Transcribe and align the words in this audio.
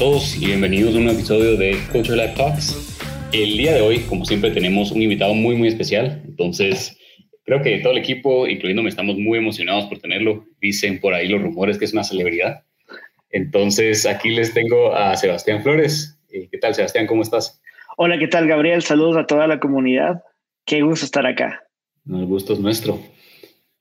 todos 0.00 0.34
y 0.40 0.46
bienvenidos 0.46 0.94
a 0.94 0.98
un 0.98 1.10
episodio 1.10 1.58
de 1.58 1.76
Culture 1.92 2.16
Life 2.16 2.32
Talks. 2.34 2.96
El 3.34 3.58
día 3.58 3.74
de 3.74 3.82
hoy, 3.82 3.98
como 4.08 4.24
siempre, 4.24 4.50
tenemos 4.50 4.92
un 4.92 5.02
invitado 5.02 5.34
muy, 5.34 5.56
muy 5.56 5.68
especial. 5.68 6.22
Entonces, 6.24 6.98
creo 7.44 7.60
que 7.60 7.80
todo 7.80 7.92
el 7.92 7.98
equipo, 7.98 8.46
incluyéndome, 8.46 8.88
estamos 8.88 9.18
muy 9.18 9.36
emocionados 9.36 9.84
por 9.90 9.98
tenerlo. 9.98 10.46
Dicen 10.58 11.00
por 11.00 11.12
ahí 11.12 11.28
los 11.28 11.42
rumores 11.42 11.76
que 11.76 11.84
es 11.84 11.92
una 11.92 12.02
celebridad. 12.02 12.64
Entonces, 13.28 14.06
aquí 14.06 14.30
les 14.30 14.54
tengo 14.54 14.94
a 14.94 15.14
Sebastián 15.16 15.62
Flores. 15.62 16.18
Eh, 16.30 16.48
¿Qué 16.50 16.56
tal, 16.56 16.74
Sebastián? 16.74 17.06
¿Cómo 17.06 17.20
estás? 17.20 17.60
Hola, 17.98 18.18
¿qué 18.18 18.26
tal, 18.26 18.48
Gabriel? 18.48 18.80
Saludos 18.80 19.18
a 19.18 19.26
toda 19.26 19.46
la 19.46 19.60
comunidad. 19.60 20.22
Qué 20.64 20.80
gusto 20.80 21.04
estar 21.04 21.26
acá. 21.26 21.62
El 22.08 22.24
gusto 22.24 22.54
es 22.54 22.58
nuestro. 22.58 22.98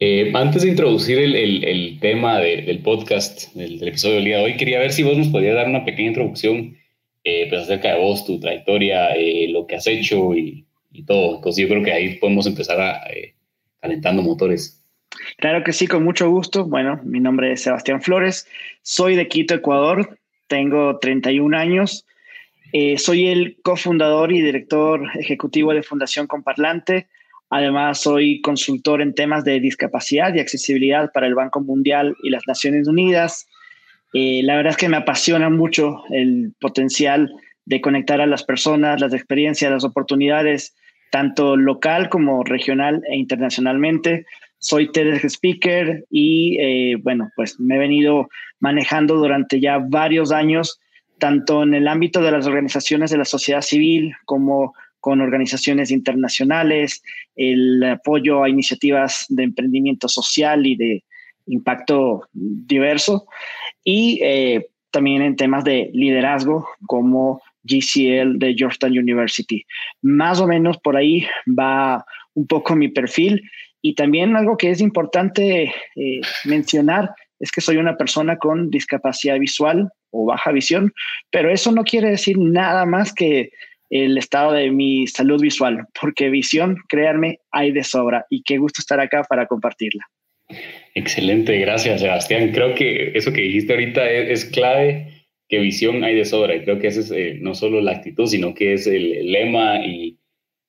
Eh, 0.02 0.32
antes 0.34 0.62
de 0.62 0.70
introducir 0.70 1.20
el, 1.20 1.36
el, 1.36 2.00
tema 2.00 2.40
del 2.40 2.80
podcast, 2.80 3.54
del, 3.54 3.86
episodio 3.86 4.16
del 4.16 4.26
día 4.26 4.38
de 4.38 4.44
hoy, 4.46 4.56
quería 4.56 4.80
ver 4.80 4.94
si 4.94 5.04
vos 5.04 5.18
nos 5.18 5.28
podías 5.28 5.56
dar 5.56 5.68
una 5.68 5.84
pequeña 5.84 6.10
introducción 6.10 6.78
eh, 7.26 7.48
pues 7.50 7.64
acerca 7.64 7.94
de 7.94 8.00
vos, 8.00 8.26
tu 8.26 8.40
trayectoria, 8.40 9.14
eh, 9.16 9.50
lo 9.50 9.68
que 9.68 9.76
has 9.76 9.86
hecho 9.88 10.34
y, 10.34 10.66
y, 10.94 11.04
todo. 11.04 11.36
Entonces 11.36 11.62
yo 11.62 11.68
creo 11.68 11.84
que 11.84 11.92
ahí 11.92 12.16
podemos 12.16 12.48
empezar 12.48 12.80
a, 12.80 13.02
calentando 13.82 14.22
motores. 14.22 14.82
Claro 15.36 15.66
que 15.66 15.74
sí, 15.74 15.86
con 15.86 16.06
mucho 16.06 16.30
gusto. 16.30 16.64
Bueno, 16.64 17.02
mi 17.04 17.20
nombre 17.20 17.52
es 17.52 17.64
Sebastián 17.64 18.02
Flores, 18.02 18.48
soy 18.82 19.18
de 19.18 19.28
Quito, 19.28 19.54
Ecuador, 19.54 20.18
tengo 20.48 20.98
31 21.00 21.58
años, 21.58 22.06
soy 22.98 23.28
el 23.28 23.58
cofundador 23.64 24.32
y 24.32 24.42
director 24.42 25.02
ejecutivo 25.20 25.74
de 25.74 25.84
Fundación 25.84 26.26
Comparlante 26.26 27.08
Además, 27.50 28.02
soy 28.02 28.42
consultor 28.42 29.02
en 29.02 29.16
temas 29.16 29.44
de 29.44 29.60
discapacidad 29.60 30.34
y 30.34 30.40
accesibilidad 30.40 31.12
para 31.12 31.28
el 31.28 31.36
Banco 31.36 31.62
Mundial 31.62 32.16
y 32.24 32.30
las 32.30 32.44
Naciones 32.48 32.88
Unidas. 32.88 33.48
Eh, 34.14 34.42
la 34.44 34.56
verdad 34.56 34.72
es 34.72 34.78
que 34.78 34.90
me 34.90 34.98
apasiona 34.98 35.50
mucho 35.50 36.04
el 36.12 36.54
potencial 36.60 37.32
de 37.66 37.82
conectar 37.82 38.22
a 38.22 38.28
las 38.28 38.44
personas, 38.44 39.02
las 39.02 39.14
experiencias, 39.14 39.72
las 39.72 39.84
oportunidades, 39.84 40.76
tanto 41.12 41.56
local 41.56 42.10
como 42.10 42.44
regional 42.44 43.02
e 43.10 43.18
internacionalmente. 43.18 44.26
Soy 44.60 44.92
TEDx 44.92 45.24
Speaker 45.26 46.06
y, 46.10 46.58
eh, 46.60 46.98
bueno, 47.02 47.32
pues 47.36 47.60
me 47.60 47.76
he 47.76 47.80
venido 47.80 48.30
manejando 48.60 49.16
durante 49.16 49.60
ya 49.60 49.80
varios 49.80 50.32
años, 50.32 50.80
tanto 51.18 51.64
en 51.64 51.74
el 51.74 51.88
ámbito 51.88 52.22
de 52.22 52.32
las 52.32 52.46
organizaciones 52.46 53.10
de 53.10 53.18
la 53.18 53.26
sociedad 53.26 53.62
civil 53.62 54.14
como 54.26 54.74
con 55.00 55.22
organizaciones 55.22 55.92
internacionales, 55.92 57.02
el 57.36 57.84
apoyo 57.84 58.44
a 58.44 58.50
iniciativas 58.50 59.26
de 59.30 59.44
emprendimiento 59.44 60.08
social 60.08 60.66
y 60.66 60.76
de 60.76 61.04
impacto 61.48 62.28
diverso, 62.34 63.26
y 63.84 64.20
eh, 64.24 64.68
también 64.92 65.22
en 65.22 65.36
temas 65.36 65.64
de 65.64 65.90
liderazgo 65.94 66.68
como 66.88 67.42
GCL 67.64 68.38
de 68.40 68.56
Georgetown 68.58 68.98
University. 68.98 69.66
Más 70.02 70.40
o 70.40 70.48
menos 70.48 70.78
por 70.78 70.96
ahí 70.96 71.26
va 71.48 72.06
un 72.34 72.48
poco 72.48 72.76
mi 72.76 72.88
perfil 72.88 73.42
y 73.82 73.96
también 73.96 74.36
algo 74.36 74.58
que 74.58 74.72
es 74.72 74.82
importante 74.82 75.74
eh, 75.96 76.22
mencionar 76.46 77.12
es 77.40 77.52
que 77.52 77.62
soy 77.62 77.78
una 77.78 77.98
persona 77.98 78.38
con 78.38 78.70
discapacidad 78.70 79.40
visual 79.40 79.90
o 80.12 80.26
baja 80.26 80.52
visión, 80.52 80.92
pero 81.30 81.50
eso 81.50 81.72
no 81.72 81.84
quiere 81.84 82.10
decir 82.10 82.38
nada 82.38 82.86
más 82.86 83.14
que 83.14 83.52
el 83.90 84.18
estado 84.18 84.54
de 84.54 84.72
mi 84.72 85.08
salud 85.08 85.42
visual, 85.42 85.88
porque 86.00 86.30
visión, 86.30 86.78
créanme, 86.88 87.40
hay 87.52 87.72
de 87.72 87.84
sobra 87.84 88.26
y 88.30 88.44
qué 88.44 88.58
gusto 88.58 88.82
estar 88.82 89.00
acá 89.00 89.24
para 89.28 89.48
compartirla. 89.48 90.04
Excelente, 90.96 91.58
gracias 91.60 92.02
Sebastián. 92.02 92.52
Creo 92.52 92.74
que 92.76 93.12
eso 93.16 93.32
que 93.32 93.42
dijiste 93.42 93.74
ahorita 93.74 94.10
es, 94.10 94.46
clave, 94.46 95.26
que 95.48 95.60
visión 95.60 96.04
hay 96.04 96.16
de 96.16 96.26
sobra 96.26 96.56
y 96.56 96.64
creo 96.64 96.80
que 96.80 96.88
ese 96.88 97.02
es 97.02 97.12
eh, 97.12 97.38
no 97.40 97.56
solo 97.56 97.82
la 97.82 97.92
actitud, 97.92 98.28
sino 98.28 98.54
que 98.54 98.74
es 98.74 98.88
el, 98.88 99.32
lema 99.32 99.86
y 99.86 100.18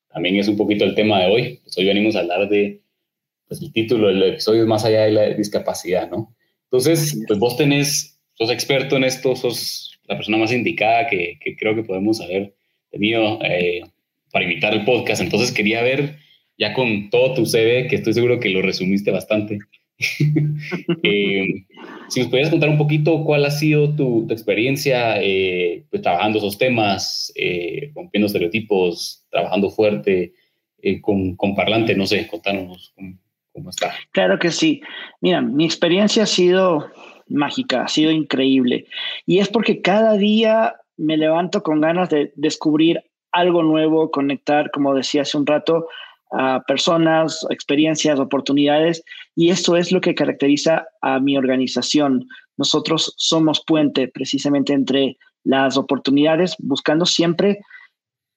también 0.09 0.37
es 0.37 0.49
un 0.49 0.57
poquito 0.57 0.85
el 0.85 0.95
tema 0.95 1.21
de 1.21 1.27
hoy. 1.31 1.61
Pues 1.63 1.77
hoy 1.79 1.87
venimos 1.87 2.17
a 2.17 2.21
hablar 2.21 2.49
de, 2.49 2.81
pues 3.49 3.63
el 3.63 3.73
título 3.73 4.09
del 4.09 4.23
episodio 4.23 4.63
es 4.63 4.69
más 4.69 4.85
allá 4.85 5.03
de 5.03 5.13
la 5.13 5.29
discapacidad, 5.31 6.11
¿no? 6.11 6.35
Entonces, 6.65 7.19
pues 7.27 7.39
vos 7.39 7.57
tenés, 7.57 8.19
sos 8.35 8.51
experto 8.51 8.97
en 8.97 9.05
esto, 9.05 9.35
sos 9.35 9.99
la 10.05 10.17
persona 10.17 10.39
más 10.39 10.53
indicada 10.53 11.09
que, 11.09 11.39
que 11.41 11.57
creo 11.57 11.75
que 11.75 11.83
podemos 11.83 12.19
saber 12.19 12.55
tenido 12.91 13.39
eh, 13.43 13.83
para 14.33 14.45
invitar 14.45 14.75
el 14.75 14.85
podcast. 14.85 15.23
Entonces 15.23 15.53
quería 15.53 15.83
ver, 15.83 16.19
ya 16.59 16.75
con 16.75 17.11
todo 17.11 17.35
tu 17.35 17.47
CV, 17.47 17.87
que 17.89 17.97
estoy 17.97 18.13
seguro 18.13 18.41
que 18.41 18.51
lo 18.51 18.63
resumiste 18.63 19.11
bastante, 19.11 19.59
eh, 21.03 21.67
si 22.09 22.21
nos 22.21 22.29
pudieras 22.29 22.51
contar 22.51 22.71
un 22.71 22.79
poquito 22.79 23.23
cuál 23.23 23.45
ha 23.45 23.51
sido 23.51 23.95
tu, 23.95 24.27
experiencia 24.31 25.21
eh, 25.21 25.85
pues, 25.91 26.01
trabajando 26.01 26.39
esos 26.39 26.57
temas, 26.57 27.33
rompiendo 27.95 28.27
estereotipos, 28.27 29.27
trabajando 29.31 29.69
fuerte 29.71 30.33
con, 31.03 31.37
con, 31.37 31.55
parlante, 31.55 31.95
no 31.95 32.07
sé, 32.07 32.27
contanos 32.29 32.95
cómo 33.53 33.69
está. 33.69 33.93
Claro 34.13 34.39
que 34.39 34.51
sí. 34.51 34.81
Mira, 35.21 35.43
mi 35.43 35.67
experiencia 35.67 36.23
ha 36.23 36.27
sido 36.27 36.91
mágica, 37.31 37.85
ha 37.85 37.89
sido 37.89 38.11
increíble. 38.11 38.87
Y 39.27 39.39
es 39.39 39.49
porque 39.49 39.81
cada 39.81 40.17
día 40.17 40.77
me 41.01 41.17
levanto 41.17 41.63
con 41.63 41.81
ganas 41.81 42.11
de 42.11 42.33
descubrir 42.37 43.03
algo 43.33 43.63
nuevo, 43.63 44.11
conectar, 44.11 44.71
como 44.71 44.95
decía 44.95 45.23
hace 45.23 45.39
un 45.39 45.47
rato, 45.47 45.89
a 46.33 46.63
personas, 46.67 47.45
experiencias, 47.51 48.21
oportunidades, 48.21 49.03
y 49.35 49.51
eso 49.51 49.77
es 49.77 49.93
lo 49.93 50.01
que 50.01 50.15
caracteriza 50.15 50.87
a 51.01 51.19
mi 51.19 51.37
organización. 51.37 52.27
Nosotros 52.57 53.15
somos 53.17 53.65
puente 53.67 54.09
precisamente 54.09 54.73
entre 54.73 55.17
las 55.43 55.77
oportunidades, 55.77 56.55
buscando 56.59 57.07
siempre 57.07 57.61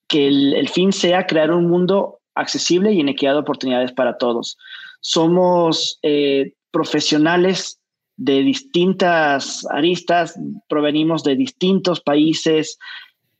que 0.07 0.27
el, 0.27 0.69
fin 0.69 0.93
sea 0.93 1.27
crear 1.27 1.51
un 1.51 1.69
mundo 1.69 2.19
accesible 2.35 2.93
y 2.93 3.01
en 3.01 3.09
equidad 3.09 3.33
de 3.33 3.39
oportunidades 3.39 3.91
para 3.91 4.17
todos. 4.17 4.57
Somos 5.01 5.99
eh, 6.01 6.53
profesionales 6.71 7.79
de 8.17 8.41
distintas 8.41 9.65
aristas, 9.71 10.39
provenimos 10.67 11.23
de 11.23 11.35
distintos 11.35 12.01
países, 12.01 12.77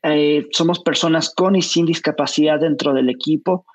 eh, 0.04 0.48
somos 0.52 0.80
personas 0.80 1.34
con 1.34 1.56
y 1.56 1.62
sin 1.62 1.86
discapacidad 1.86 2.60
dentro 2.60 2.94
del 2.94 3.10
equipo 3.10 3.66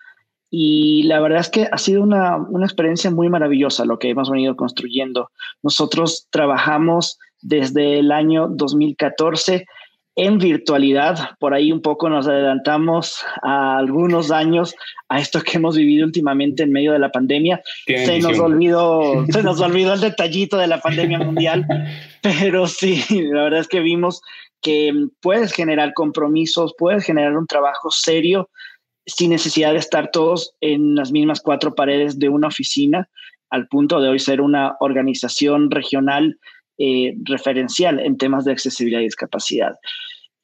y 0.51 1.03
la 1.05 1.21
verdad 1.21 1.41
es 1.41 1.51
que 1.51 1.69
ha 1.71 1.79
sido 1.79 2.03
una, 2.03 2.37
una 2.37 2.67
experiencia 2.67 3.11
muy 3.11 3.29
maravillosa 3.29 3.85
lo 3.85 3.99
que 3.99 4.11
hemos 4.11 4.31
venido 4.31 4.57
construyendo. 4.57 5.31
Nosotros 5.63 6.27
trabajamos 6.31 7.19
desde 7.43 7.99
el 7.99 8.13
año 8.13 8.49
2014 8.49 9.67
en 10.19 10.39
virtualidad. 10.39 11.37
Por 11.39 11.55
ahí 11.55 11.71
un 11.71 11.81
poco 11.81 12.11
nos 12.11 12.27
adelantamos 12.27 13.25
a 13.43 13.79
algunos 13.79 14.33
años 14.33 14.75
a 15.09 15.21
esto 15.21 15.41
que 15.41 15.59
hemos 15.59 15.77
vivido 15.77 16.05
últimamente 16.05 16.65
en 16.65 16.73
medio 16.73 16.93
de 16.93 16.99
la 16.99 17.13
pandemia. 17.13 17.63
Se 17.87 18.19
nos 18.19 18.39
olvidó, 18.41 19.25
se 19.31 19.45
nos 19.45 19.61
olvidó 19.61 19.95
el 19.95 20.01
detallito 20.01 20.59
de 20.59 20.67
la 20.67 20.81
pandemia 20.81 21.21
mundial, 21.21 21.65
pero 22.23 22.67
sí, 22.67 23.05
la 23.11 23.45
verdad 23.45 23.61
es 23.61 23.69
que 23.69 23.79
vimos 23.79 24.21
que 24.61 24.93
puedes 25.21 25.53
generar 25.53 25.95
compromisos, 25.95 26.75
puedes 26.77 27.05
generar 27.05 27.37
un 27.37 27.47
trabajo 27.47 27.93
serio 27.93 28.51
sin 29.07 29.31
necesidad 29.31 29.73
de 29.73 29.79
estar 29.79 30.11
todos 30.11 30.57
en 30.61 30.97
las 30.97 31.13
mismas 31.13 31.41
cuatro 31.41 31.77
paredes 31.77 32.19
de 32.19 32.29
una 32.29 32.49
oficina, 32.49 33.09
al 33.51 33.69
punto 33.69 34.01
de 34.01 34.09
hoy 34.09 34.19
ser 34.19 34.41
una 34.41 34.77
organización 34.81 35.71
regional 35.71 36.39
eh, 36.81 37.15
referencial 37.25 38.01
en 38.01 38.19
temas 38.19 38.45
de 38.45 38.53
accesibilidad 38.53 39.01
y 39.01 39.05
discapacidad. 39.05 39.77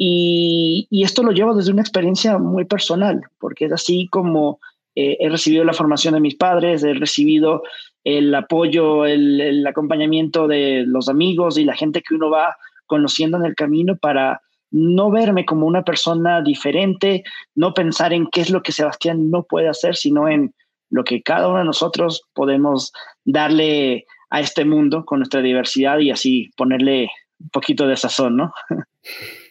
Y, 0.07 1.03
esto 1.03 1.23
lo 1.23 1.33
llevo 1.33 1.55
desde 1.55 1.73
una 1.73 1.81
experiencia 1.81 2.37
muy 2.37 2.67
personal, 2.67 3.23
porque 3.39 3.65
es 3.65 3.73
así 3.73 4.07
como 4.11 4.61
eh, 4.95 5.17
he 5.19 5.31
recibido 5.31 5.65
la 5.65 5.73
formación 5.73 6.13
de 6.13 6.21
mis 6.21 6.35
padres, 6.35 6.85
he 6.85 6.93
recibido 6.93 7.63
el 8.05 8.35
apoyo, 8.35 9.07
el, 9.07 9.67
acompañamiento 9.67 10.47
de 10.47 10.85
los 10.87 11.09
amigos 11.09 11.57
y 11.57 11.65
la 11.65 11.75
gente 11.75 12.03
que 12.03 12.15
uno 12.15 12.29
va 12.29 12.55
conociendo 12.85 13.39
en 13.39 13.47
el 13.47 13.55
camino 13.55 13.97
para 13.97 14.43
no 14.71 15.11
verme 15.11 15.47
como 15.47 15.67
una 15.67 15.85
persona 15.85 16.43
diferente, 16.43 17.25
no 17.55 17.73
pensar 17.73 18.13
en 18.13 18.27
qué 18.27 18.43
es 18.43 18.51
lo 18.51 18.63
que 18.63 18.73
Sebastián 18.73 19.31
no 19.31 19.45
puede 19.45 19.69
hacer, 19.69 19.97
sino 19.97 20.29
en 20.29 20.55
lo 20.91 21.05
que 21.05 21.23
cada 21.23 21.49
uno 21.49 21.61
de 21.61 21.65
nosotros 21.65 22.25
podemos 22.35 22.93
darle 23.25 24.05
a 24.29 24.41
este 24.41 24.67
mundo 24.67 25.07
con 25.07 25.21
nuestra 25.21 25.41
diversidad 25.41 25.99
y 26.01 26.11
así 26.11 26.51
ponerle 26.59 27.09
un 27.41 27.49
poquito 27.49 27.87
de 27.87 27.97
sazón, 27.97 28.37
¿no? 28.37 28.53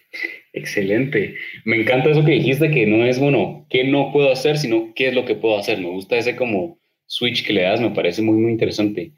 Excelente. 0.54 1.36
Me 1.66 1.78
encanta 1.78 2.12
eso 2.12 2.24
que 2.24 2.34
dijiste, 2.34 2.70
que 2.70 2.86
no 2.86 3.04
es, 3.06 3.20
bueno, 3.20 3.66
qué 3.70 3.84
no 3.84 4.12
puedo 4.14 4.32
hacer, 4.32 4.60
sino 4.60 4.94
qué 4.94 5.08
es 5.08 5.16
lo 5.16 5.26
que 5.26 5.36
puedo 5.36 5.58
hacer. 5.58 5.80
Me 5.80 5.90
gusta 5.90 6.16
ese 6.16 6.36
como 6.36 6.80
switch 7.08 7.46
que 7.46 7.54
le 7.54 7.64
das, 7.64 7.82
me 7.82 7.90
parece 7.90 8.22
muy, 8.22 8.38
muy 8.38 8.52
interesante. 8.52 9.14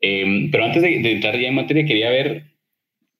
Em, 0.00 0.50
pero 0.50 0.64
antes 0.64 0.82
de, 0.82 0.94
entrar 1.12 1.38
ya 1.38 1.48
en 1.48 1.54
materia, 1.54 1.84
quería 1.84 2.08
ver 2.10 2.44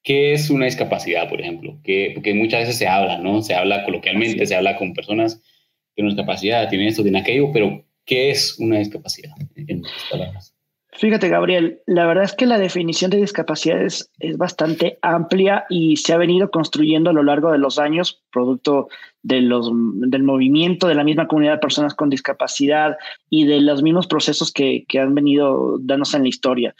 qué 0.02 0.32
es 0.32 0.48
una 0.48 0.64
discapacidad, 0.64 1.28
por 1.28 1.40
ejemplo, 1.40 1.78
que, 1.84 2.12
porque 2.14 2.32
muchas 2.32 2.60
veces 2.60 2.78
se 2.78 2.86
habla, 2.86 3.18
¿no? 3.18 3.42
Se 3.42 3.54
habla 3.54 3.84
coloquialmente, 3.84 4.46
se 4.46 4.54
habla 4.54 4.76
con 4.76 4.94
personas 4.94 5.36
que 5.36 5.96
tienen 5.96 6.14
discapacidad, 6.16 6.68
tienen 6.70 6.88
esto, 6.88 7.02
tienen 7.02 7.20
aquello, 7.20 7.52
pero 7.52 7.84
¿qué 8.06 8.30
es 8.30 8.58
una 8.58 8.78
discapacidad? 8.78 9.32
En 9.56 9.82
palabras. 10.10 10.57
Fíjate, 10.98 11.28
Gabriel, 11.28 11.80
la 11.86 12.06
verdad 12.06 12.24
es 12.24 12.34
que 12.34 12.44
la 12.44 12.58
definición 12.58 13.12
de 13.12 13.18
discapacidad 13.18 13.80
es, 13.80 14.10
bastante 14.36 14.98
amplia 15.00 15.64
y 15.70 15.96
se 15.96 16.12
ha 16.12 16.16
venido 16.16 16.50
construyendo 16.50 17.10
a 17.10 17.12
lo 17.12 17.22
largo 17.22 17.52
de 17.52 17.58
los 17.58 17.78
años, 17.78 18.20
producto 18.32 18.88
de 19.22 19.40
los, 19.40 19.70
del 19.72 20.24
movimiento 20.24 20.88
de 20.88 20.96
la 20.96 21.04
misma 21.04 21.28
comunidad 21.28 21.52
de 21.52 21.58
personas 21.58 21.94
con 21.94 22.10
discapacidad 22.10 22.96
y 23.30 23.46
de 23.46 23.60
los 23.60 23.80
mismos 23.80 24.08
procesos 24.08 24.50
que, 24.52 24.86
que 24.88 24.98
han 24.98 25.14
venido 25.14 25.78
dándose 25.78 26.16
en 26.16 26.24
la 26.24 26.30
historia. 26.30 26.74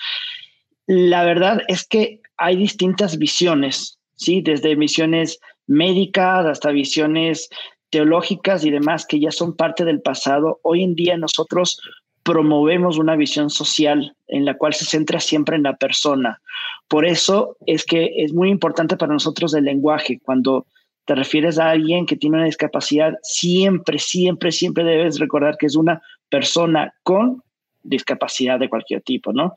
La 0.88 1.24
verdad 1.24 1.62
es 1.68 1.86
que 1.86 2.20
hay 2.38 2.56
distintas 2.56 3.18
visiones, 3.18 4.00
¿sí? 4.16 4.40
Desde 4.40 4.74
visiones 4.74 5.38
médicas 5.68 6.44
hasta 6.44 6.72
visiones 6.72 7.48
teológicas 7.90 8.64
y 8.64 8.70
demás 8.72 9.06
que 9.06 9.20
ya 9.20 9.30
son 9.30 9.54
parte 9.54 9.84
del 9.84 10.00
pasado. 10.00 10.58
Hoy 10.62 10.82
en 10.82 10.96
día 10.96 11.16
nosotros 11.16 11.80
promovemos 12.28 12.98
una 12.98 13.16
visión 13.16 13.48
social 13.48 14.14
en 14.26 14.44
la 14.44 14.58
cual 14.58 14.74
se 14.74 14.84
centra 14.84 15.18
siempre 15.18 15.56
en 15.56 15.62
la 15.62 15.76
persona. 15.76 16.42
Por 16.86 17.06
eso 17.06 17.56
es 17.64 17.86
que 17.86 18.12
es 18.18 18.34
muy 18.34 18.50
importante 18.50 18.98
para 18.98 19.14
nosotros 19.14 19.54
el 19.54 19.64
lenguaje. 19.64 20.20
Cuando 20.22 20.66
te 21.06 21.14
refieres 21.14 21.58
a 21.58 21.70
alguien 21.70 22.04
que 22.04 22.16
tiene 22.16 22.36
una 22.36 22.44
discapacidad, 22.44 23.14
siempre, 23.22 23.98
siempre, 23.98 24.52
siempre 24.52 24.84
debes 24.84 25.18
recordar 25.18 25.56
que 25.56 25.64
es 25.64 25.74
una 25.74 26.02
persona 26.28 26.92
con 27.02 27.42
discapacidad 27.82 28.58
de 28.58 28.68
cualquier 28.68 29.02
tipo, 29.02 29.32
¿no? 29.32 29.54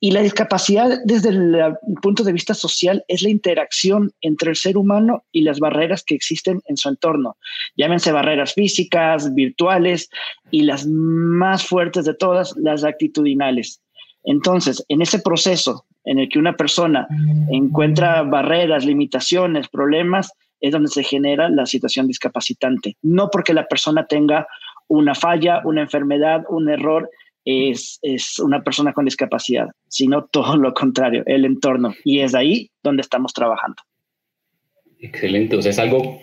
Y 0.00 0.10
la 0.12 0.22
discapacidad 0.22 0.98
desde 1.04 1.30
el 1.30 1.76
punto 2.02 2.24
de 2.24 2.32
vista 2.32 2.54
social 2.54 3.04
es 3.08 3.22
la 3.22 3.30
interacción 3.30 4.12
entre 4.20 4.50
el 4.50 4.56
ser 4.56 4.76
humano 4.76 5.24
y 5.32 5.42
las 5.42 5.60
barreras 5.60 6.02
que 6.04 6.14
existen 6.14 6.60
en 6.66 6.76
su 6.76 6.88
entorno. 6.88 7.36
Llámense 7.76 8.12
barreras 8.12 8.54
físicas, 8.54 9.34
virtuales 9.34 10.10
y 10.50 10.62
las 10.62 10.86
más 10.86 11.64
fuertes 11.64 12.04
de 12.04 12.14
todas, 12.14 12.54
las 12.56 12.84
actitudinales. 12.84 13.82
Entonces, 14.24 14.84
en 14.88 15.02
ese 15.02 15.20
proceso 15.20 15.84
en 16.04 16.18
el 16.18 16.28
que 16.28 16.38
una 16.38 16.56
persona 16.56 17.06
encuentra 17.50 18.22
barreras, 18.22 18.84
limitaciones, 18.84 19.68
problemas, 19.68 20.32
es 20.60 20.72
donde 20.72 20.88
se 20.88 21.02
genera 21.02 21.48
la 21.48 21.66
situación 21.66 22.06
discapacitante. 22.06 22.96
No 23.02 23.30
porque 23.30 23.54
la 23.54 23.66
persona 23.66 24.06
tenga 24.06 24.46
una 24.88 25.14
falla, 25.14 25.62
una 25.64 25.82
enfermedad, 25.82 26.44
un 26.48 26.68
error, 26.68 27.10
es, 27.44 27.98
es, 28.02 28.38
una 28.38 28.62
persona 28.62 28.92
con 28.92 29.04
discapacidad, 29.04 29.68
sino 29.88 30.24
todo 30.32 30.56
lo 30.56 30.74
contrario, 30.74 31.22
el 31.26 31.44
entorno. 31.44 31.94
Y 32.04 32.20
es 32.20 32.34
ahí 32.34 32.70
donde 32.82 33.02
estamos 33.02 33.32
trabajando. 33.32 33.82
Excelente, 34.98 35.56
o 35.56 35.62
sea, 35.62 35.70
es 35.70 35.78
algo, 35.78 36.20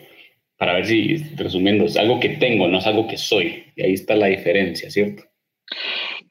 para 0.57 0.73
ver 0.73 0.85
si, 0.85 1.17
resumiendo, 1.35 1.85
es 1.85 1.97
algo 1.97 2.19
que 2.19 2.29
tengo, 2.29 2.67
no 2.67 2.77
es 2.77 2.85
algo 2.85 3.07
que 3.07 3.17
soy. 3.17 3.63
Y 3.75 3.83
ahí 3.83 3.93
está 3.93 4.15
la 4.15 4.27
diferencia, 4.27 4.89
¿cierto? 4.91 5.23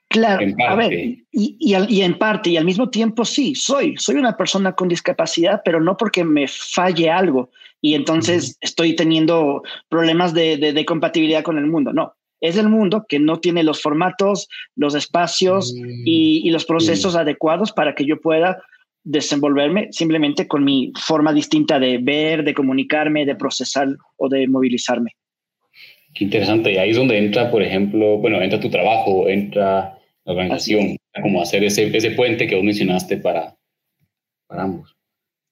Claro, 0.09 0.47
a 0.69 0.75
ver, 0.77 0.93
y, 0.93 1.27
y, 1.32 1.77
y, 1.89 2.03
en 2.03 2.17
parte, 2.17 2.50
y 2.50 2.56
al 2.56 2.65
mismo 2.65 2.89
tiempo 2.89 3.25
sí, 3.25 3.55
soy, 3.56 3.97
soy 3.99 4.15
una 4.15 4.37
persona 4.37 4.73
con 4.73 4.89
discapacidad, 4.89 5.61
pero 5.65 5.81
no 5.81 5.97
porque 5.97 6.25
me 6.25 6.47
falle 6.47 7.11
algo 7.11 7.50
y 7.81 7.94
entonces 7.94 8.56
estoy 8.61 8.94
teniendo 8.94 9.62
problemas 9.89 10.32
de, 10.32 10.56
de, 10.56 10.73
de 10.73 10.85
compatibilidad 10.85 11.43
con 11.43 11.59
el 11.59 11.67
mundo, 11.67 11.93
no, 11.93 12.15
es 12.48 12.56
el 12.56 12.69
mundo 12.69 13.04
que 13.08 13.19
no 13.19 13.38
tiene 13.38 13.62
los 13.62 13.82
formatos, 13.82 14.48
los 14.75 14.94
espacios 14.94 15.75
y, 16.04 16.48
los 16.50 16.64
procesos 16.64 17.16
adecuados 17.16 17.72
para 17.72 17.94
que 17.94 18.04
yo 18.04 18.20
pueda 18.20 18.62
desenvolverme 19.04 19.88
simplemente 19.93 20.48
con 20.48 20.64
mi 20.64 20.93
forma 20.98 21.32
distinta 21.32 21.78
de 21.78 21.98
ver, 21.98 22.44
de 22.44 22.54
comunicarme, 22.54 23.25
de 23.25 23.37
procesar 23.37 23.88
o 24.16 24.28
de 24.28 24.48
movilizarme. 24.48 25.12
Qué 26.14 26.25
interesante. 26.25 26.72
Y 26.72 26.76
ahí 26.78 26.90
es 26.90 26.96
donde 26.96 27.19
entra, 27.19 27.50
por 27.50 27.62
ejemplo, 27.62 28.19
bueno, 28.19 28.40
entra 28.40 28.58
tu 28.58 28.70
trabajo, 28.70 29.28
entra 29.28 29.98
la 30.25 30.32
organización, 30.32 30.96
como 31.22 31.43
hacer 31.43 31.62
ese, 31.64 31.94
ese 31.96 32.10
puente 32.12 32.46
que 32.46 32.56
vos 32.56 32.64
mencionaste 32.64 33.19
para, 33.19 33.54
para 34.46 34.62
ambos. 34.62 34.96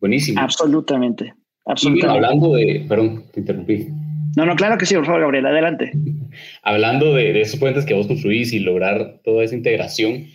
Buenísimo. 0.01 0.41
Absolutamente. 0.41 1.35
Absolutamente. 1.67 2.27
hablando 2.27 2.55
de, 2.55 2.85
perdón, 2.89 3.25
te 3.33 3.41
interrumpí. 3.41 3.89
No, 4.37 4.47
no, 4.47 4.57
claro 4.57 4.79
que 4.79 4.87
sí, 4.87 4.95
por 4.95 5.07
favor, 5.07 5.21
Gabriel, 5.21 5.47
adelante. 5.47 5.93
Hablando 6.63 7.15
de, 7.15 7.41
esos 7.41 7.61
puentes 7.61 7.85
que 7.85 7.95
vos 7.95 8.07
construís 8.07 8.53
y 8.53 8.59
lograr 8.59 9.21
toda 9.23 9.45
esa 9.45 9.55
integración, 9.55 10.27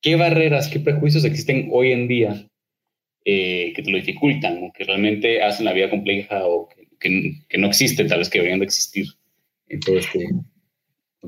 ¿qué 0.00 0.16
barreras, 0.16 0.68
qué 0.68 0.80
prejuicios 0.80 1.24
existen 1.24 1.68
hoy 1.72 1.92
en 1.92 2.08
día 2.08 2.46
eh, 3.24 3.72
que 3.74 3.82
te 3.82 3.90
lo 3.90 3.96
dificultan 3.96 4.62
o 4.62 4.72
que 4.72 4.84
realmente 4.84 5.42
hacen 5.42 5.64
la 5.64 5.72
vida 5.72 5.90
compleja 5.90 6.46
o 6.46 6.68
que, 6.98 7.58
no 7.58 7.66
existen, 7.66 8.08
tal 8.08 8.18
vez 8.18 8.30
que 8.30 8.38
deberían 8.38 8.60
de 8.60 8.66
existir 8.66 9.06
en 9.68 9.80
todo 9.80 9.98
este 9.98 10.26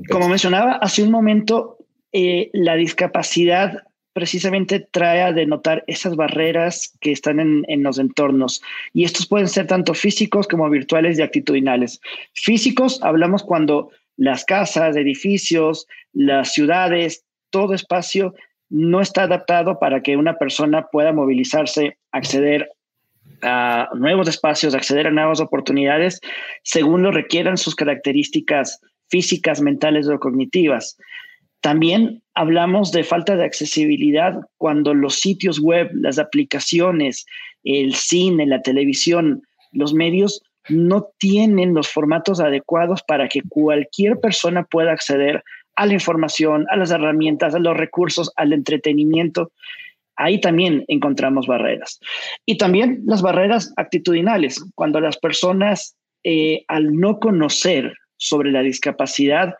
Como 0.09 0.27
mencionaba 0.27 0.73
hace 0.73 1.03
un 1.03 1.11
momento, 1.11 1.77
eh, 2.11 2.49
la 2.53 2.75
discapacidad 2.75 3.83
precisamente 4.17 4.79
trae 4.79 5.21
a 5.21 5.31
denotar 5.31 5.83
esas 5.85 6.15
barreras 6.15 6.91
que 7.01 7.11
están 7.11 7.39
en, 7.39 7.83
los 7.83 7.99
entornos. 7.99 8.63
Y 8.91 9.03
estos 9.03 9.27
pueden 9.27 9.47
ser 9.47 9.67
tanto 9.67 9.93
físicos 9.93 10.47
como 10.47 10.67
virtuales 10.71 11.19
y 11.19 11.21
actitudinales. 11.21 12.01
Físicos, 12.33 12.99
hablamos 13.03 13.43
cuando 13.43 13.91
las 14.15 14.43
casas, 14.43 14.95
edificios, 14.95 15.85
las 16.13 16.51
ciudades, 16.51 17.25
todo 17.51 17.75
espacio 17.75 18.33
no 18.71 19.01
está 19.01 19.21
adaptado 19.21 19.77
para 19.77 20.01
que 20.01 20.17
una 20.17 20.39
persona 20.39 20.87
pueda 20.87 21.13
movilizarse, 21.13 21.99
acceder 22.11 22.71
a 23.43 23.87
nuevos 23.93 24.27
espacios, 24.27 24.73
acceder 24.73 25.05
a 25.05 25.11
nuevas 25.11 25.41
oportunidades, 25.41 26.19
según 26.63 27.03
lo 27.03 27.11
requieran 27.11 27.57
sus 27.57 27.75
características 27.75 28.81
físicas, 29.09 29.61
mentales 29.61 30.09
o 30.09 30.19
cognitivas. 30.19 30.97
También 31.61 32.21
hablamos 32.35 32.91
de 32.91 33.03
falta 33.03 33.35
de 33.35 33.45
accesibilidad 33.45 34.39
cuando 34.57 34.93
los 34.93 35.15
sitios 35.15 35.59
web, 35.59 35.89
las 35.93 36.19
aplicaciones, 36.19 37.25
el 37.63 37.95
cine, 37.95 38.45
la 38.45 38.61
televisión, 38.61 39.41
los 39.71 39.93
medios 39.93 40.41
no 40.69 41.09
tienen 41.17 41.73
los 41.73 41.87
formatos 41.87 42.39
adecuados 42.39 43.01
para 43.03 43.27
que 43.27 43.41
cualquier 43.41 44.19
persona 44.19 44.63
pueda 44.63 44.91
acceder 44.91 45.43
a 45.75 45.85
la 45.85 45.93
información, 45.93 46.65
a 46.69 46.75
las 46.75 46.91
herramientas, 46.91 47.55
a 47.55 47.59
los 47.59 47.77
recursos, 47.77 48.31
al 48.35 48.53
entretenimiento. 48.53 49.51
Ahí 50.15 50.41
también 50.41 50.83
encontramos 50.87 51.47
barreras. 51.47 51.99
Y 52.45 52.57
también 52.57 53.01
las 53.05 53.21
barreras 53.21 53.73
actitudinales, 53.77 54.63
cuando 54.75 54.99
las 54.99 55.17
personas, 55.17 55.95
eh, 56.23 56.65
al 56.67 56.95
no 56.95 57.19
conocer 57.19 57.93
sobre 58.17 58.51
la 58.51 58.61
discapacidad, 58.61 59.53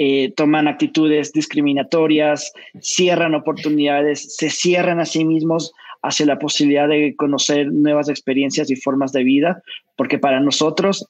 eh, 0.00 0.32
toman 0.36 0.68
actitudes 0.68 1.32
discriminatorias, 1.32 2.52
cierran 2.80 3.34
oportunidades, 3.34 4.36
se 4.36 4.48
cierran 4.48 5.00
a 5.00 5.04
sí 5.04 5.24
mismos 5.24 5.72
hacia 6.02 6.24
la 6.24 6.38
posibilidad 6.38 6.88
de 6.88 7.16
conocer 7.16 7.72
nuevas 7.72 8.08
experiencias 8.08 8.70
y 8.70 8.76
formas 8.76 9.10
de 9.10 9.24
vida, 9.24 9.60
porque 9.96 10.16
para 10.18 10.38
nosotros 10.38 11.04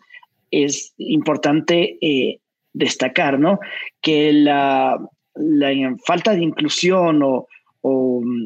es 0.51 0.95
importante 0.97 1.99
eh, 2.01 2.41
destacar 2.73 3.39
¿no? 3.39 3.61
que 4.01 4.33
la, 4.33 4.99
falta 6.07 6.33
de 6.33 6.43
inclusión 6.43 7.23
o 7.23 7.47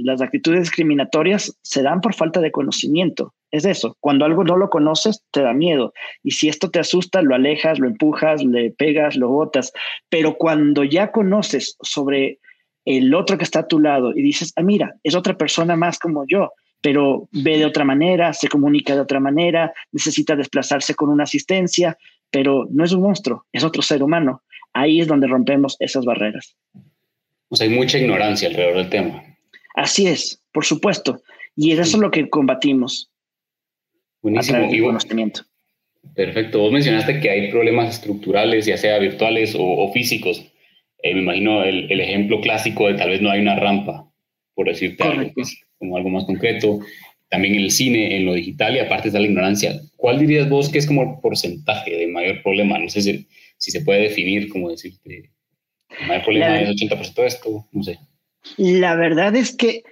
las 0.03 0.21
actitudes 0.21 0.63
discriminatorias 0.63 1.57
se 1.63 1.83
dan 1.83 2.01
por 2.01 2.15
falta 2.15 2.41
de 2.41 2.51
conocimiento. 2.51 3.33
Es 3.53 3.67
eso, 3.67 3.97
cuando 4.01 4.25
algo 4.25 4.45
no 4.45 4.57
lo 4.57 4.71
conoces, 4.71 5.23
te 5.31 5.43
da 5.43 5.53
miedo. 5.53 5.93
Y 6.23 6.31
si 6.31 6.49
esto 6.49 6.71
te 6.71 6.81
asusta, 6.81 7.21
lo 7.21 7.35
alejas, 7.35 7.79
lo 7.79 7.87
empujas, 7.87 8.43
le 8.43 8.71
pegas, 8.71 9.15
lo 9.15 9.29
botas. 9.29 9.73
Pero 10.09 10.37
cuando 10.39 10.85
ya 10.85 11.13
conoces 11.13 11.77
sobre 11.83 12.39
el 12.87 13.15
otro 13.15 13.37
que 13.37 13.45
está 13.45 13.61
a 13.61 13.69
tu 13.69 13.79
lado 13.79 14.13
y 14.17 14.23
dices, 14.23 14.55
ah, 14.57 14.63
mira, 14.63 14.95
es 15.05 15.15
otra 15.15 15.37
persona 15.37 15.77
más 15.77 15.99
como 15.99 16.25
yo, 16.27 16.51
pero 16.81 17.29
ve 17.31 17.59
de 17.59 17.67
otra 17.67 17.85
manera, 17.85 18.33
se 18.33 18.49
comunica 18.49 18.95
de 18.95 19.03
otra 19.03 19.21
manera, 19.21 19.73
necesita 19.93 20.35
desplazarse 20.35 20.95
con 20.95 21.11
una 21.11 21.25
asistencia, 21.25 21.99
pero 22.31 22.67
no 22.71 22.85
es 22.85 22.93
un 22.93 23.03
monstruo, 23.03 23.45
es 23.53 23.63
otro 23.65 23.83
ser 23.83 24.03
humano. 24.03 24.43
Ahí 24.73 25.01
es 25.01 25.07
donde 25.07 25.27
rompemos 25.27 25.77
esas 25.79 26.07
barreras. 26.07 26.57
O 27.51 27.57
sea, 27.57 27.67
hay 27.67 27.75
mucha 27.75 27.99
ignorancia 27.99 28.49
alrededor 28.49 28.77
del 28.77 28.89
tema. 28.89 29.23
Así 29.75 30.07
es, 30.07 30.43
por 30.53 30.65
supuesto. 30.65 31.23
Y 31.55 31.73
eso 31.73 31.83
es 31.83 31.99
lo 31.99 32.11
que 32.11 32.31
combatimos. 32.31 33.12
Buenísimo. 34.23 34.73
Y 34.73 34.81
conocimiento. 34.81 35.43
Perfecto. 36.15 36.61
Vos 36.61 36.73
mencionaste 36.73 37.21
que 37.21 37.31
hay 37.31 37.51
problemas 37.51 37.95
estructurales, 37.95 38.67
ya 38.67 38.77
sea 38.77 38.99
virtuales 38.99 39.55
o, 39.59 39.91
físicos. 39.93 40.45
Eh, 41.03 41.15
me 41.15 41.21
imagino 41.21 41.65
el, 41.65 42.01
ejemplo 42.01 42.41
clásico 42.41 42.87
de 42.87 42.95
tal 42.95 43.11
vez 43.11 43.21
no 43.21 43.31
hay 43.31 43.41
una 43.41 43.57
rampa, 43.57 44.09
por 44.55 44.69
decirte 44.69 45.03
algo, 45.03 45.33
pues, 45.35 45.61
como 45.79 45.97
algo 45.97 46.11
más 46.11 46.25
concreto. 46.25 46.81
También 47.29 47.55
el 47.55 47.71
cine, 47.71 48.17
en 48.17 48.27
lo 48.27 48.35
digital 48.35 48.77
y 48.77 48.81
aparte 48.81 49.09
está 49.09 49.19
la 49.19 49.27
ignorancia. 49.27 49.81
¿Cuál 49.97 50.19
dirías 50.19 50.49
vos 50.49 50.69
que 50.69 50.79
es 50.79 50.87
como 50.87 51.03
el 51.03 51.21
porcentaje 51.21 51.97
de 51.97 52.07
mayor 52.07 52.43
problema? 52.43 52.79
No 52.79 52.89
sé 52.91 53.01
si, 53.01 53.27
se 53.57 53.81
puede 53.81 54.03
definir, 54.03 54.49
como 54.49 54.71
decirte, 54.71 55.31
el 56.01 56.07
mayor 56.09 56.25
problema 56.25 56.61
es 56.61 56.69
80% 56.69 57.15
de 57.15 57.27
esto, 57.27 57.67
no 57.73 57.83
sé. 57.83 57.99
La 58.59 58.97
verdad 58.97 59.35
es 59.35 59.57
que 59.57 59.83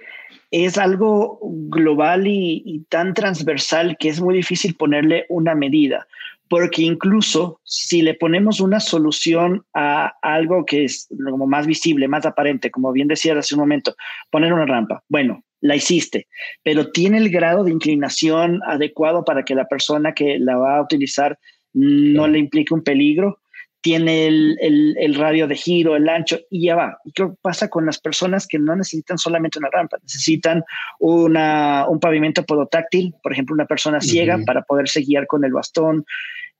es 0.51 0.77
algo 0.77 1.39
global 1.41 2.27
y, 2.27 2.85
tan 2.89 3.13
transversal 3.13 3.95
que 3.97 4.09
es 4.09 4.21
muy 4.21 4.35
difícil 4.35 4.75
ponerle 4.75 5.25
una 5.29 5.55
medida. 5.55 6.07
porque 6.49 6.81
incluso 6.81 7.61
si 7.63 8.01
le 8.01 8.13
ponemos 8.13 8.59
una 8.59 8.81
solución 8.81 9.63
a 9.73 10.11
algo 10.21 10.65
que 10.65 10.83
es 10.83 11.07
como 11.23 11.47
más 11.47 11.65
visible, 11.65 12.09
más 12.09 12.25
aparente, 12.25 12.69
como 12.69 12.91
bien 12.91 13.07
decía 13.07 13.39
hace 13.39 13.55
un 13.55 13.61
momento, 13.61 13.95
poner 14.29 14.51
una 14.51 14.65
rampa, 14.65 15.01
bueno, 15.07 15.45
la 15.61 15.77
hiciste, 15.77 16.27
pero 16.61 16.91
tiene 16.91 17.19
el 17.19 17.29
grado 17.29 17.63
de 17.63 17.71
inclinación 17.71 18.59
adecuado 18.67 19.23
para 19.23 19.45
que 19.45 19.55
la 19.55 19.69
persona 19.69 20.13
que 20.13 20.39
la 20.39 20.57
va 20.57 20.77
a 20.77 20.81
utilizar 20.81 21.39
no 21.73 22.27
le 22.27 22.39
implique 22.39 22.73
un 22.73 22.83
peligro, 22.83 23.39
tiene 23.81 24.27
el, 24.27 25.15
radio 25.15 25.47
de 25.47 25.55
giro, 25.55 25.95
el 25.95 26.07
ancho 26.07 26.39
y 26.49 26.65
ya 26.65 26.75
va. 26.75 26.99
¿Y 27.03 27.11
qué 27.11 27.27
pasa 27.41 27.67
con 27.67 27.85
las 27.85 27.99
personas 27.99 28.47
que 28.47 28.59
no 28.59 28.75
necesitan 28.75 29.17
solamente 29.17 29.57
una 29.57 29.69
rampa? 29.71 29.97
Necesitan 30.03 30.63
una, 30.99 31.87
un 31.89 31.99
pavimento 31.99 32.45
podotáctil, 32.45 33.13
por 33.23 33.33
ejemplo, 33.33 33.55
una 33.55 33.65
persona 33.65 33.99
ciega 33.99 34.39
para 34.45 34.61
poderse 34.61 35.01
guiar 35.01 35.25
con 35.25 35.43
el 35.43 35.51
bastón. 35.51 36.05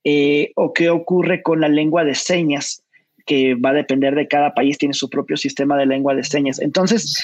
Eh, 0.04 0.51
o 0.56 0.74
qué 0.74 0.90
ocurre 0.90 1.44
con 1.44 1.62
la 1.62 1.68
lengua 1.68 2.04
de 2.04 2.16
señas, 2.16 2.84
que 3.28 3.54
va 3.54 3.70
a 3.70 3.74
depender 3.74 4.16
de 4.16 4.28
cada 4.28 4.56
país, 4.56 4.80
tiene 4.80 4.96
su 4.96 5.08
propio 5.08 5.38
sistema 5.38 5.78
de 5.78 5.86
lengua 5.86 6.16
de 6.16 6.24
señas. 6.24 6.60
Entonces, 6.60 7.22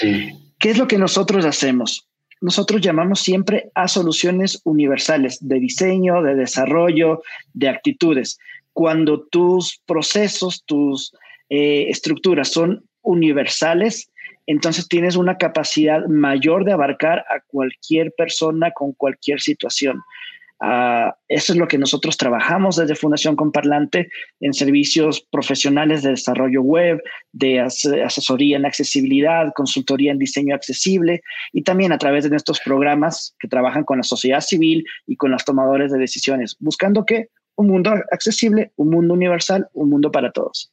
¿qué 0.60 0.70
es 0.70 0.78
lo 0.78 0.86
que 0.86 0.96
nosotros 0.96 1.44
hacemos? 1.44 2.06
Nosotros 2.40 2.80
llamamos 2.80 3.18
siempre 3.18 3.72
a 3.74 3.88
soluciones 3.88 4.60
universales 4.62 5.38
de 5.40 5.58
diseño, 5.58 6.22
de 6.22 6.36
desarrollo, 6.36 7.20
de 7.52 7.68
actitudes 7.68 8.38
cuando 8.78 9.26
tus 9.26 9.82
procesos, 9.86 10.62
tus 10.64 11.12
eh, 11.48 11.86
estructuras 11.88 12.52
son 12.52 12.84
universales, 13.02 14.08
entonces 14.46 14.86
tienes 14.86 15.16
una 15.16 15.36
capacidad 15.36 16.06
mayor 16.06 16.64
de 16.64 16.74
abarcar 16.74 17.24
a 17.28 17.40
cualquier 17.48 18.12
persona 18.16 18.70
con 18.70 18.92
cualquier 18.92 19.40
situación. 19.40 20.00
Uh, 20.60 21.10
eso 21.26 21.52
es 21.52 21.58
lo 21.58 21.66
que 21.66 21.76
nosotros 21.76 22.16
trabajamos 22.16 22.76
desde 22.76 22.94
Fundación 22.94 23.34
Comparlante 23.34 24.10
en 24.38 24.54
servicios 24.54 25.26
profesionales 25.28 26.04
de 26.04 26.10
desarrollo 26.10 26.62
web, 26.62 27.02
de 27.32 27.58
asesoría 27.60 28.58
en 28.58 28.66
accesibilidad, 28.66 29.52
consultoría 29.56 30.12
en 30.12 30.18
diseño 30.18 30.54
accesible 30.54 31.22
y 31.52 31.62
también 31.62 31.90
a 31.90 31.98
través 31.98 32.22
de 32.22 32.30
nuestros 32.30 32.60
programas 32.60 33.34
que 33.40 33.48
trabajan 33.48 33.82
con 33.82 33.98
la 33.98 34.04
sociedad 34.04 34.40
civil 34.40 34.84
y 35.08 35.16
con 35.16 35.32
los 35.32 35.44
tomadores 35.44 35.90
de 35.90 35.98
decisiones, 35.98 36.56
buscando 36.60 37.04
que 37.04 37.28
un 37.58 37.66
mundo 37.66 37.90
accesible, 38.12 38.70
un 38.76 38.90
mundo 38.90 39.14
universal, 39.14 39.68
un 39.74 39.90
mundo 39.90 40.10
para 40.12 40.30
todos. 40.30 40.72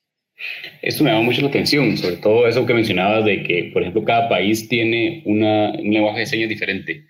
Esto 0.84 1.04
me 1.04 1.10
llama 1.10 1.24
mucho 1.24 1.42
la 1.42 1.48
atención, 1.48 1.98
sobre 1.98 2.18
todo 2.18 2.48
eso 2.48 2.66
que 2.66 2.76
mencionabas 2.76 3.26
de 3.26 3.42
que, 3.42 3.72
por 3.74 3.82
ejemplo, 3.82 4.04
cada 4.04 4.30
país 4.30 4.70
tiene 4.70 5.24
una, 5.26 5.72
un 5.72 5.92
lenguaje 5.92 6.20
de 6.20 6.26
señas 6.28 6.50
diferente. 6.50 7.08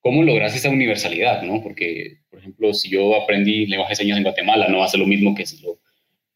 ¿Cómo 0.00 0.22
logras 0.22 0.56
esa 0.56 0.70
universalidad? 0.70 1.42
¿no? 1.42 1.62
Porque, 1.62 2.20
por 2.30 2.38
ejemplo, 2.38 2.72
si 2.72 2.88
yo 2.88 3.14
aprendí 3.14 3.66
lenguaje 3.66 3.90
de 3.90 3.96
señas 3.96 4.16
en 4.16 4.22
Guatemala, 4.22 4.68
no 4.68 4.78
va 4.78 4.86
a 4.86 4.88
ser 4.88 5.00
lo 5.00 5.06
mismo 5.06 5.34
que 5.34 5.44
si 5.44 5.62
lo 5.62 5.80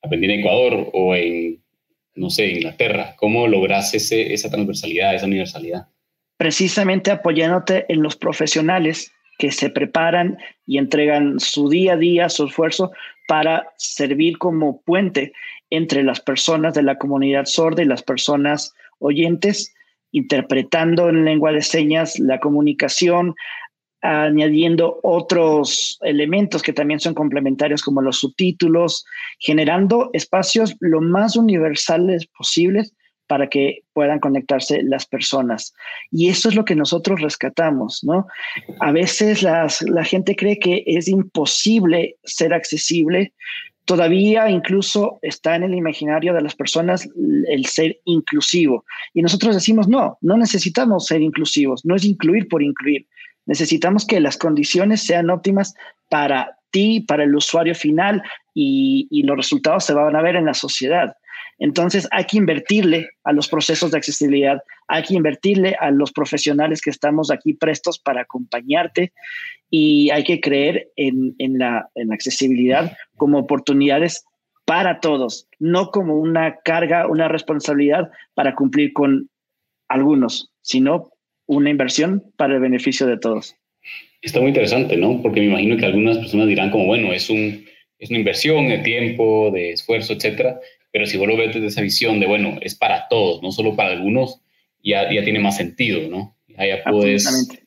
aprendí 0.03 0.27
en 0.27 0.41
Ecuador 0.41 0.91
o 0.93 1.15
en, 1.15 1.63
no 2.15 2.29
sé, 2.29 2.49
Inglaterra. 2.49 3.15
¿Cómo 3.17 3.49
logras 3.49 3.95
ese, 3.95 4.35
esa 4.35 4.51
transversalidad, 4.51 5.15
esa 5.15 5.25
universalidad? 5.25 5.89
Precisamente 6.37 7.11
apoyándote 7.11 7.87
en 7.89 8.03
los 8.03 8.17
profesionales 8.17 9.11
que 9.39 9.51
se 9.51 9.71
preparan 9.71 10.39
y 10.67 10.79
entregan 10.79 11.41
su 11.41 11.69
día 11.69 11.95
a 11.95 11.97
día, 11.97 12.29
su 12.29 12.47
esfuerzo 12.47 12.93
para 13.27 13.69
servir 13.77 14.39
como 14.39 14.81
puente 14.83 15.33
entre 15.71 16.03
las 16.03 16.21
personas 16.21 16.75
de 16.75 16.83
la 16.83 16.99
comunidad 16.99 17.47
sorda 17.47 17.83
y 17.83 17.87
las 17.87 18.03
personas 18.03 18.75
oyentes, 18.99 19.75
interpretando 20.13 21.09
en 21.09 21.25
lengua 21.25 21.53
de 21.53 21.63
señas 21.63 22.19
la 22.19 22.39
comunicación, 22.39 23.35
añadiendo 24.03 25.01
otros 25.03 25.99
elementos 26.03 26.63
que 26.63 26.75
también 26.75 27.01
son 27.01 27.15
complementarios 27.15 27.83
como 27.83 28.03
los 28.03 28.19
subtítulos, 28.19 29.05
generando 29.39 30.11
espacios 30.13 30.77
lo 30.81 31.01
más 31.01 31.37
universales 31.37 32.27
posibles 32.27 32.95
para 33.27 33.49
que 33.49 33.81
puedan 33.93 34.19
conectarse 34.19 34.83
las 34.83 35.07
personas. 35.07 35.75
Y 36.11 36.29
eso 36.29 36.49
es 36.49 36.55
lo 36.55 36.65
que 36.65 36.75
nosotros 36.75 37.21
rescatamos, 37.21 38.05
¿no? 38.05 38.27
A 38.81 38.93
veces 38.93 39.43
las, 39.43 39.83
la 39.83 40.05
gente 40.05 40.37
cree 40.37 40.59
que 40.59 40.85
es 40.87 41.09
imposible 41.09 42.17
ser 42.25 42.53
accesible. 42.53 43.33
Todavía 43.87 44.49
incluso 44.51 45.19
está 45.23 45.57
en 45.57 45.63
el 45.63 45.75
imaginario 45.75 46.35
de 46.35 46.43
las 46.43 46.55
personas 46.55 47.09
el 47.49 47.67
ser 47.67 47.99
inclusivo. 48.05 48.85
Y 49.13 49.23
nosotros 49.23 49.55
decimos, 49.55 49.89
no, 49.89 50.19
no 50.21 50.37
necesitamos 50.37 51.07
ser 51.07 51.23
inclusivos, 51.23 51.85
no 51.85 51.95
es 51.95 52.05
incluir 52.05 52.49
por 52.49 52.63
incluir. 52.63 53.07
Necesitamos 53.47 54.07
que 54.07 54.21
las 54.21 54.39
condiciones 54.39 55.03
sean 55.03 55.29
óptimas 55.31 55.75
para 56.09 56.59
ti, 56.71 57.01
para 57.01 57.25
el 57.25 57.35
usuario 57.35 57.75
final 57.75 58.23
y, 58.55 59.07
y 59.11 59.23
los 59.23 59.37
resultados 59.37 59.85
se 59.85 59.93
van 59.93 60.17
a 60.17 60.23
ver 60.23 60.37
en 60.37 60.47
la 60.47 60.55
sociedad. 60.55 61.15
Entonces 61.59 62.09
hay 62.11 62.25
que 62.25 62.39
invertirle 62.39 63.09
a 63.25 63.33
los 63.33 63.49
procesos 63.49 63.91
de 63.91 63.99
accesibilidad, 63.99 64.63
hay 64.89 65.03
que 65.03 65.15
invertirle 65.15 65.77
a 65.79 65.91
los 65.91 66.13
profesionales 66.13 66.81
que 66.81 66.91
estamos 66.91 67.31
aquí 67.31 67.55
prestos 67.55 67.99
para 67.99 68.23
acompañarte 68.23 69.13
y 69.71 70.11
hay 70.11 70.25
que 70.25 70.41
creer 70.41 70.89
en, 70.97 71.35
la, 71.59 71.89
accesibilidad 72.13 72.97
como 73.17 73.39
oportunidades 73.39 74.25
para 74.65 75.01
todos, 75.01 75.49
no 75.59 75.91
como 75.91 76.17
una 76.17 76.57
carga, 76.65 77.07
una 77.07 77.29
responsabilidad 77.29 78.11
para 78.35 78.55
cumplir 78.55 78.93
con 78.93 79.29
algunos, 79.89 80.51
sino 80.63 81.11
una 81.47 81.71
inversión 81.71 82.25
para 82.37 82.55
el 82.55 82.61
beneficio 82.61 83.07
de 83.07 83.19
todos. 83.19 83.57
Está 84.23 84.41
muy 84.41 84.49
interesante, 84.49 84.97
¿no? 84.97 85.21
Porque 85.21 85.41
me 85.41 85.47
imagino 85.49 85.77
que 85.77 85.85
algunas 85.85 86.17
personas 86.17 86.49
dirán 86.49 86.71
como, 86.71 86.87
bueno, 86.87 87.13
es, 87.13 87.29
es 87.29 88.11
una 88.11 88.19
inversión 88.19 88.69
de 88.69 88.79
tiempo, 88.79 89.51
de 89.53 89.73
esfuerzo, 89.73 90.15
etcétera, 90.15 90.59
pero 90.95 91.07
si 91.07 91.19
vos 91.19 91.27
lo 91.27 91.37
ves 91.37 91.53
desde 91.53 91.67
esa 91.67 91.81
visión 91.81 92.21
de, 92.21 92.27
bueno, 92.27 92.57
es 92.61 92.77
para 92.77 93.09
todos, 93.09 93.43
no 93.43 93.51
solo 93.51 93.75
para 93.75 93.91
algunos, 93.91 94.41
ya, 94.81 95.13
ya 95.13 95.25
tiene 95.25 95.41
más 95.41 95.57
sentido, 95.57 96.09
¿no? 96.09 96.37
Ya, 96.47 96.85
puedes, 96.89 97.59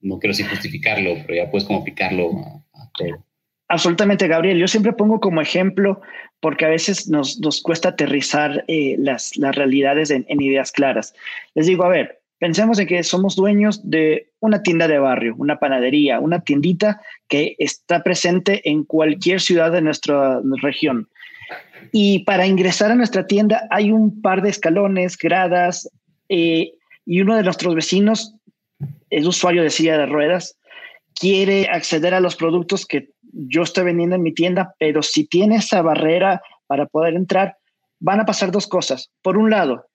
no 0.00 0.18
quiero 0.18 0.32
decir 0.32 0.48
justificarlo, 0.48 1.18
pero 1.24 1.36
ya 1.36 1.48
puedes 1.48 1.68
como 1.68 1.84
picarlo 1.84 2.32
a, 2.74 2.90
todo. 2.98 3.24
Absolutamente, 3.68 4.26
Gabriel. 4.26 4.58
Yo 4.58 4.66
siempre 4.66 4.92
pongo 4.92 5.20
como 5.20 5.40
ejemplo, 5.40 6.00
porque 6.40 6.64
a 6.64 6.70
veces 6.70 7.08
nos, 7.08 7.38
nos 7.38 7.62
cuesta 7.62 7.90
aterrizar 7.90 8.64
eh, 8.66 8.96
las, 8.98 9.36
las 9.36 9.54
realidades 9.54 10.10
en, 10.10 10.26
en 10.28 10.40
ideas 10.40 10.72
claras. 10.72 11.14
Les 11.54 11.66
digo, 11.66 11.84
a 11.84 11.90
ver, 11.90 12.22
Pensemos 12.38 12.78
en 12.78 12.86
que 12.86 13.02
somos 13.02 13.34
dueños 13.34 13.88
de 13.88 14.30
una 14.40 14.62
tienda 14.62 14.86
de 14.86 14.98
barrio, 14.98 15.34
una 15.38 15.58
panadería, 15.58 16.20
una 16.20 16.40
tiendita 16.40 17.00
que 17.28 17.56
está 17.58 18.02
presente 18.02 18.68
en 18.68 18.84
cualquier 18.84 19.40
ciudad 19.40 19.72
de 19.72 19.80
nuestra 19.80 20.42
región. 20.60 21.08
Y 21.92 22.20
para 22.20 22.46
ingresar 22.46 22.90
a 22.90 22.94
nuestra 22.94 23.26
tienda 23.26 23.66
hay 23.70 23.92
un 23.92 24.20
par 24.20 24.42
de 24.42 24.50
escalones, 24.50 25.16
gradas, 25.16 25.88
eh, 26.28 26.72
y 27.04 27.20
uno 27.20 27.36
de 27.36 27.42
nuestros 27.42 27.74
vecinos 27.74 28.34
es 29.10 29.26
usuario 29.26 29.62
de 29.62 29.70
silla 29.70 29.96
de 29.96 30.06
ruedas, 30.06 30.58
quiere 31.14 31.68
acceder 31.68 32.14
a 32.14 32.20
los 32.20 32.36
productos 32.36 32.84
que 32.86 33.10
yo 33.32 33.62
estoy 33.62 33.84
vendiendo 33.84 34.16
en 34.16 34.22
mi 34.22 34.34
tienda, 34.34 34.74
pero 34.78 35.02
si 35.02 35.26
tiene 35.26 35.56
esa 35.56 35.82
barrera 35.82 36.42
para 36.66 36.86
poder 36.86 37.14
entrar, 37.14 37.56
van 38.00 38.20
a 38.20 38.26
pasar 38.26 38.50
dos 38.50 38.66
cosas. 38.66 39.10
Por 39.22 39.36
un 39.36 39.50
lado, 39.50 39.86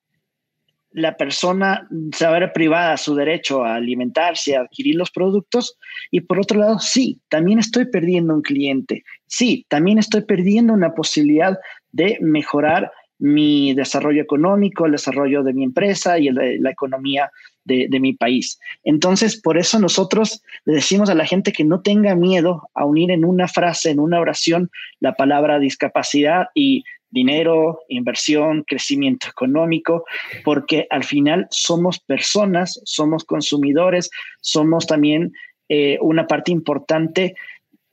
la 0.93 1.15
persona 1.15 1.87
se 2.13 2.25
va 2.25 2.35
a 2.35 2.39
ver 2.39 2.53
privada 2.53 2.97
su 2.97 3.15
derecho 3.15 3.63
a 3.63 3.75
alimentarse, 3.75 4.55
a 4.55 4.61
adquirir 4.61 4.95
los 4.95 5.11
productos. 5.11 5.77
Y 6.11 6.21
por 6.21 6.39
otro 6.39 6.59
lado, 6.59 6.79
sí, 6.79 7.19
también 7.29 7.59
estoy 7.59 7.85
perdiendo 7.85 8.33
un 8.33 8.41
cliente. 8.41 9.03
Sí, 9.27 9.65
también 9.69 9.97
estoy 9.99 10.21
perdiendo 10.21 10.73
una 10.73 10.93
posibilidad 10.93 11.57
de 11.91 12.17
mejorar 12.21 12.91
mi 13.19 13.73
desarrollo 13.75 14.21
económico, 14.21 14.85
el 14.85 14.93
desarrollo 14.93 15.43
de 15.43 15.53
mi 15.53 15.63
empresa 15.63 16.17
y 16.17 16.29
la 16.31 16.71
economía 16.71 17.31
de, 17.63 17.85
de, 17.87 17.99
mi 17.99 18.13
país. 18.13 18.59
Entonces, 18.83 19.39
por 19.39 19.59
eso 19.59 19.79
nosotros 19.79 20.41
le 20.65 20.73
decimos 20.73 21.07
a 21.07 21.13
la 21.13 21.27
gente 21.27 21.51
que 21.51 21.63
no 21.63 21.81
tenga 21.81 22.15
miedo 22.15 22.69
a 22.73 22.83
unir 22.83 23.11
en 23.11 23.23
una 23.23 23.47
frase, 23.47 23.91
en 23.91 23.99
una 23.99 24.19
oración, 24.19 24.71
la 24.99 25.13
palabra 25.13 25.59
discapacidad 25.59 26.47
y 26.55 26.83
dinero, 27.11 27.81
inversión, 27.89 28.63
crecimiento 28.63 29.27
económico, 29.27 30.05
porque 30.43 30.87
al 30.89 31.03
final 31.03 31.47
somos 31.51 31.99
personas, 31.99 32.81
somos 32.85 33.23
consumidores, 33.25 34.09
somos 34.41 34.87
también 34.87 35.33
eh, 35.69 35.97
una 36.01 36.25
parte 36.25 36.51
importante 36.51 37.35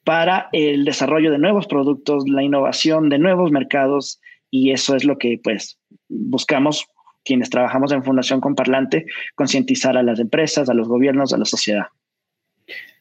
para 0.05 0.49
el 0.53 0.85
desarrollo 0.85 1.31
de 1.31 1.39
nuevos 1.39 1.67
productos, 1.67 2.25
la 2.29 2.43
innovación 2.43 3.11
de 3.11 3.19
nuevos 3.19 3.51
mercados 3.51 4.21
y 4.51 4.71
eso 4.71 4.97
es 4.97 5.05
lo 5.05 5.19
que 5.19 5.39
pues 5.43 5.79
buscamos 6.09 6.87
quienes 7.25 7.51
trabajamos 7.51 7.93
en 7.93 8.03
Fundación 8.03 8.41
Comparlante, 8.41 9.05
concientizar 9.35 9.99
a 9.99 10.03
las 10.03 10.19
empresas, 10.19 10.71
a 10.71 10.75
los 10.75 10.89
gobiernos, 10.89 11.35
a 11.35 11.39
la 11.39 11.45
sociedad. 11.45 11.87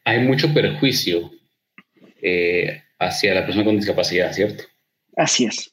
Hay 0.04 0.20
mucho 0.20 0.54
perjuicio 0.54 1.32
eh, 2.22 2.84
hacia 3.00 3.34
la 3.34 3.46
persona 3.46 3.64
con 3.64 3.78
discapacidad, 3.78 4.34
¿cierto? 4.34 4.66
Así 5.16 5.46
es. 5.46 5.72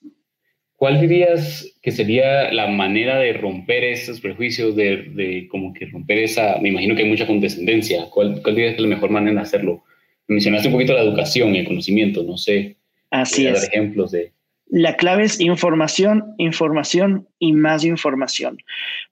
¿Cuál 0.77 1.01
dirías 1.01 1.73
que 1.83 1.93
sería 1.93 2.53
la 2.53 2.67
manera 2.67 3.19
de 3.19 3.33
romper 3.33 3.85
esos 3.85 4.21
prejuicios, 4.21 4.75
de, 4.75 5.47
como 5.51 5.73
que 5.73 5.87
romper 5.87 6.19
esa, 6.19 6.59
me 6.61 6.71
imagino 6.71 6.95
que 6.95 7.03
hay 7.03 7.09
mucha 7.09 7.27
condescendencia, 7.27 8.07
¿cuál, 8.11 8.43
dirías 8.43 8.73
que 8.73 8.77
es 8.77 8.81
la 8.81 8.89
mejor 8.89 9.11
manera 9.11 9.37
de 9.37 9.43
hacerlo 9.43 9.85
mencionaste 10.29 10.69
un 10.69 10.75
poquito 10.75 10.95
la 10.95 11.03
educación 11.03 11.55
y 11.55 11.59
el 11.59 11.67
conocimiento, 11.67 12.23
no 12.23 12.37
sé. 12.37 12.77
Así 13.11 13.47
es. 13.47 13.55
Dar 13.55 13.65
ejemplos 13.65 14.11
de... 14.13 14.33
La 14.69 14.97
clave 14.97 15.25
es 15.25 15.41
información, 15.41 16.35
información 16.39 17.29
y 17.39 17.53
más 17.53 17.85
información. 17.85 18.59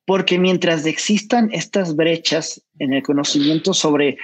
Porque 0.07 0.38
mientras 0.38 0.87
existan 0.87 1.50
estas 1.52 1.95
brechas 1.95 2.64
en 2.78 2.95
el 2.95 3.02
conocimiento 3.02 3.75
sobre 3.75 4.16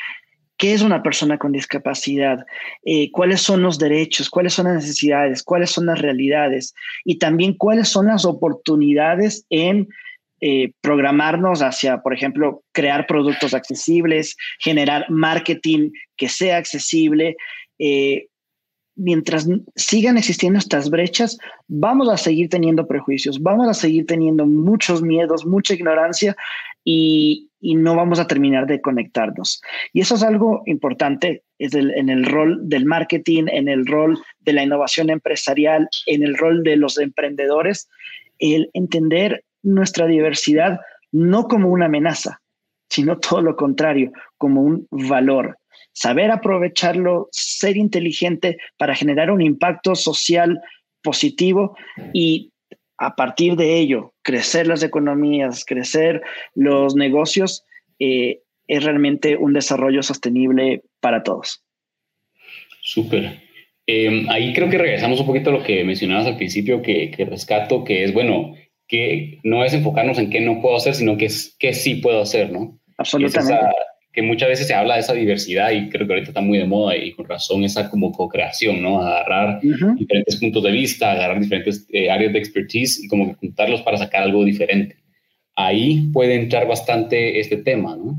qué 0.58 0.74
es 0.74 0.82
una 0.82 1.02
persona 1.02 1.38
con 1.38 1.52
discapacidad, 1.52 2.44
eh, 2.84 3.10
cuáles 3.12 3.40
son 3.40 3.62
los 3.62 3.78
derechos, 3.78 4.28
cuáles 4.28 4.52
son 4.52 4.66
las 4.66 4.74
necesidades, 4.74 5.42
cuáles 5.42 5.70
son 5.70 5.86
las 5.86 6.00
realidades 6.00 6.74
y 7.04 7.18
también 7.18 7.54
cuáles 7.54 7.88
son 7.88 8.06
las 8.08 8.24
oportunidades 8.24 9.46
en 9.50 9.88
eh, 10.40 10.72
programarnos 10.80 11.62
hacia, 11.62 11.98
por 12.02 12.12
ejemplo, 12.12 12.62
crear 12.72 13.06
productos 13.06 13.54
accesibles, 13.54 14.36
generar 14.58 15.06
marketing 15.08 15.90
que 16.16 16.28
sea 16.28 16.58
accesible. 16.58 17.36
Eh, 17.78 18.26
mientras 18.96 19.48
sigan 19.76 20.18
existiendo 20.18 20.58
estas 20.58 20.90
brechas, 20.90 21.38
vamos 21.68 22.08
a 22.08 22.16
seguir 22.16 22.48
teniendo 22.48 22.86
prejuicios, 22.86 23.40
vamos 23.40 23.68
a 23.68 23.74
seguir 23.74 24.06
teniendo 24.06 24.44
muchos 24.44 25.02
miedos, 25.02 25.46
mucha 25.46 25.74
ignorancia 25.74 26.36
y, 26.84 27.47
no 27.60 27.96
vamos 27.96 28.20
a 28.20 28.26
terminar 28.26 28.66
de 28.66 28.80
conectarnos. 28.80 29.60
Y 29.92 30.00
eso 30.00 30.14
es 30.14 30.22
algo 30.22 30.62
importante 30.66 31.42
en 31.58 32.08
el 32.08 32.24
rol 32.24 32.68
del 32.68 32.84
marketing, 32.84 33.44
en 33.48 33.68
el 33.68 33.86
rol 33.86 34.18
de 34.40 34.52
la 34.52 34.62
innovación 34.62 35.10
empresarial, 35.10 35.88
en 36.06 36.22
el 36.22 36.36
rol 36.36 36.62
de 36.62 36.76
los 36.76 36.98
emprendedores, 36.98 37.88
el 38.38 38.70
entender 38.74 39.44
nuestra 39.62 40.06
diversidad 40.06 40.78
no 41.10 41.48
como 41.48 41.70
una 41.70 41.86
amenaza, 41.86 42.40
sino 42.88 43.18
todo 43.18 43.42
lo 43.42 43.56
contrario, 43.56 44.12
como 44.36 44.62
un 44.62 44.86
valor 44.90 45.58
saber 45.98 46.30
aprovecharlo, 46.30 47.28
ser 47.32 47.76
inteligente 47.76 48.58
para 48.76 48.94
generar 48.94 49.32
un 49.32 49.42
impacto 49.42 49.96
social 49.96 50.60
positivo 51.02 51.76
y 52.12 52.52
a 52.98 53.14
partir 53.14 53.56
de 53.56 53.78
ello 53.78 54.12
crecer 54.22 54.66
las 54.66 54.82
economías, 54.82 55.64
crecer 55.64 56.22
los 56.54 56.94
negocios, 56.94 57.64
eh, 57.98 58.40
es 58.66 58.84
realmente 58.84 59.36
un 59.36 59.52
desarrollo 59.52 60.02
sostenible 60.02 60.82
para 61.00 61.22
todos. 61.22 61.64
Súper. 62.82 63.40
Em, 63.86 64.28
ahí 64.28 64.52
creo 64.52 64.68
que 64.68 64.76
regresamos 64.76 65.20
un 65.20 65.26
poquito 65.26 65.50
a 65.50 65.54
lo 65.54 65.62
que 65.62 65.82
mencionabas 65.84 66.26
al 66.26 66.36
principio, 66.36 66.82
que, 66.82 67.10
rescato, 67.30 67.84
que 67.84 68.04
es, 68.04 68.12
bueno, 68.12 68.54
que 68.86 69.38
no 69.44 69.64
es 69.64 69.72
enfocarnos 69.72 70.18
en 70.18 70.28
qué 70.28 70.40
no 70.40 70.60
puedo 70.60 70.76
hacer, 70.76 70.94
sino 70.94 71.16
que 71.16 71.26
es 71.26 71.56
qué 71.58 71.72
sí 71.72 71.96
puedo 71.96 72.20
hacer, 72.20 72.52
¿no? 72.52 72.78
Absolutamente 72.98 73.54
que 74.12 74.22
muchas 74.22 74.48
veces 74.48 74.66
se 74.66 74.74
habla 74.74 74.94
de 74.94 75.00
esa 75.00 75.12
diversidad 75.12 75.70
y 75.70 75.88
creo 75.90 76.06
que 76.06 76.14
ahorita 76.14 76.30
está 76.30 76.40
muy 76.40 76.58
de 76.58 76.66
moda 76.66 76.96
y 76.96 77.12
con 77.12 77.26
razón 77.26 77.64
esa 77.64 77.90
como 77.90 78.10
co-creación, 78.10 78.82
¿no? 78.82 79.00
Agarrar 79.00 79.60
diferentes 79.60 80.36
puntos 80.36 80.62
de 80.62 80.72
vista, 80.72 81.12
agarrar 81.12 81.40
diferentes 81.40 81.86
eh, 81.90 82.10
áreas 82.10 82.32
de 82.32 82.38
expertise 82.38 83.04
y 83.04 83.08
como 83.08 83.34
juntarlos 83.34 83.82
para 83.82 83.98
sacar 83.98 84.22
algo 84.22 84.44
diferente. 84.44 84.96
Ahí 85.54 86.08
puede 86.12 86.34
entrar 86.34 86.66
bastante 86.66 87.38
este 87.38 87.58
tema, 87.58 87.96
¿no? 87.96 88.18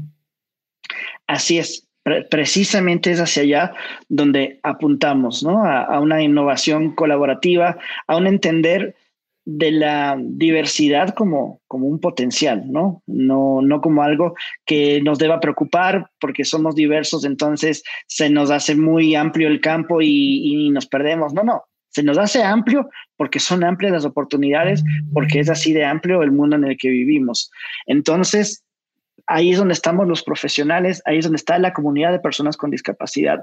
Así 1.27 1.57
es. 1.57 1.85
precisamente 2.29 3.11
es 3.11 3.19
hacia 3.19 3.43
allá 3.43 3.73
donde 4.07 4.59
apuntamos, 4.63 5.43
¿no? 5.43 5.63
A, 5.63 5.83
a 5.83 5.99
una 5.99 6.21
innovación 6.21 6.95
colaborativa, 6.95 7.77
a 8.07 8.15
un 8.15 8.27
entender 8.27 8.95
de 9.51 9.71
la 9.71 10.15
diversidad 10.19 11.15
como, 11.15 11.59
como 11.67 11.87
un 11.87 11.99
potencial, 11.99 12.71
¿no? 12.71 13.01
¿no? 13.07 13.61
No 13.63 13.81
como 13.81 14.03
algo 14.03 14.35
que 14.63 15.01
nos 15.01 15.17
deba 15.17 15.39
preocupar 15.39 16.11
porque 16.19 16.45
somos 16.45 16.75
diversos, 16.75 17.25
entonces 17.25 17.83
se 18.05 18.29
nos 18.29 18.51
hace 18.51 18.75
muy 18.75 19.15
amplio 19.15 19.47
el 19.47 19.59
campo 19.59 20.03
y, 20.03 20.67
y 20.67 20.69
nos 20.69 20.85
perdemos. 20.85 21.33
No, 21.33 21.43
no, 21.43 21.63
se 21.89 22.03
nos 22.03 22.19
hace 22.19 22.43
amplio 22.43 22.89
porque 23.17 23.39
son 23.39 23.63
amplias 23.63 23.91
las 23.91 24.05
oportunidades, 24.05 24.83
porque 25.13 25.39
es 25.39 25.49
así 25.49 25.73
de 25.73 25.83
amplio 25.83 26.21
el 26.21 26.31
mundo 26.31 26.55
en 26.55 26.65
el 26.65 26.77
que 26.77 26.89
vivimos. 26.89 27.49
Entonces, 27.87 28.63
ahí 29.25 29.51
es 29.51 29.57
donde 29.57 29.73
estamos 29.73 30.07
los 30.07 30.21
profesionales, 30.21 31.01
ahí 31.05 31.17
es 31.17 31.25
donde 31.25 31.37
está 31.37 31.57
la 31.57 31.73
comunidad 31.73 32.11
de 32.11 32.19
personas 32.19 32.55
con 32.55 32.69
discapacidad. 32.69 33.41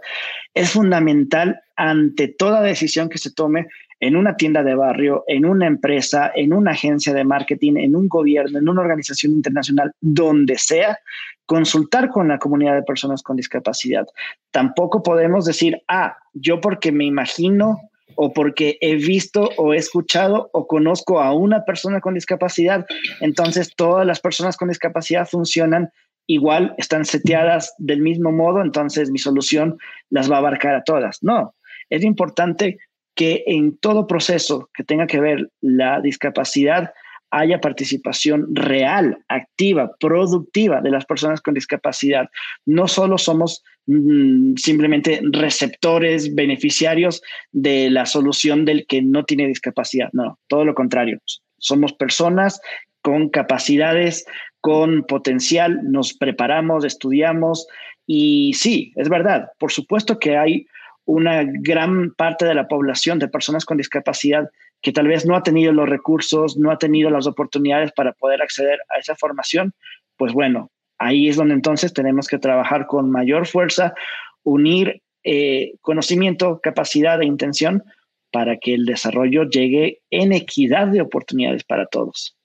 Es 0.55 0.71
fundamental 0.71 1.61
ante 1.75 2.29
toda 2.29 2.63
decisión 2.63 3.09
que 3.09 3.19
se 3.19 3.33
tome 3.33 3.67
en 4.01 4.17
una 4.17 4.37
tienda 4.37 4.63
de 4.63 4.75
barrio, 4.75 5.25
en 5.27 5.47
una 5.47 5.67
empresa, 5.67 6.31
en 6.35 6.53
una 6.53 6.73
agencia 6.73 7.15
de 7.15 7.25
marketing, 7.25 7.77
en 7.77 7.97
un 7.97 8.09
gobierno, 8.09 8.59
en 8.59 8.69
una 8.69 8.83
organización 8.83 9.33
internacional, 9.33 9.93
donde 10.01 10.59
sea, 10.59 10.99
consultar 11.47 12.11
con 12.11 12.29
la 12.29 12.39
comunidad 12.39 12.75
de 12.75 12.83
personas 12.83 13.23
con 13.23 13.37
discapacidad. 13.37 14.07
Tampoco 14.51 15.03
podemos 15.03 15.45
decir, 15.45 15.83
ah, 15.89 16.17
yo 16.35 16.61
porque 16.61 16.93
me 16.93 17.05
imagino 17.05 17.79
o 18.17 18.33
porque 18.33 18.79
he 18.81 18.97
visto 18.97 19.51
o 19.57 19.73
he 19.73 19.77
escuchado 19.77 20.51
o 20.53 20.67
conozco 20.67 21.21
a 21.21 21.33
una 21.33 21.65
persona 21.65 22.01
con 22.01 22.15
discapacidad, 22.15 22.87
entonces 23.21 23.75
todas 23.77 24.07
las 24.07 24.21
personas 24.21 24.57
con 24.57 24.69
discapacidad 24.69 25.29
funcionan 25.29 25.91
igual, 26.27 26.75
están 26.79 27.05
seteadas 27.05 27.75
del 27.79 28.01
mismo 28.01 28.33
modo, 28.33 28.61
entonces 28.61 29.11
mi 29.11 29.19
solución 29.19 29.79
las 30.11 30.31
va 30.31 30.37
a 30.37 30.39
abarcar 30.39 30.75
a 30.75 30.83
todas. 30.83 31.23
No, 31.23 31.55
es 31.89 32.03
importante 32.03 32.79
que 33.17 33.43
en 33.47 33.77
todo 33.79 34.07
proceso 34.07 34.71
que 34.75 34.85
tenga 34.85 35.09
que 35.09 35.19
ver 35.19 35.51
la 35.61 36.01
discapacidad 36.01 36.93
haya 37.31 37.61
participación 37.61 38.55
real, 38.55 39.19
activa, 39.29 39.97
productiva 39.99 40.81
de 40.81 40.91
las 40.91 41.05
personas 41.07 41.41
con 41.41 41.55
discapacidad. 41.55 42.29
No 42.67 42.87
solo 42.87 43.19
somos 43.19 43.65
mm, 43.87 44.55
simplemente 44.57 45.21
receptores, 45.33 46.35
beneficiarios 46.35 47.23
de 47.51 47.91
la 47.91 48.07
solución 48.07 48.65
del 48.65 48.87
que 48.87 49.03
no 49.03 49.25
tiene 49.25 49.49
discapacidad, 49.49 50.11
no, 50.13 50.39
todo 50.47 50.65
lo 50.65 50.75
contrario. 50.75 51.19
Somos 51.59 51.93
personas 51.95 52.61
con 53.03 53.29
capacidades, 53.31 54.25
con 54.61 55.05
potencial, 55.05 55.81
nos 55.91 56.15
preparamos, 56.15 56.85
estudiamos 56.85 57.67
y 58.07 58.53
sí, 58.55 58.93
es 58.97 59.09
verdad, 59.09 59.49
por 59.59 59.73
supuesto 59.73 60.19
que 60.19 60.37
hay 60.37 60.67
una 61.07 61.45
gran 61.45 62.13
parte 62.15 62.45
de 62.45 62.55
la 62.55 62.69
población 62.69 63.19
de 63.19 63.29
personas 63.29 63.65
con 63.65 63.79
discapacidad 63.79 64.51
que 64.83 64.93
tal 64.93 65.09
vez 65.09 65.25
no 65.25 65.35
ha 65.35 65.43
tenido 65.43 65.73
los 65.73 65.89
recursos, 65.89 66.57
no 66.59 66.71
ha 66.71 66.79
tenido 66.79 67.09
las 67.11 67.27
oportunidades 67.27 67.93
para 67.93 68.13
poder 68.13 68.43
acceder 68.43 68.79
a 68.91 68.99
esa 68.99 69.17
formación, 69.17 69.73
pues 70.17 70.33
bueno, 70.33 70.71
ahí 70.99 71.29
es 71.29 71.37
donde 71.37 71.55
entonces 71.55 71.93
tenemos 71.93 72.27
que 72.29 72.39
trabajar 72.39 72.87
con 72.87 73.11
mayor 73.11 73.47
fuerza, 73.47 73.95
unir 74.43 75.01
eh, 75.25 75.75
conocimiento, 75.81 76.61
capacidad 76.63 77.21
e 77.23 77.27
intención 77.27 77.83
para 78.31 78.59
que 78.59 78.75
el 78.75 78.85
desarrollo 78.85 79.45
llegue 79.45 80.01
en 80.11 80.33
equidad 80.33 80.89
de 80.89 81.01
oportunidades 81.01 81.65
para 81.65 81.87
todos. 81.87 82.37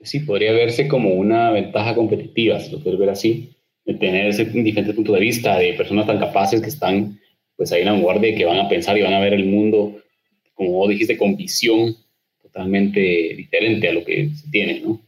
Sí, 0.00 0.20
podría 0.20 0.52
verse 0.52 0.88
como 0.88 1.14
una 1.14 1.50
ventaja 1.50 1.94
competitiva, 1.94 2.60
si 2.60 2.72
lo 2.72 2.82
puedes 2.82 2.98
ver 2.98 3.10
así, 3.10 3.56
de 3.84 3.94
tener 3.94 4.26
ese 4.26 4.44
diferente 4.44 4.94
punto 4.94 5.12
de 5.12 5.20
vista 5.20 5.58
de 5.58 5.74
personas 5.74 6.06
tan 6.06 6.18
capaces 6.18 6.60
que 6.60 6.68
están 6.68 7.18
pues 7.56 7.72
hay 7.72 7.82
una 7.82 7.92
vanguardia 7.92 8.34
que 8.34 8.44
van 8.44 8.58
a 8.58 8.68
pensar 8.68 8.96
y 8.98 9.02
van 9.02 9.14
a 9.14 9.20
ver 9.20 9.34
el 9.34 9.46
mundo, 9.46 9.96
como 10.54 10.86
dijiste, 10.88 11.16
con 11.16 11.36
visión 11.36 11.96
totalmente 12.42 13.00
diferente 13.00 13.88
a 13.88 13.92
lo 13.92 14.04
que 14.04 14.30
se 14.34 14.50
tiene, 14.50 14.80
¿no? 14.80 15.00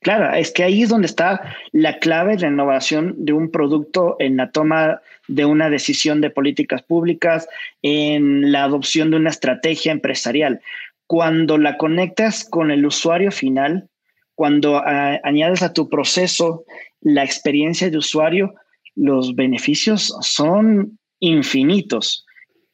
Claro, 0.00 0.36
es 0.36 0.52
que 0.52 0.62
ahí 0.62 0.82
es 0.82 0.88
donde 0.88 1.06
está 1.06 1.56
la 1.72 1.98
clave 1.98 2.36
de 2.36 2.46
innovación 2.46 3.14
de 3.18 3.32
un 3.32 3.50
producto 3.50 4.14
en 4.20 4.36
la 4.36 4.52
toma 4.52 5.00
de 5.26 5.44
una 5.44 5.68
decisión 5.68 6.20
de 6.20 6.30
políticas 6.30 6.82
públicas, 6.82 7.48
en 7.82 8.52
la 8.52 8.62
adopción 8.62 9.10
de 9.10 9.16
una 9.16 9.30
estrategia 9.30 9.90
empresarial. 9.90 10.60
Cuando 11.08 11.58
la 11.58 11.76
conectas 11.76 12.44
con 12.44 12.70
el 12.70 12.86
usuario 12.86 13.32
final, 13.32 13.88
cuando 14.36 14.76
ah, 14.76 15.18
añades 15.24 15.62
a 15.62 15.72
tu 15.72 15.88
proceso 15.88 16.64
la 17.00 17.24
experiencia 17.24 17.90
de 17.90 17.98
usuario, 17.98 18.54
los 18.94 19.34
beneficios 19.34 20.14
son 20.20 20.98
infinitos, 21.20 22.24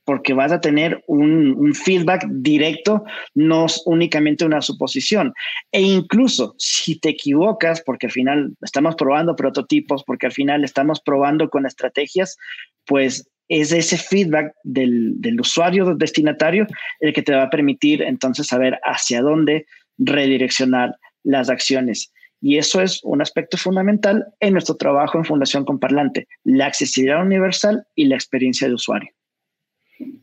porque 0.05 0.35
vas 0.35 0.52
a 0.52 0.61
tener 0.61 1.02
un, 1.07 1.74
feedback 1.74 2.26
directo, 2.28 3.05
no 3.35 3.66
únicamente 3.87 4.44
una 4.44 4.61
suposición. 4.61 5.33
E 5.70 5.81
incluso 5.81 6.55
si 6.59 6.98
te 6.98 7.11
equivocas, 7.11 7.83
porque 7.83 8.07
al 8.07 8.12
final 8.12 8.55
estamos 8.62 8.96
probando 8.96 9.37
prototipos, 9.37 10.02
porque 10.05 10.26
al 10.26 10.33
final 10.33 10.64
estamos 10.64 11.00
probando 11.00 11.48
con 11.48 11.66
estrategias, 11.66 12.37
pues 12.85 13.28
es 13.48 13.72
ese 13.72 13.98
feedback 13.98 14.55
del, 14.64 15.20
del 15.20 15.40
usuario 15.40 15.94
destinatario 15.94 16.66
el 17.00 17.12
que 17.12 17.22
te 17.22 17.35
va 17.35 17.44
a 17.44 17.50
permitir 17.50 18.02
entonces 18.02 18.46
saber 18.46 18.81
hacia 18.83 19.20
dónde 19.20 19.66
redireccionar 19.98 20.96
las 21.22 21.48
acciones. 21.48 22.12
Y 22.42 22.59
eso 22.59 22.83
es 22.83 23.00
un 23.05 23.22
aspecto 23.22 23.57
fundamental 23.57 24.26
en 24.40 24.52
nuestro 24.52 24.74
trabajo 24.74 25.16
en 25.16 25.24
Fundación 25.24 25.64
Comparlante, 25.64 26.26
la 26.42 26.66
accesibilidad 26.66 27.22
universal 27.22 27.85
y 27.94 28.07
la 28.07 28.16
experiencia 28.16 28.66
de 28.66 28.74
usuario. 28.74 29.11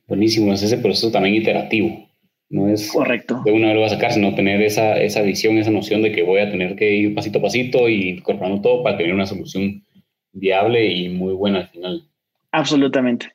Buenísimo, 0.05 0.53
es 0.53 0.61
ese 0.61 0.77
proceso 0.77 1.11
también 1.11 1.35
iterativo. 1.35 2.09
No 2.49 2.67
es 2.67 2.91
Correcto. 2.91 3.41
de 3.45 3.51
una 3.51 3.67
vez 3.67 3.75
lo 3.75 3.85
a 3.85 3.89
sacar, 3.89 4.11
sino 4.11 4.35
tener 4.35 4.61
esa, 4.61 4.99
esa 4.99 5.21
visión, 5.21 5.57
esa 5.57 5.71
noción 5.71 6.01
de 6.01 6.11
que 6.11 6.23
voy 6.23 6.41
a 6.41 6.51
tener 6.51 6.75
que 6.75 6.93
ir 6.93 7.15
pasito 7.15 7.39
a 7.39 7.43
pasito 7.43 7.87
y 7.87 8.09
incorporando 8.09 8.61
todo 8.61 8.83
para 8.83 8.97
tener 8.97 9.13
una 9.13 9.27
solución 9.27 9.85
viable 10.33 10.91
y 10.91 11.09
muy 11.09 11.33
buena 11.33 11.59
al 11.59 11.67
final. 11.69 12.03
Absolutamente. 12.51 13.27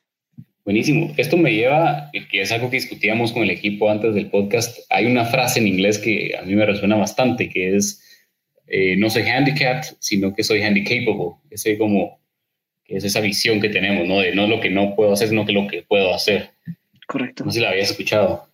Buenísimo. 0.65 1.13
Esto 1.17 1.37
me 1.37 1.53
lleva, 1.53 2.11
que 2.29 2.41
es 2.41 2.51
algo 2.51 2.69
que 2.69 2.77
discutíamos 2.77 3.31
con 3.31 3.43
el 3.43 3.51
equipo 3.51 3.89
antes 3.89 4.13
del 4.13 4.29
podcast. 4.29 4.79
Hay 4.89 5.05
una 5.05 5.25
frase 5.25 5.59
en 5.59 5.67
inglés 5.67 5.97
que 5.97 6.35
a 6.37 6.43
mí 6.43 6.55
me 6.55 6.65
resuena 6.65 6.95
bastante, 6.97 7.49
que 7.49 7.75
es, 7.75 8.04
eh, 8.67 8.95
no 8.97 9.09
soy 9.09 9.23
handicapped, 9.23 9.95
sino 9.99 10.33
que 10.33 10.43
soy 10.43 10.61
handicapable. 10.61 11.35
Ese 11.49 11.77
como, 11.77 12.19
es 12.87 13.03
esa 13.03 13.21
visión 13.21 13.61
que 13.61 13.69
tenemos, 13.69 14.07
¿no? 14.07 14.19
De 14.19 14.33
no 14.33 14.47
lo 14.47 14.59
que 14.59 14.69
no 14.69 14.95
puedo 14.95 15.13
hacer, 15.13 15.29
sino 15.29 15.45
que 15.45 15.53
lo 15.53 15.67
que 15.67 15.83
puedo 15.83 16.13
hacer. 16.13 16.51
Correcto. 17.07 17.45
No 17.45 17.51
sé 17.51 17.59
si 17.59 17.63
la 17.63 17.71
habías 17.71 17.91
escuchado. 17.91 18.47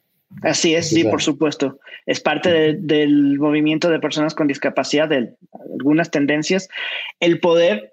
Así 0.43 0.75
es, 0.75 0.89
sí, 0.89 1.03
por 1.03 1.21
supuesto. 1.21 1.79
Es 2.05 2.19
parte 2.19 2.73
del 2.73 3.37
movimiento 3.37 3.89
de 3.89 3.99
personas 3.99 4.33
con 4.33 4.47
discapacidad, 4.47 5.09
de 5.09 5.33
algunas 5.77 6.09
tendencias, 6.09 6.69
el 7.19 7.39
poder 7.39 7.91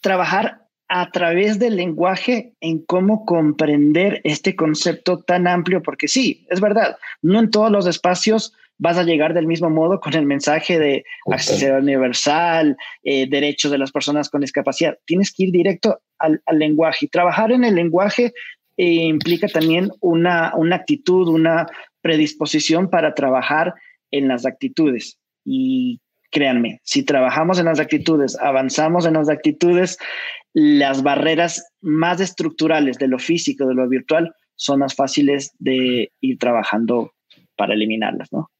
trabajar 0.00 0.62
a 0.88 1.10
través 1.12 1.58
del 1.58 1.76
lenguaje 1.76 2.54
en 2.60 2.80
cómo 2.80 3.24
comprender 3.24 4.20
este 4.24 4.56
concepto 4.56 5.20
tan 5.20 5.46
amplio, 5.46 5.82
porque 5.82 6.08
sí, 6.08 6.46
es 6.50 6.60
verdad, 6.60 6.96
no 7.22 7.38
en 7.38 7.50
todos 7.50 7.70
los 7.70 7.86
espacios 7.86 8.54
vas 8.80 8.96
a 8.96 9.02
llegar 9.02 9.34
del 9.34 9.46
mismo 9.46 9.68
modo 9.68 10.00
con 10.00 10.14
el 10.14 10.24
mensaje 10.24 10.78
de 10.78 11.04
accesibilidad 11.30 11.80
universal, 11.80 12.76
eh, 13.04 13.28
derechos 13.28 13.70
de 13.70 13.76
las 13.76 13.92
personas 13.92 14.30
con 14.30 14.40
discapacidad. 14.40 14.96
Tienes 15.04 15.32
que 15.32 15.44
ir 15.44 15.52
directo 15.52 16.00
al, 16.18 16.40
lenguaje 16.50 17.04
y 17.04 17.08
trabajar 17.08 17.52
en 17.52 17.64
el 17.64 17.74
lenguaje 17.74 18.32
eh, 18.78 18.84
implica 18.86 19.48
también 19.48 19.90
una, 20.00 20.54
una 20.56 20.76
actitud, 20.76 21.28
una 21.28 21.66
predisposición 22.00 22.88
para 22.88 23.14
trabajar 23.14 23.74
en 24.10 24.28
las 24.28 24.46
actitudes. 24.46 25.18
Y 25.44 26.00
créanme, 26.30 26.80
si 26.82 27.02
trabajamos 27.02 27.58
en 27.58 27.66
las 27.66 27.80
actitudes, 27.80 28.38
avanzamos 28.40 29.04
en 29.04 29.12
las 29.12 29.28
actitudes, 29.28 29.98
las 30.54 31.02
barreras 31.02 31.70
más 31.82 32.18
estructurales 32.20 32.96
de 32.96 33.08
lo 33.08 33.18
físico, 33.18 33.66
de 33.66 33.74
lo 33.74 33.86
virtual, 33.86 34.34
son 34.56 34.78
más 34.78 34.94
fáciles 34.94 35.52
de 35.58 36.12
ir 36.22 36.38
trabajando 36.38 37.12
para 37.56 37.74
eliminarlas, 37.74 38.32
¿no? 38.32 38.50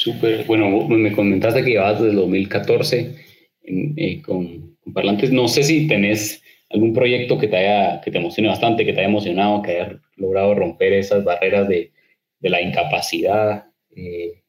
Súper, 0.00 0.46
bueno, 0.46 0.88
me 0.88 1.12
comentaste 1.12 1.62
que 1.62 1.72
llevas 1.72 2.00
desde 2.00 2.16
2014 2.16 3.16
eh, 3.64 4.22
con, 4.22 4.74
parlantes. 4.94 5.30
No 5.30 5.46
sé 5.46 5.62
si 5.62 5.86
tenés 5.86 6.42
algún 6.70 6.94
proyecto 6.94 7.36
que 7.36 7.48
te 7.48 7.58
haya, 7.58 8.00
que 8.00 8.10
te 8.10 8.16
emocione 8.16 8.48
bastante, 8.48 8.86
que 8.86 8.94
te 8.94 9.00
haya 9.00 9.10
emocionado, 9.10 9.60
que 9.60 9.72
haya 9.72 10.00
logrado 10.16 10.54
romper 10.54 10.94
esas 10.94 11.22
barreras 11.22 11.68
de, 11.68 11.92
la 12.40 12.62
incapacidad. 12.62 13.66
Eh, 13.94 14.40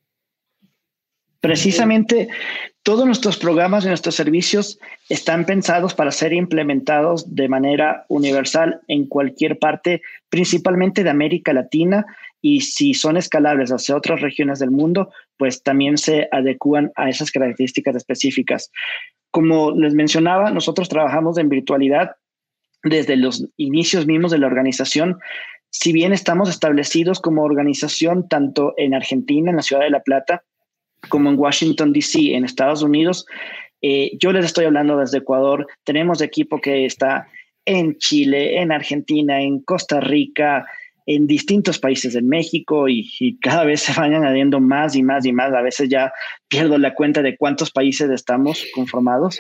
Precisamente 1.42 2.30
todos 2.84 3.06
nuestros 3.06 3.38
programas 3.38 3.84
y 3.84 3.90
nuestros 3.90 4.16
servicios 4.16 4.80
están 5.10 5.46
pensados 5.46 5.94
para 5.94 6.12
ser 6.12 6.34
implementados 6.34 7.36
de 7.36 7.50
manera 7.50 8.06
universal 8.08 8.82
en 8.88 9.06
cualquier 9.06 9.60
parte, 9.60 10.02
principalmente 10.30 11.04
de 11.04 11.10
América 11.10 11.52
Latina, 11.52 12.06
y 12.42 12.62
si 12.62 12.94
son 12.96 13.18
escalables 13.18 13.72
hacia 13.72 13.96
otras 13.96 14.22
regiones 14.22 14.60
del 14.60 14.72
mundo, 14.72 15.12
pues 15.42 15.64
también 15.64 15.98
se 15.98 16.28
adecúan 16.32 16.92
a 16.94 17.10
esas 17.10 17.32
características 17.32 17.96
específicas. 17.96 18.70
Como 19.32 19.72
les 19.72 19.96
mencionaba, 19.96 20.52
nosotros 20.52 20.88
trabajamos 20.88 21.40
en 21.40 21.50
virtualidad 21.50 22.12
desde 22.84 23.16
los 23.16 23.48
inicios 23.58 24.06
mismos 24.06 24.30
de 24.30 24.38
la 24.38 24.46
organización. 24.46 25.18
Si 25.72 25.94
bien 25.94 26.14
estamos 26.14 26.48
establecidos 26.48 27.20
como 27.20 27.42
organización 27.42 28.28
tanto 28.28 28.76
en 28.78 28.94
Argentina, 28.94 29.50
en 29.50 29.56
la 29.56 29.64
ciudad 29.64 29.82
de 29.82 29.90
La 29.90 30.04
Plata, 30.04 30.44
como 31.10 31.32
en 31.32 31.40
Washington, 31.40 31.92
D.C., 31.92 32.36
en 32.36 32.46
Estados 32.46 32.84
Unidos. 32.84 33.26
Eh, 33.82 34.12
yo 34.20 34.32
les 34.34 34.46
estoy 34.46 34.66
hablando 34.66 34.96
desde 34.98 35.18
Ecuador. 35.18 35.66
Tenemos 35.84 36.22
equipo 36.22 36.62
que 36.62 36.86
está 36.86 37.28
en 37.66 37.98
Chile, 37.98 38.62
en 38.62 38.72
Argentina, 38.72 39.42
en 39.42 39.62
Costa 39.62 40.02
Rica, 40.02 40.68
en 41.15 41.28
distintos 41.28 41.80
países 41.80 42.13
de 42.13 42.21
México 42.21 42.88
y, 42.88 43.38
cada 43.41 43.65
vez 43.65 43.82
se 43.82 43.93
van 43.93 44.13
añadiendo 44.13 44.60
más 44.60 44.95
y 44.95 45.04
más 45.04 45.26
y 45.26 45.34
más. 45.34 45.54
A 45.54 45.62
veces 45.62 45.89
ya 45.89 46.12
pierdo 46.47 46.78
la 46.78 46.93
cuenta 46.93 47.21
de 47.21 47.38
cuántos 47.38 47.71
países 47.71 48.10
estamos 48.10 48.65
conformados. 48.74 49.39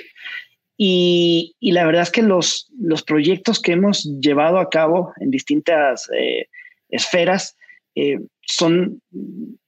Y, 0.77 1.55
la 1.61 1.85
verdad 1.85 2.03
es 2.03 2.11
que 2.11 2.23
los, 2.23 2.71
los 2.79 3.03
proyectos 3.03 3.61
que 3.61 3.73
hemos 3.73 4.03
llevado 4.21 4.59
a 4.59 4.69
cabo 4.69 5.13
en 5.19 5.31
distintas 5.31 6.09
eh, 6.17 6.47
esferas 6.89 7.55
eh, 7.95 8.19
son 8.41 9.01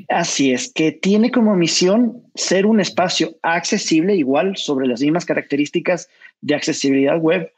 Así 0.08 0.52
es, 0.52 0.72
que 0.72 0.92
tiene 0.92 1.30
como 1.30 1.56
misión 1.56 2.22
ser 2.34 2.66
un 2.66 2.80
espacio 2.80 3.36
accesible, 3.42 4.14
igual 4.14 4.56
sobre 4.56 4.86
las 4.86 5.00
mismas 5.00 5.24
características 5.24 6.08
de 6.40 6.54
accesibilidad 6.54 7.18
web, 7.18 7.52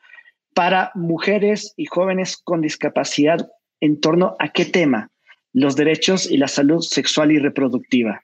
para 0.55 0.93
mujeres 0.95 1.75
y 1.77 1.87
jóvenes 1.87 2.37
con 2.37 2.61
discapacidad 2.61 3.49
en 3.81 4.01
torno 4.01 4.37
a 4.39 4.49
qué 4.49 4.65
tema? 4.65 5.11
Los 5.53 5.77
derechos 5.77 6.31
y 6.31 6.37
la 6.37 6.49
salud 6.49 6.81
sexual 6.81 7.33
y 7.33 7.39
reproductiva. 7.39 8.23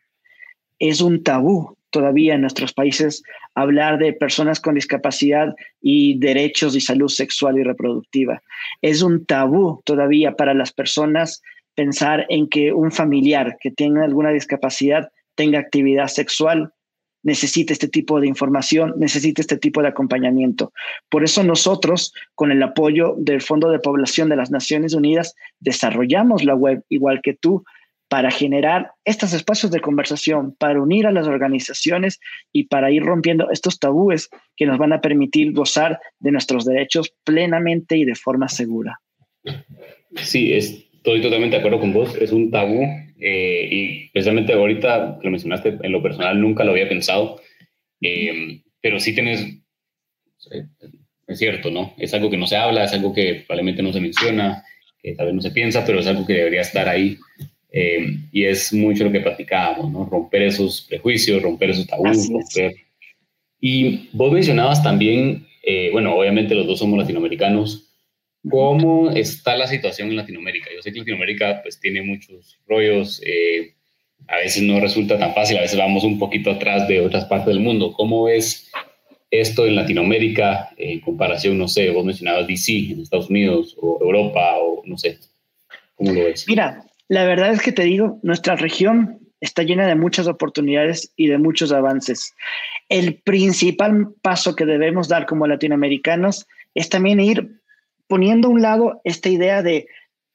Es 0.78 1.00
un 1.00 1.22
tabú 1.22 1.76
todavía 1.90 2.34
en 2.34 2.40
nuestros 2.40 2.72
países 2.72 3.22
hablar 3.54 3.98
de 3.98 4.12
personas 4.12 4.60
con 4.60 4.76
discapacidad 4.76 5.54
y 5.82 6.18
derechos 6.18 6.74
y 6.76 6.80
salud 6.80 7.08
sexual 7.08 7.58
y 7.58 7.64
reproductiva. 7.64 8.42
Es 8.80 9.02
un 9.02 9.26
tabú 9.26 9.82
todavía 9.84 10.36
para 10.36 10.54
las 10.54 10.72
personas 10.72 11.42
pensar 11.80 12.26
en 12.28 12.46
que 12.46 12.74
un 12.74 12.92
familiar 12.92 13.56
que 13.58 13.70
tenga 13.70 14.04
alguna 14.04 14.32
discapacidad 14.32 15.08
tenga 15.34 15.58
actividad 15.58 16.08
sexual, 16.08 16.74
necesite 17.22 17.72
este 17.72 17.88
tipo 17.88 18.20
de 18.20 18.26
información, 18.26 18.92
necesite 18.98 19.40
este 19.40 19.56
tipo 19.56 19.80
de 19.80 19.88
acompañamiento. 19.88 20.74
Por 21.08 21.24
eso 21.24 21.42
nosotros, 21.42 22.12
con 22.34 22.52
el 22.52 22.62
apoyo 22.62 23.14
del 23.16 23.40
Fondo 23.40 23.70
de 23.70 23.78
Población 23.78 24.28
de 24.28 24.36
las 24.36 24.50
Naciones 24.50 24.92
Unidas, 24.92 25.34
desarrollamos 25.58 26.44
la 26.44 26.54
web 26.54 26.84
igual 26.90 27.22
que 27.22 27.32
tú 27.32 27.64
para 28.08 28.30
generar 28.30 28.92
estos 29.06 29.32
espacios 29.32 29.72
de 29.72 29.80
conversación, 29.80 30.54
para 30.58 30.82
unir 30.82 31.06
a 31.06 31.12
las 31.12 31.26
organizaciones 31.28 32.20
y 32.52 32.64
para 32.64 32.90
ir 32.90 33.04
rompiendo 33.04 33.50
estos 33.50 33.78
tabúes 33.78 34.28
que 34.54 34.66
nos 34.66 34.76
van 34.76 34.92
a 34.92 35.00
permitir 35.00 35.54
gozar 35.54 35.98
de 36.18 36.30
nuestros 36.30 36.66
derechos 36.66 37.14
plenamente 37.24 37.96
y 37.96 38.04
de 38.04 38.16
forma 38.16 38.50
segura. 38.50 39.00
Sí, 40.16 40.52
estoy 41.00 41.22
totalmente 41.22 41.56
de 41.56 41.60
acuerdo 41.60 41.80
con 41.80 41.92
vos. 41.94 42.14
Es 42.16 42.30
un 42.30 42.50
tabú 42.50 42.82
eh, 43.18 43.68
y 43.70 44.08
precisamente 44.10 44.52
ahorita 44.52 45.18
que 45.20 45.26
lo 45.26 45.30
mencionaste, 45.30 45.78
en 45.82 45.92
lo 45.92 46.02
personal 46.02 46.40
nunca 46.40 46.62
lo 46.62 46.72
había 46.72 46.88
pensado, 46.88 47.40
eh, 48.02 48.60
pero 48.82 49.00
sí 49.00 49.14
tienes, 49.14 49.46
es 51.26 51.38
cierto, 51.38 51.70
¿no? 51.70 51.94
Es 51.98 52.12
algo 52.12 52.30
que 52.30 52.36
no 52.36 52.46
se 52.46 52.56
habla, 52.56 52.84
es 52.84 52.92
algo 52.92 53.14
que 53.14 53.44
probablemente 53.46 53.82
no 53.82 53.92
se 53.92 54.00
menciona, 54.00 54.62
que 55.02 55.14
tal 55.14 55.26
vez 55.26 55.34
no 55.34 55.42
se 55.42 55.50
piensa, 55.50 55.84
pero 55.86 56.00
es 56.00 56.06
algo 56.06 56.26
que 56.26 56.34
debería 56.34 56.60
estar 56.60 56.88
ahí. 56.88 57.16
Eh, 57.72 58.16
y 58.32 58.44
es 58.44 58.72
mucho 58.72 59.04
lo 59.04 59.12
que 59.12 59.20
practicábamos, 59.20 59.90
¿no? 59.90 60.04
Romper 60.04 60.42
esos 60.42 60.82
prejuicios, 60.82 61.42
romper 61.42 61.70
esos 61.70 61.86
tabúes, 61.86 62.28
romper... 62.30 62.74
Y 63.62 64.08
vos 64.12 64.32
mencionabas 64.32 64.82
también, 64.82 65.46
bueno, 65.92 66.14
obviamente 66.14 66.54
los 66.54 66.66
dos 66.66 66.78
somos 66.78 66.98
latinoamericanos, 66.98 67.89
¿Cómo 68.48 69.10
está 69.10 69.56
la 69.56 69.66
situación 69.66 70.08
en 70.08 70.16
Latinoamérica? 70.16 70.70
Yo 70.74 70.80
sé 70.82 70.92
que 70.92 71.00
Latinoamérica 71.00 71.60
pues 71.62 71.78
tiene 71.78 72.02
muchos 72.02 72.58
rollos, 72.66 73.20
eh, 73.24 73.74
a 74.28 74.36
veces 74.36 74.62
no 74.62 74.80
resulta 74.80 75.18
tan 75.18 75.34
fácil, 75.34 75.58
a 75.58 75.62
veces 75.62 75.78
vamos 75.78 76.04
un 76.04 76.18
poquito 76.18 76.50
atrás 76.50 76.88
de 76.88 77.00
otras 77.00 77.26
partes 77.26 77.48
del 77.48 77.60
mundo. 77.60 77.92
¿Cómo 77.92 78.28
es 78.28 78.70
esto 79.30 79.66
en 79.66 79.76
Latinoamérica 79.76 80.70
en 80.76 81.00
comparación, 81.00 81.58
no 81.58 81.68
sé, 81.68 81.90
vos 81.90 82.04
mencionabas 82.04 82.46
DC 82.46 82.72
en 82.90 83.00
Estados 83.00 83.30
Unidos 83.30 83.76
o 83.80 83.98
Europa 84.00 84.56
o 84.58 84.82
no 84.84 84.98
sé, 84.98 85.18
¿cómo 85.94 86.12
lo 86.12 86.24
ves? 86.24 86.44
Mira, 86.48 86.84
la 87.08 87.24
verdad 87.24 87.52
es 87.52 87.62
que 87.62 87.72
te 87.72 87.84
digo, 87.84 88.18
nuestra 88.22 88.56
región 88.56 89.20
está 89.40 89.62
llena 89.62 89.86
de 89.86 89.94
muchas 89.94 90.26
oportunidades 90.26 91.12
y 91.16 91.28
de 91.28 91.38
muchos 91.38 91.72
avances. 91.72 92.34
El 92.88 93.16
principal 93.22 94.08
paso 94.20 94.56
que 94.56 94.66
debemos 94.66 95.08
dar 95.08 95.26
como 95.26 95.46
latinoamericanos 95.46 96.46
es 96.74 96.88
también 96.88 97.20
ir 97.20 97.59
poniendo 98.10 98.48
a 98.48 98.50
un 98.50 98.60
lado 98.60 99.00
esta 99.04 99.28
idea 99.28 99.62
de, 99.62 99.86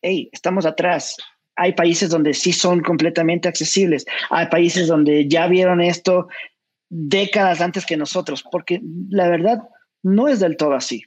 hey, 0.01 0.29
estamos 0.31 0.65
atrás. 0.65 1.17
Hay 1.57 1.73
países 1.73 2.09
donde 2.09 2.33
sí 2.33 2.53
son 2.53 2.79
completamente 2.79 3.49
accesibles. 3.49 4.05
Hay 4.29 4.47
países 4.47 4.87
donde 4.87 5.27
ya 5.27 5.47
vieron 5.47 5.81
esto 5.81 6.27
décadas 6.89 7.59
antes 7.59 7.85
que 7.85 7.97
nosotros, 7.97 8.45
porque 8.49 8.81
la 9.09 9.27
verdad 9.27 9.59
no 10.03 10.29
es 10.29 10.39
del 10.39 10.55
todo 10.55 10.73
así. 10.73 11.03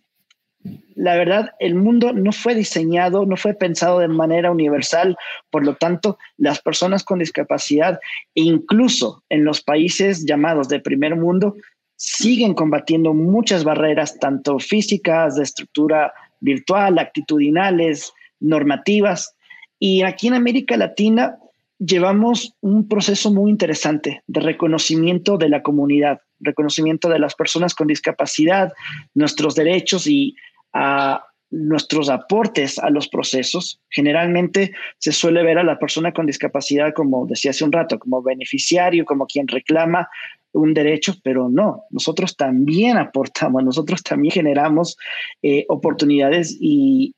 La 0.94 1.16
verdad, 1.16 1.52
el 1.58 1.74
mundo 1.74 2.12
no 2.12 2.32
fue 2.32 2.54
diseñado, 2.54 3.24
no 3.24 3.38
fue 3.38 3.54
pensado 3.54 4.00
de 4.00 4.08
manera 4.08 4.50
universal, 4.50 5.16
por 5.50 5.64
lo 5.64 5.74
tanto, 5.76 6.18
las 6.36 6.60
personas 6.60 7.02
con 7.02 7.20
discapacidad, 7.20 7.98
incluso 8.34 9.22
en 9.30 9.44
los 9.44 9.62
países 9.62 10.26
llamados 10.26 10.68
de 10.68 10.80
primer 10.80 11.16
mundo, 11.16 11.54
siguen 11.96 12.52
combatiendo 12.52 13.14
muchas 13.14 13.64
barreras, 13.64 14.18
tanto 14.18 14.58
físicas, 14.58 15.36
de 15.36 15.44
estructura 15.44 16.12
virtual, 16.40 16.98
actitudinales, 16.98 18.12
normativas. 18.40 19.34
Y 19.78 20.02
aquí 20.02 20.28
en 20.28 20.34
América 20.34 20.76
Latina 20.76 21.38
llevamos 21.78 22.54
un 22.60 22.88
proceso 22.88 23.32
muy 23.32 23.50
interesante 23.50 24.22
de 24.26 24.40
reconocimiento 24.40 25.38
de 25.38 25.48
la 25.48 25.62
comunidad, 25.62 26.20
reconocimiento 26.40 27.08
de 27.08 27.18
las 27.18 27.34
personas 27.34 27.74
con 27.74 27.86
discapacidad, 27.86 28.72
nuestros 29.14 29.54
derechos 29.54 30.06
y 30.06 30.34
a 30.72 31.24
nuestros 31.50 32.10
aportes 32.10 32.78
a 32.78 32.90
los 32.90 33.08
procesos. 33.08 33.80
Generalmente 33.88 34.72
se 34.98 35.12
suele 35.12 35.42
ver 35.42 35.58
a 35.58 35.64
la 35.64 35.78
persona 35.78 36.12
con 36.12 36.26
discapacidad, 36.26 36.92
como 36.92 37.26
decía 37.26 37.52
hace 37.52 37.64
un 37.64 37.72
rato, 37.72 37.98
como 37.98 38.22
beneficiario, 38.22 39.04
como 39.04 39.26
quien 39.26 39.48
reclama 39.48 40.08
un 40.52 40.74
derecho, 40.74 41.14
pero 41.22 41.48
no, 41.48 41.84
nosotros 41.90 42.36
también 42.36 42.96
aportamos, 42.96 43.62
nosotros 43.64 44.02
también 44.02 44.32
generamos 44.32 44.96
eh, 45.42 45.64
oportunidades 45.68 46.56
y, 46.58 47.14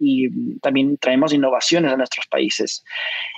también 0.62 0.98
traemos 0.98 1.32
innovaciones 1.32 1.92
a 1.92 1.96
nuestros 1.96 2.26
países. 2.26 2.84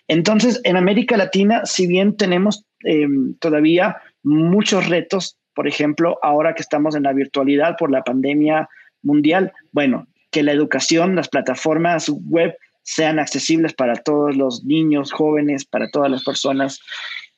Entonces, 0.08 0.60
en 0.64 0.76
América 0.76 1.16
Latina, 1.16 1.62
si 1.64 1.86
bien 1.86 2.16
tenemos 2.16 2.64
eh, 2.84 3.06
todavía 3.38 3.98
muchos 4.22 4.88
retos, 4.88 5.38
por 5.54 5.68
ejemplo, 5.68 6.18
ahora 6.22 6.54
que 6.54 6.62
estamos 6.62 6.96
en 6.96 7.04
la 7.04 7.12
virtualidad 7.12 7.76
por 7.76 7.90
la 7.90 8.02
pandemia 8.02 8.68
mundial, 9.02 9.52
bueno, 9.72 10.06
que 10.32 10.42
la 10.42 10.52
educación, 10.52 11.14
las 11.14 11.28
plataformas 11.28 12.08
web 12.08 12.56
sean 12.82 13.20
accesibles 13.20 13.74
para 13.74 13.94
todos 13.94 14.36
los 14.36 14.64
niños, 14.64 15.12
jóvenes, 15.12 15.64
para 15.64 15.88
todas 15.90 16.10
las 16.10 16.24
personas 16.24 16.80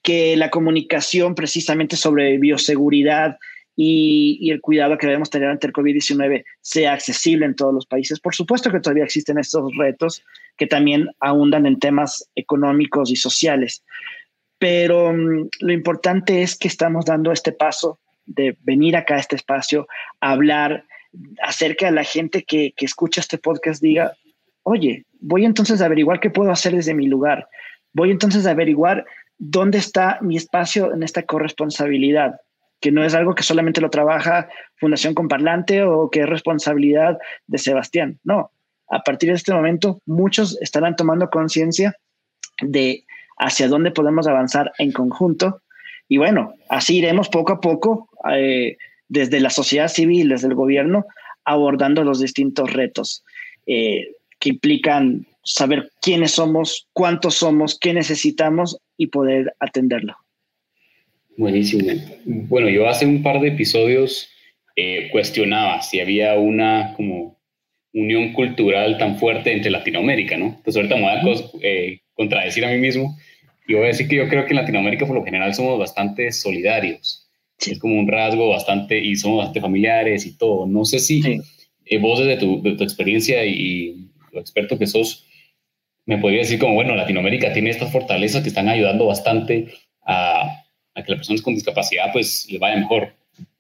que 0.02 0.36
la 0.36 0.50
comunicación 0.50 1.34
precisamente 1.34 1.96
sobre 1.96 2.38
bioseguridad 2.38 3.36
y, 3.76 4.50
el 4.50 4.60
cuidado 4.60 4.96
que 4.96 5.06
debemos 5.06 5.30
tener 5.30 5.48
ante 5.48 5.66
el 5.66 5.72
COVID-19 5.72 6.44
sea 6.60 6.92
accesible 6.92 7.46
en 7.46 7.56
todos 7.56 7.74
los 7.74 7.86
países. 7.86 8.20
Por 8.20 8.34
supuesto 8.34 8.70
que 8.70 8.80
todavía 8.80 9.04
existen 9.04 9.38
estos 9.38 9.72
retos 9.76 10.22
que 10.56 10.66
también 10.66 11.08
ahondan 11.20 11.66
en 11.66 11.78
temas 11.78 12.30
económicos 12.36 13.10
y 13.10 13.16
sociales, 13.16 13.82
pero 14.58 15.12
mm, 15.12 15.48
lo 15.60 15.72
importante 15.72 16.42
es 16.42 16.56
que 16.56 16.68
estamos 16.68 17.04
dando 17.04 17.32
este 17.32 17.52
paso 17.52 17.98
de 18.26 18.56
venir 18.62 18.96
acá 18.96 19.16
a 19.16 19.20
este 19.20 19.36
espacio, 19.36 19.86
a 20.20 20.30
hablar, 20.32 20.84
hacer 21.42 21.76
que 21.76 21.86
a 21.86 21.90
la 21.90 22.04
gente 22.04 22.44
que, 22.44 22.72
que 22.76 22.84
escucha 22.84 23.20
este 23.20 23.38
podcast 23.38 23.82
diga, 23.82 24.12
oye, 24.62 25.04
voy 25.20 25.44
entonces 25.44 25.80
a 25.80 25.86
averiguar 25.86 26.20
qué 26.20 26.30
puedo 26.30 26.50
hacer 26.50 26.74
desde 26.74 26.94
mi 26.94 27.06
lugar, 27.06 27.48
voy 27.92 28.10
entonces 28.10 28.46
a 28.46 28.50
averiguar 28.50 29.04
¿dónde 29.38 29.78
está 29.78 30.18
mi 30.20 30.36
espacio 30.36 30.92
en 30.92 31.02
esta 31.02 31.22
corresponsabilidad? 31.22 32.40
Que 32.80 32.90
no 32.90 33.04
es 33.04 33.14
algo 33.14 33.34
que 33.34 33.42
solamente 33.42 33.80
lo 33.80 33.90
trabaja 33.90 34.48
Fundación 34.76 35.14
Comparlante 35.14 35.82
o 35.82 36.10
que 36.10 36.20
es 36.20 36.28
responsabilidad 36.28 37.18
de 37.46 37.58
Sebastián. 37.58 38.18
No, 38.24 38.50
a 38.90 39.02
partir 39.02 39.30
de 39.30 39.36
este 39.36 39.52
momento 39.52 40.00
muchos 40.06 40.58
estarán 40.60 40.96
tomando 40.96 41.30
conciencia 41.30 41.96
de 42.60 43.04
hacia 43.38 43.68
dónde 43.68 43.90
podemos 43.90 44.26
avanzar 44.26 44.72
en 44.78 44.92
conjunto. 44.92 45.62
Y 46.08 46.18
bueno, 46.18 46.54
así 46.68 46.98
iremos 46.98 47.28
poco 47.28 47.54
a 47.54 47.60
poco 47.60 48.08
eh, 48.30 48.76
desde 49.08 49.40
la 49.40 49.50
sociedad 49.50 49.88
civil, 49.88 50.28
desde 50.28 50.48
el 50.48 50.54
gobierno, 50.54 51.06
abordando 51.44 52.04
los 52.04 52.20
distintos 52.20 52.72
retos 52.72 53.24
eh, 53.66 54.08
que 54.38 54.50
implican 54.50 55.26
saber 55.42 55.90
quiénes 56.00 56.32
somos, 56.32 56.88
cuántos 56.92 57.34
somos, 57.34 57.78
qué 57.78 57.92
necesitamos 57.92 58.78
y 58.96 59.08
poder 59.08 59.54
atenderlo. 59.60 60.16
Buenísimo. 61.36 61.84
Bueno, 62.24 62.68
yo 62.68 62.88
hace 62.88 63.06
un 63.06 63.22
par 63.22 63.40
de 63.40 63.48
episodios 63.48 64.28
eh, 64.76 65.08
cuestionaba 65.10 65.82
si 65.82 66.00
había 66.00 66.34
una 66.34 66.94
como 66.96 67.38
unión 67.92 68.32
cultural 68.32 68.98
tan 68.98 69.18
fuerte 69.18 69.52
entre 69.52 69.70
Latinoamérica, 69.70 70.36
¿no? 70.36 70.46
Entonces 70.46 70.76
ahorita 70.76 70.96
me 70.96 71.02
voy 71.02 71.10
a 71.10 71.50
eh, 71.62 72.00
contradecir 72.14 72.64
a 72.64 72.70
mí 72.70 72.78
mismo 72.78 73.16
y 73.66 73.74
voy 73.74 73.84
a 73.84 73.88
decir 73.88 74.08
que 74.08 74.16
yo 74.16 74.28
creo 74.28 74.44
que 74.44 74.50
en 74.50 74.56
Latinoamérica 74.56 75.06
por 75.06 75.16
lo 75.16 75.24
general 75.24 75.54
somos 75.54 75.78
bastante 75.78 76.32
solidarios. 76.32 77.23
Es 77.58 77.78
como 77.78 77.98
un 77.98 78.08
rasgo 78.08 78.48
bastante, 78.48 78.98
y 78.98 79.16
somos 79.16 79.38
bastante 79.38 79.60
familiares 79.60 80.26
y 80.26 80.36
todo. 80.36 80.66
No 80.66 80.84
sé 80.84 80.98
si 80.98 81.40
eh, 81.86 81.98
vos 81.98 82.18
desde 82.18 82.36
tu, 82.36 82.62
de 82.62 82.72
tu 82.76 82.84
experiencia 82.84 83.44
y, 83.44 84.10
lo 84.32 84.40
experto 84.40 84.76
que 84.76 84.88
sos, 84.88 85.24
me 86.06 86.18
podría 86.18 86.40
decir 86.40 86.58
como, 86.58 86.74
bueno, 86.74 86.96
Latinoamérica 86.96 87.52
tiene 87.52 87.70
estas 87.70 87.92
fortalezas 87.92 88.42
que 88.42 88.48
están 88.48 88.68
ayudando 88.68 89.06
bastante 89.06 89.68
a, 90.04 90.64
a 90.94 91.02
que 91.02 91.12
las 91.12 91.20
personas 91.20 91.40
con 91.40 91.54
discapacidad 91.54 92.12
pues 92.12 92.48
les 92.50 92.60
vaya 92.60 92.76
mejor. 92.76 93.14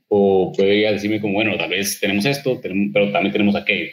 O 0.08 0.52
podría 0.52 0.92
decirme 0.92 1.20
como, 1.20 1.34
bueno, 1.34 1.56
tal 1.56 1.70
vez 1.70 1.98
tenemos 2.00 2.24
esto, 2.24 2.60
pero 2.60 3.12
también 3.12 3.32
tenemos 3.32 3.54
aquello. 3.54 3.90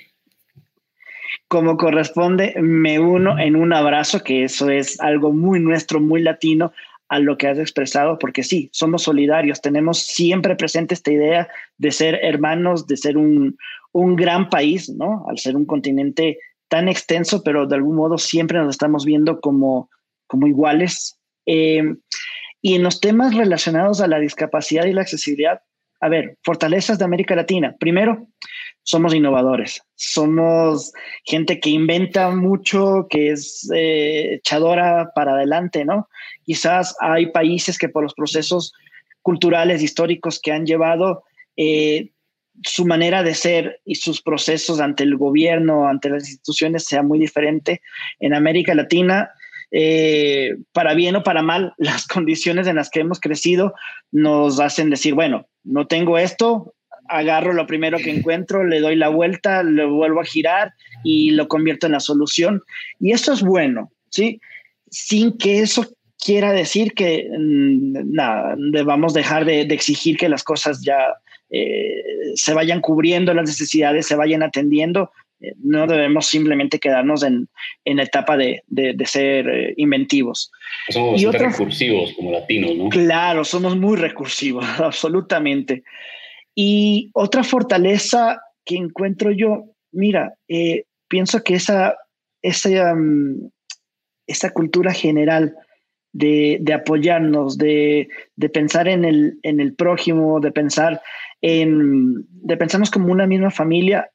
Como 1.48 1.78
corresponde, 1.78 2.54
me 2.62 3.00
uno 3.00 3.38
en 3.38 3.56
un 3.56 3.74
abrazo, 3.74 4.24
que 4.24 4.44
eso 4.44 4.70
es 4.70 5.00
algo 5.02 5.34
muy 5.34 5.60
nuestro, 5.60 6.00
muy 6.00 6.22
latino, 6.22 6.72
a 7.12 7.20
lo 7.20 7.38
que 7.38 7.50
has 7.50 7.60
expresado, 7.60 8.18
porque 8.18 8.42
sí, 8.42 8.70
somos 8.72 9.04
solidarios, 9.04 9.60
tenemos 9.60 10.00
siempre 10.00 10.56
presente 10.56 10.94
esta 10.94 11.12
idea 11.12 11.50
de 11.78 11.92
ser 11.92 12.18
hermanos, 12.24 12.88
de 12.88 12.96
ser 12.96 13.18
un, 13.18 13.58
un 13.92 14.16
gran 14.16 14.50
país, 14.50 14.90
¿no? 14.90 15.26
Al 15.28 15.38
ser 15.38 15.58
un 15.58 15.66
continente 15.66 16.40
tan 16.70 16.88
extenso, 16.88 17.44
pero 17.44 17.68
de 17.68 17.76
algún 17.76 17.98
modo 17.98 18.18
siempre 18.18 18.60
nos 18.60 18.70
estamos 18.70 19.04
viendo 19.04 19.42
como, 19.42 19.90
como 20.26 20.48
iguales. 20.48 21.20
Eh, 21.46 21.84
y 22.62 22.76
en 22.76 22.84
los 22.84 23.02
temas 23.02 23.36
relacionados 23.36 24.00
a 24.00 24.08
la 24.08 24.18
discapacidad 24.18 24.86
y 24.86 24.94
la 24.94 25.02
accesibilidad, 25.02 25.64
a 26.00 26.08
ver, 26.08 26.38
fortalezas 26.44 26.98
de 26.98 27.04
América 27.04 27.36
Latina. 27.36 27.76
Primero, 27.78 28.26
somos 28.84 29.14
innovadores, 29.14 29.82
somos 29.96 30.92
gente 31.24 31.60
que 31.60 31.70
inventa 31.70 32.30
mucho, 32.32 33.08
que 33.10 33.32
es 33.32 33.70
eh, 33.74 34.36
echadora 34.36 35.12
para 35.14 35.34
adelante, 35.34 35.86
¿no? 35.86 36.10
Quizás 36.44 36.96
hay 37.00 37.28
países 37.28 37.78
que 37.78 37.90
por 37.90 38.04
los 38.04 38.14
procesos 38.14 38.74
culturales, 39.22 39.84
históricos 39.84 40.40
que 40.42 40.52
han 40.52 40.66
llevado, 40.66 41.24
eh, 41.56 42.10
su 42.64 42.86
manera 42.86 43.24
de 43.24 43.34
ser 43.34 43.82
y 43.86 43.96
sus 43.96 44.22
procesos 44.22 44.80
ante 44.80 45.04
el 45.04 45.18
gobierno, 45.18 45.88
ante 45.88 46.10
las 46.10 46.28
instituciones, 46.28 46.86
sea 46.86 47.04
muy 47.04 47.20
diferente. 47.20 47.82
En 48.20 48.34
América 48.34 48.76
Latina, 48.76 49.32
eh, 49.72 50.58
para 50.74 50.94
bien 50.94 51.16
o 51.16 51.24
para 51.24 51.42
mal, 51.42 51.74
las 51.78 52.08
condiciones 52.08 52.68
en 52.68 52.76
las 52.76 52.90
que 52.90 53.02
hemos 53.02 53.20
crecido 53.20 53.74
nos 54.12 54.60
hacen 54.60 54.90
decir, 54.90 55.14
bueno, 55.14 55.48
no 55.64 55.88
tengo 55.88 56.18
esto, 56.18 56.74
agarro 57.12 57.54
lo 57.54 57.68
primero 57.68 57.98
que 57.98 58.10
encuentro, 58.10 58.64
le 58.66 58.80
doy 58.80 58.96
la 58.96 59.10
vuelta, 59.10 59.64
lo 59.64 59.94
vuelvo 59.94 60.22
a 60.22 60.26
girar 60.26 60.72
y 61.04 61.32
lo 61.32 61.48
convierto 61.48 61.86
en 61.86 61.94
la 61.94 62.00
solución. 62.00 62.62
Y 63.00 63.12
esto 63.12 63.34
es 63.34 63.42
bueno, 63.42 63.92
¿sí? 64.10 64.40
Sin 64.90 65.38
que 65.38 65.60
eso 65.60 65.86
quiera 66.18 66.54
decir 66.54 66.94
que 66.94 67.28
mm, 67.30 68.14
nada, 68.14 68.56
debamos 68.58 69.14
dejar 69.14 69.46
de, 69.46 69.62
exigir 69.62 70.18
que 70.18 70.30
las 70.30 70.44
cosas 70.44 70.82
ya 70.84 71.00
eh, 71.50 72.02
se 72.36 72.54
vayan 72.54 72.80
cubriendo, 72.80 73.34
las 73.34 73.50
necesidades 73.50 74.08
se 74.08 74.16
vayan 74.16 74.44
atendiendo. 74.44 75.12
Eh, 75.42 75.54
no 75.64 75.88
debemos 75.88 76.28
simplemente 76.28 76.80
quedarnos 76.80 77.24
en, 77.24 77.50
la 77.86 78.04
etapa 78.04 78.38
de, 78.38 78.64
ser 79.06 79.50
eh, 79.50 79.74
inventivos. 79.78 80.52
Somos 80.90 81.22
recursivos 81.22 82.14
como 82.14 82.32
latinos, 82.32 82.76
¿no? 82.76 82.90
Claro, 82.90 83.44
somos 83.44 83.76
muy 83.76 83.98
recursivos, 83.98 84.66
absolutamente. 84.80 85.84
Y 86.56 87.12
otra 87.14 87.44
fortaleza 87.44 88.42
que 88.66 88.76
encuentro 88.76 89.32
yo, 89.32 89.66
mira, 89.92 90.34
pienso 91.08 91.44
que 91.44 91.56
esa, 91.56 91.96
esa, 92.42 92.96
mm, 92.96 93.50
esa 94.28 94.50
cultura 94.52 94.94
general 94.94 95.56
de, 96.14 96.74
apoyarnos, 96.74 97.58
de, 97.58 98.08
pensar 98.54 98.88
en 98.88 99.06
el, 99.06 99.40
en 99.44 99.60
el 99.60 99.76
prójimo, 99.76 100.40
de 100.40 100.52
pensar 100.52 101.02
en, 101.42 102.26
de 102.30 102.58
pensarnos 102.58 102.92
como 102.92 103.12
una 103.12 103.28
misma 103.28 103.52
familia, 103.52 104.10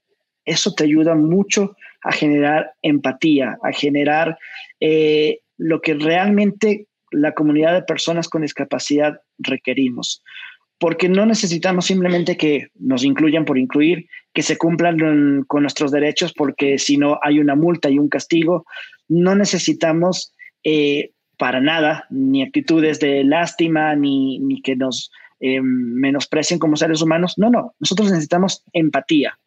eso 0.44 0.72
te 0.74 0.84
ayuda 0.84 1.14
mucho 1.14 1.76
a 2.02 2.12
generar 2.12 2.72
empatía, 2.82 3.58
a 3.62 3.72
generar 3.72 4.38
eh, 4.80 5.40
lo 5.56 5.80
que 5.80 5.94
realmente 5.94 6.86
la 7.10 7.32
comunidad 7.32 7.74
de 7.74 7.82
personas 7.82 8.28
con 8.28 8.42
discapacidad 8.42 9.20
requerimos. 9.38 10.22
Porque 10.78 11.08
no 11.08 11.24
necesitamos 11.24 11.86
simplemente 11.86 12.36
que 12.36 12.68
nos 12.74 13.02
incluyan 13.04 13.44
por 13.44 13.58
incluir, 13.58 14.06
que 14.34 14.42
se 14.42 14.58
cumplan 14.58 15.44
con 15.46 15.62
nuestros 15.62 15.90
derechos, 15.90 16.34
porque 16.34 16.78
si 16.78 16.98
no 16.98 17.18
hay 17.22 17.38
una 17.38 17.54
multa 17.54 17.88
y 17.88 17.98
un 17.98 18.08
castigo. 18.08 18.66
No 19.08 19.34
necesitamos 19.34 20.34
eh, 20.64 21.12
para 21.38 21.60
nada, 21.60 22.06
ni 22.10 22.42
actitudes 22.42 23.00
de 23.00 23.24
lástima, 23.24 23.94
ni, 23.94 24.60
que 24.62 24.76
nos 24.76 25.10
eh, 25.40 25.60
menosprecien 25.62 26.58
como 26.58 26.76
seres 26.76 27.00
humanos. 27.00 27.34
No, 27.38 27.48
no, 27.50 27.74
nosotros 27.80 28.10
necesitamos 28.10 28.62
empatía. 28.72 29.38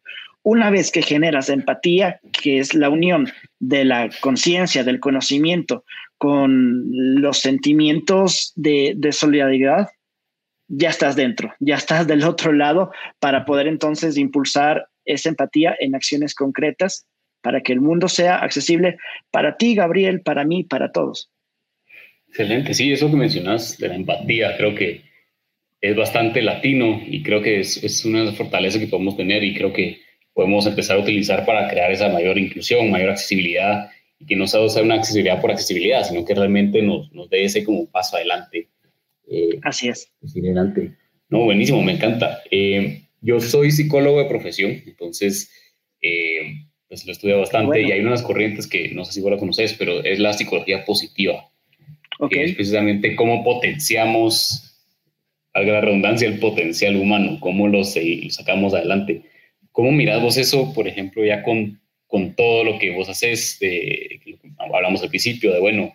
Una 0.42 0.70
vez 0.70 0.90
que 0.90 1.02
generas 1.02 1.50
empatía, 1.50 2.18
que 2.42 2.58
es 2.58 2.74
la 2.74 2.88
unión 2.88 3.28
de 3.58 3.84
la 3.84 4.08
conciencia, 4.20 4.82
del 4.82 4.98
conocimiento 4.98 5.84
con 6.16 6.84
los 7.20 7.38
sentimientos 7.38 8.52
de 8.56 9.12
solidaridad, 9.12 9.88
ya 10.70 10.90
estás 10.90 11.16
dentro, 11.16 11.52
ya 11.58 11.74
estás 11.74 12.06
del 12.06 12.22
otro 12.22 12.52
lado 12.52 12.92
para 13.18 13.44
poder 13.44 13.66
entonces 13.66 14.16
impulsar 14.16 14.86
esa 15.04 15.28
empatía 15.28 15.76
en 15.80 15.96
acciones 15.96 16.34
concretas 16.34 17.06
para 17.42 17.60
que 17.60 17.72
el 17.72 17.80
mundo 17.80 18.08
sea 18.08 18.36
accesible 18.36 18.96
para 19.30 19.56
ti, 19.56 19.74
Gabriel, 19.74 20.20
para 20.20 20.44
mí, 20.44 20.62
para 20.62 20.92
todos. 20.92 21.28
Excelente, 22.28 22.74
sí, 22.74 22.92
eso 22.92 23.10
que 23.10 23.16
mencionas 23.16 23.78
de 23.78 23.88
la 23.88 23.96
empatía, 23.96 24.56
creo 24.56 24.74
que 24.76 25.02
es 25.80 25.96
bastante 25.96 26.40
latino 26.40 27.00
y 27.04 27.22
creo 27.22 27.42
que 27.42 27.60
es, 27.60 27.82
es 27.82 28.04
una 28.04 28.30
fortaleza 28.32 28.78
que 28.78 28.86
podemos 28.86 29.16
tener 29.16 29.42
y 29.42 29.54
creo 29.54 29.72
que 29.72 30.00
podemos 30.32 30.66
empezar 30.66 30.98
a 30.98 31.00
utilizar 31.00 31.44
para 31.44 31.68
crear 31.68 31.90
esa 31.90 32.08
mayor 32.08 32.38
inclusión, 32.38 32.90
mayor 32.90 33.10
accesibilidad 33.10 33.90
y 34.20 34.26
que 34.26 34.36
no 34.36 34.46
sea 34.46 34.60
una 34.82 34.94
accesibilidad 34.94 35.40
por 35.40 35.50
accesibilidad, 35.50 36.04
sino 36.04 36.24
que 36.24 36.34
realmente 36.34 36.80
nos, 36.82 37.10
nos 37.12 37.28
dé 37.28 37.44
ese 37.44 37.64
como 37.64 37.90
paso 37.90 38.16
adelante. 38.16 38.68
Eh, 39.30 39.58
Así 39.62 39.88
es. 39.88 40.12
Adelante. 40.36 40.92
No, 41.30 41.44
buenísimo, 41.44 41.82
me 41.82 41.92
encanta. 41.92 42.42
Eh, 42.50 43.04
yo 43.22 43.40
soy 43.40 43.70
psicólogo 43.70 44.18
de 44.18 44.28
profesión, 44.28 44.82
entonces 44.86 45.50
eh, 46.02 46.66
pues 46.88 47.06
lo 47.06 47.12
estudio 47.12 47.38
bastante 47.38 47.80
y 47.80 47.92
hay 47.92 48.00
unas 48.00 48.20
corrientes 48.20 48.66
que 48.66 48.90
no 48.90 49.06
sé 49.06 49.12
si 49.12 49.20
vos 49.22 49.30
la 49.30 49.38
conoces, 49.38 49.72
pero 49.74 50.04
es 50.04 50.18
la 50.18 50.34
psicología 50.34 50.84
positiva 50.84 51.50
que 52.28 52.44
es 52.44 52.54
precisamente 52.54 53.16
cómo 53.16 53.42
potenciamos, 53.42 54.76
valga 55.54 55.74
la 55.74 55.80
redundancia, 55.80 56.28
el 56.28 56.38
potencial 56.38 56.96
humano, 56.96 57.38
cómo 57.40 57.68
lo, 57.68 57.82
sacamos 57.84 58.74
adelante. 58.74 59.22
¿Cómo 59.72 59.92
mirás 59.92 60.20
vos 60.20 60.36
eso, 60.36 60.74
por 60.74 60.88
ejemplo, 60.88 61.24
ya 61.24 61.42
con, 61.42 61.80
con 62.06 62.34
todo 62.34 62.64
lo 62.64 62.78
que 62.78 62.90
vos 62.90 63.08
haces, 63.08 63.58
de, 63.60 64.20
hablamos 64.58 65.02
al 65.02 65.08
principio, 65.08 65.52
de 65.52 65.60
bueno, 65.60 65.94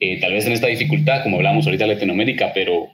eh, 0.00 0.20
tal 0.20 0.32
vez 0.32 0.46
en 0.46 0.52
esta 0.52 0.66
dificultad, 0.66 1.22
como 1.22 1.36
hablamos 1.36 1.66
ahorita 1.66 1.86
de 1.86 1.94
Latinoamérica, 1.94 2.52
pero 2.54 2.88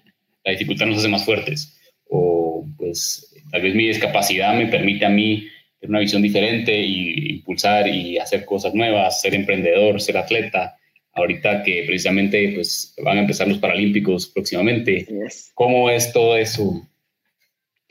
la 0.45 0.53
dificultad 0.53 0.87
nos 0.87 0.99
hace 0.99 1.09
más 1.09 1.25
fuertes. 1.25 1.79
O 2.09 2.67
pues 2.77 3.35
tal 3.51 3.63
vez 3.63 3.75
mi 3.75 3.87
discapacidad 3.87 4.55
me 4.57 4.67
permite 4.67 5.05
a 5.05 5.11
mí 5.11 5.49
tener 5.81 5.91
una 5.91 6.01
visión 6.01 6.23
diferente 6.23 6.79
y 6.81 7.37
impulsar 7.37 7.89
y 7.89 8.19
hacer 8.19 8.45
cosas 8.45 8.75
nuevas, 8.75 9.21
ser 9.21 9.35
emprendedor, 9.35 10.01
ser 10.01 10.17
atleta, 10.17 10.77
ahorita 11.15 11.63
que 11.63 11.85
precisamente 11.87 12.53
pues, 12.55 12.95
van 13.03 13.19
a 13.19 13.21
empezar 13.21 13.49
los 13.49 13.59
Paralímpicos 13.59 14.27
próximamente. 14.29 15.07
¿Cómo 15.55 15.91
es 15.91 16.13
todo 16.13 16.37
eso 16.37 16.87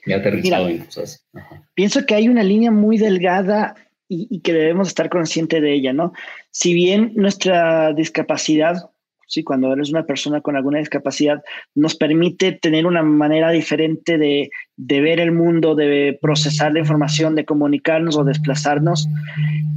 ya 0.05 0.17
aterrizado 0.17 0.69
en 0.69 0.79
cosas? 0.79 1.25
Pienso 1.73 2.05
que 2.05 2.15
hay 2.15 2.27
una 2.27 2.43
línea 2.43 2.71
muy 2.71 2.97
delgada 2.97 3.75
y, 4.09 4.41
que 4.41 4.53
debemos 4.53 4.89
estar 4.89 5.09
conscientes 5.09 5.61
de 5.61 5.73
ella, 5.73 5.93
¿no? 5.93 6.13
Si 6.51 6.73
bien 6.73 7.13
nuestra 7.15 7.93
discapacidad, 7.93 8.91
sí, 9.33 9.43
cuando 9.43 9.73
eres 9.73 9.89
una 9.89 10.05
persona 10.05 10.41
con 10.41 10.55
alguna 10.55 10.79
discapacidad, 10.79 11.43
nos 11.75 11.95
permite 11.95 12.51
tener 12.51 12.85
una 12.85 13.03
manera 13.03 13.51
diferente 13.51 14.17
de, 14.17 14.49
ver 14.77 15.19
el 15.19 15.31
mundo, 15.31 15.75
de 15.75 16.17
procesar 16.21 16.73
la 16.73 16.79
información, 16.79 17.35
de 17.35 17.45
comunicarnos 17.45 18.17
o 18.17 18.23
desplazarnos 18.23 19.07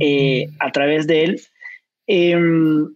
eh, 0.01 0.49
a 0.59 0.71
través 0.73 1.07
de 1.07 1.25
él. 1.25 1.41
Em, 2.07 2.95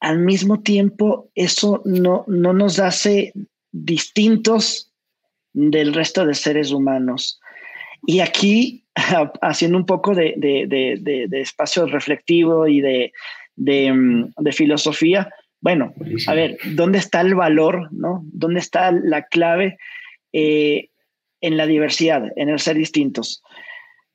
al 0.00 0.18
mismo 0.20 0.60
tiempo 0.60 1.28
eso 1.34 1.82
no, 1.84 2.24
no 2.28 2.52
nos 2.52 2.78
hace 2.78 3.32
distintos 3.72 4.92
del 5.52 5.92
resto 5.92 6.24
de 6.24 6.34
seres 6.34 6.72
humanos. 6.72 7.40
Y 8.06 8.20
aquí, 8.20 8.84
haciendo 9.40 9.78
un 9.78 9.86
poco 9.86 10.14
de, 10.14 10.34
espacio 11.32 11.86
reflectivo 11.86 12.66
y 12.66 12.80
de, 12.80 13.12
mm, 13.56 14.32
filosofía, 14.52 15.30
bueno, 15.60 15.92
a 16.26 16.34
ver, 16.34 16.58
¿dónde 16.74 16.98
está 16.98 17.20
el 17.20 17.34
valor? 17.34 17.88
¿no? 17.92 18.22
¿Dónde 18.24 18.60
está 18.60 18.92
la 18.92 19.26
clave 19.26 19.78
eh, 20.32 20.90
en 21.40 21.56
la 21.56 21.66
diversidad, 21.66 22.24
en 22.36 22.48
el 22.48 22.60
ser 22.60 22.76
distintos? 22.76 23.42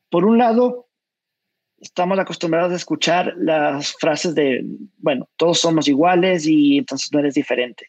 Por 0.10 0.26
un 0.26 0.38
lado, 0.38 0.88
estamos 1.82 2.18
acostumbrados 2.18 2.72
a 2.72 2.78
escuchar 2.78 3.34
las 3.38 3.94
frases 4.00 4.36
de, 4.36 4.64
bueno, 4.98 5.28
todos 5.36 5.60
somos 5.60 5.88
iguales 5.88 6.46
y 6.48 6.78
entonces 6.78 7.12
no 7.12 7.20
eres 7.20 7.34
diferente. 7.34 7.88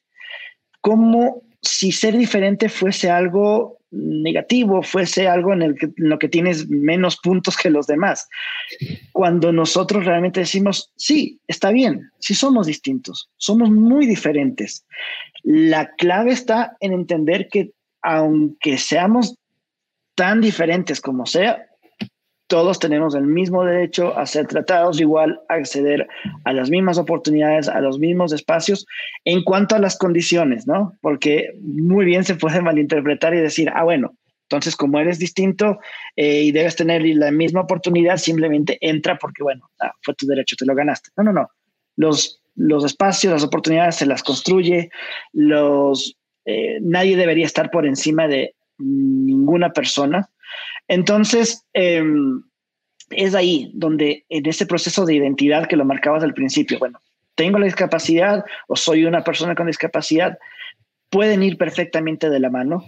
Como 0.80 1.42
si 1.62 1.92
ser 1.92 2.16
diferente 2.16 2.68
fuese 2.68 3.10
algo 3.10 3.78
negativo, 3.94 4.82
fuese 4.82 5.28
algo 5.28 5.52
en, 5.52 5.62
el 5.62 5.76
lo 5.96 6.18
que 6.18 6.28
tienes 6.28 6.68
menos 6.68 7.16
puntos 7.16 7.56
que 7.56 7.70
los 7.70 7.86
demás. 7.86 8.28
Cuando 9.12 9.52
nosotros 9.52 10.04
realmente 10.04 10.40
decimos, 10.40 10.90
sí, 10.96 11.40
está 11.46 11.70
bien, 11.70 12.10
sí 12.18 12.34
somos 12.34 12.66
distintos, 12.66 13.30
somos 13.36 13.70
muy 13.70 14.06
diferentes. 14.06 14.84
La 15.42 15.90
clave 15.94 16.32
está 16.32 16.76
en 16.80 16.92
entender 16.92 17.48
que 17.48 17.72
aunque 18.02 18.78
seamos 18.78 19.36
tan 20.14 20.40
diferentes 20.40 21.00
como 21.00 21.26
sea, 21.26 21.66
todos 22.54 22.78
tenemos 22.78 23.16
el 23.16 23.26
mismo 23.26 23.64
derecho 23.64 24.16
a 24.16 24.26
ser 24.26 24.46
tratados 24.46 25.00
igual, 25.00 25.40
a 25.48 25.54
acceder 25.54 26.06
a 26.44 26.52
las 26.52 26.70
mismas 26.70 26.98
oportunidades, 26.98 27.68
a 27.68 27.80
los 27.80 27.98
mismos 27.98 28.32
espacios 28.32 28.86
en 29.24 29.42
cuanto 29.42 29.74
a 29.74 29.80
las 29.80 29.98
condiciones, 29.98 30.64
¿no? 30.64 30.96
Porque 31.00 31.48
muy 31.60 32.04
bien 32.04 32.22
se 32.22 32.36
puede 32.36 32.60
malinterpretar 32.62 33.34
y 33.34 33.40
decir, 33.40 33.72
ah, 33.74 33.82
bueno, 33.82 34.14
entonces 34.42 34.76
como 34.76 35.00
eres 35.00 35.18
distinto 35.18 35.80
eh, 36.14 36.42
y 36.42 36.52
debes 36.52 36.76
tener 36.76 37.04
la 37.04 37.32
misma 37.32 37.62
oportunidad, 37.62 38.18
simplemente 38.18 38.78
entra 38.80 39.18
porque, 39.18 39.42
bueno, 39.42 39.68
ah, 39.80 39.90
fue 40.02 40.14
tu 40.14 40.24
derecho, 40.24 40.54
te 40.56 40.64
lo 40.64 40.76
ganaste. 40.76 41.10
No, 41.16 41.24
no, 41.24 41.32
no. 41.32 41.48
Los, 41.96 42.40
los 42.54 42.84
espacios, 42.84 43.32
las 43.32 43.42
oportunidades 43.42 43.96
se 43.96 44.06
las 44.06 44.22
construye, 44.22 44.90
los, 45.32 46.16
eh, 46.44 46.78
nadie 46.80 47.16
debería 47.16 47.46
estar 47.46 47.72
por 47.72 47.84
encima 47.84 48.28
de 48.28 48.54
ninguna 48.78 49.72
persona 49.72 50.30
entonces, 50.88 51.64
em, 51.72 52.42
es 53.10 53.34
ahí 53.34 53.70
donde 53.74 54.24
en 54.28 54.46
ese 54.46 54.66
proceso 54.66 55.04
de 55.04 55.14
identidad 55.14 55.66
que 55.66 55.76
lo 55.76 55.84
marcabas 55.84 56.22
al 56.22 56.34
principio, 56.34 56.78
bueno, 56.78 57.00
tengo 57.34 57.58
la 57.58 57.66
discapacidad 57.66 58.44
o 58.68 58.76
soy 58.76 59.04
una 59.04 59.24
persona 59.24 59.54
con 59.54 59.66
discapacidad, 59.66 60.38
pueden 61.10 61.42
ir 61.42 61.56
perfectamente 61.58 62.30
de 62.30 62.40
la 62.40 62.50
mano, 62.50 62.84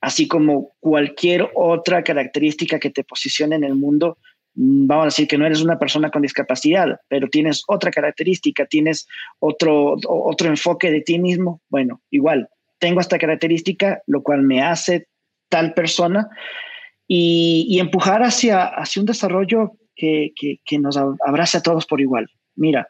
así 0.00 0.28
como 0.28 0.72
cualquier 0.80 1.50
otra 1.54 2.02
característica 2.02 2.78
que 2.78 2.90
te 2.90 3.04
posicione 3.04 3.56
en 3.56 3.64
el 3.64 3.74
mundo, 3.74 4.18
vamos 4.54 5.02
a 5.02 5.06
decir 5.06 5.28
que 5.28 5.36
no 5.36 5.46
eres 5.46 5.60
una 5.62 5.78
persona 5.78 6.10
con 6.10 6.22
discapacidad, 6.22 7.00
pero 7.08 7.28
tienes 7.28 7.62
otra 7.68 7.90
característica, 7.90 8.64
tienes 8.66 9.06
otro, 9.38 9.96
otro 10.08 10.48
enfoque 10.48 10.90
de 10.90 11.02
ti 11.02 11.18
mismo, 11.18 11.60
bueno, 11.68 12.00
igual, 12.10 12.48
tengo 12.78 13.00
esta 13.00 13.18
característica, 13.18 14.02
lo 14.06 14.22
cual 14.22 14.42
me 14.42 14.62
hace 14.62 15.08
tal 15.48 15.74
persona 15.74 16.28
y, 17.08 17.78
empujar 17.80 18.22
hacia, 18.22 18.64
hacia 18.64 19.00
un 19.00 19.06
desarrollo 19.06 19.72
que, 19.94 20.32
que 20.34 20.78
nos 20.78 20.96
abrace 20.96 21.58
a 21.58 21.62
todos 21.62 21.86
por 21.86 22.00
igual. 22.00 22.28
Mira, 22.54 22.88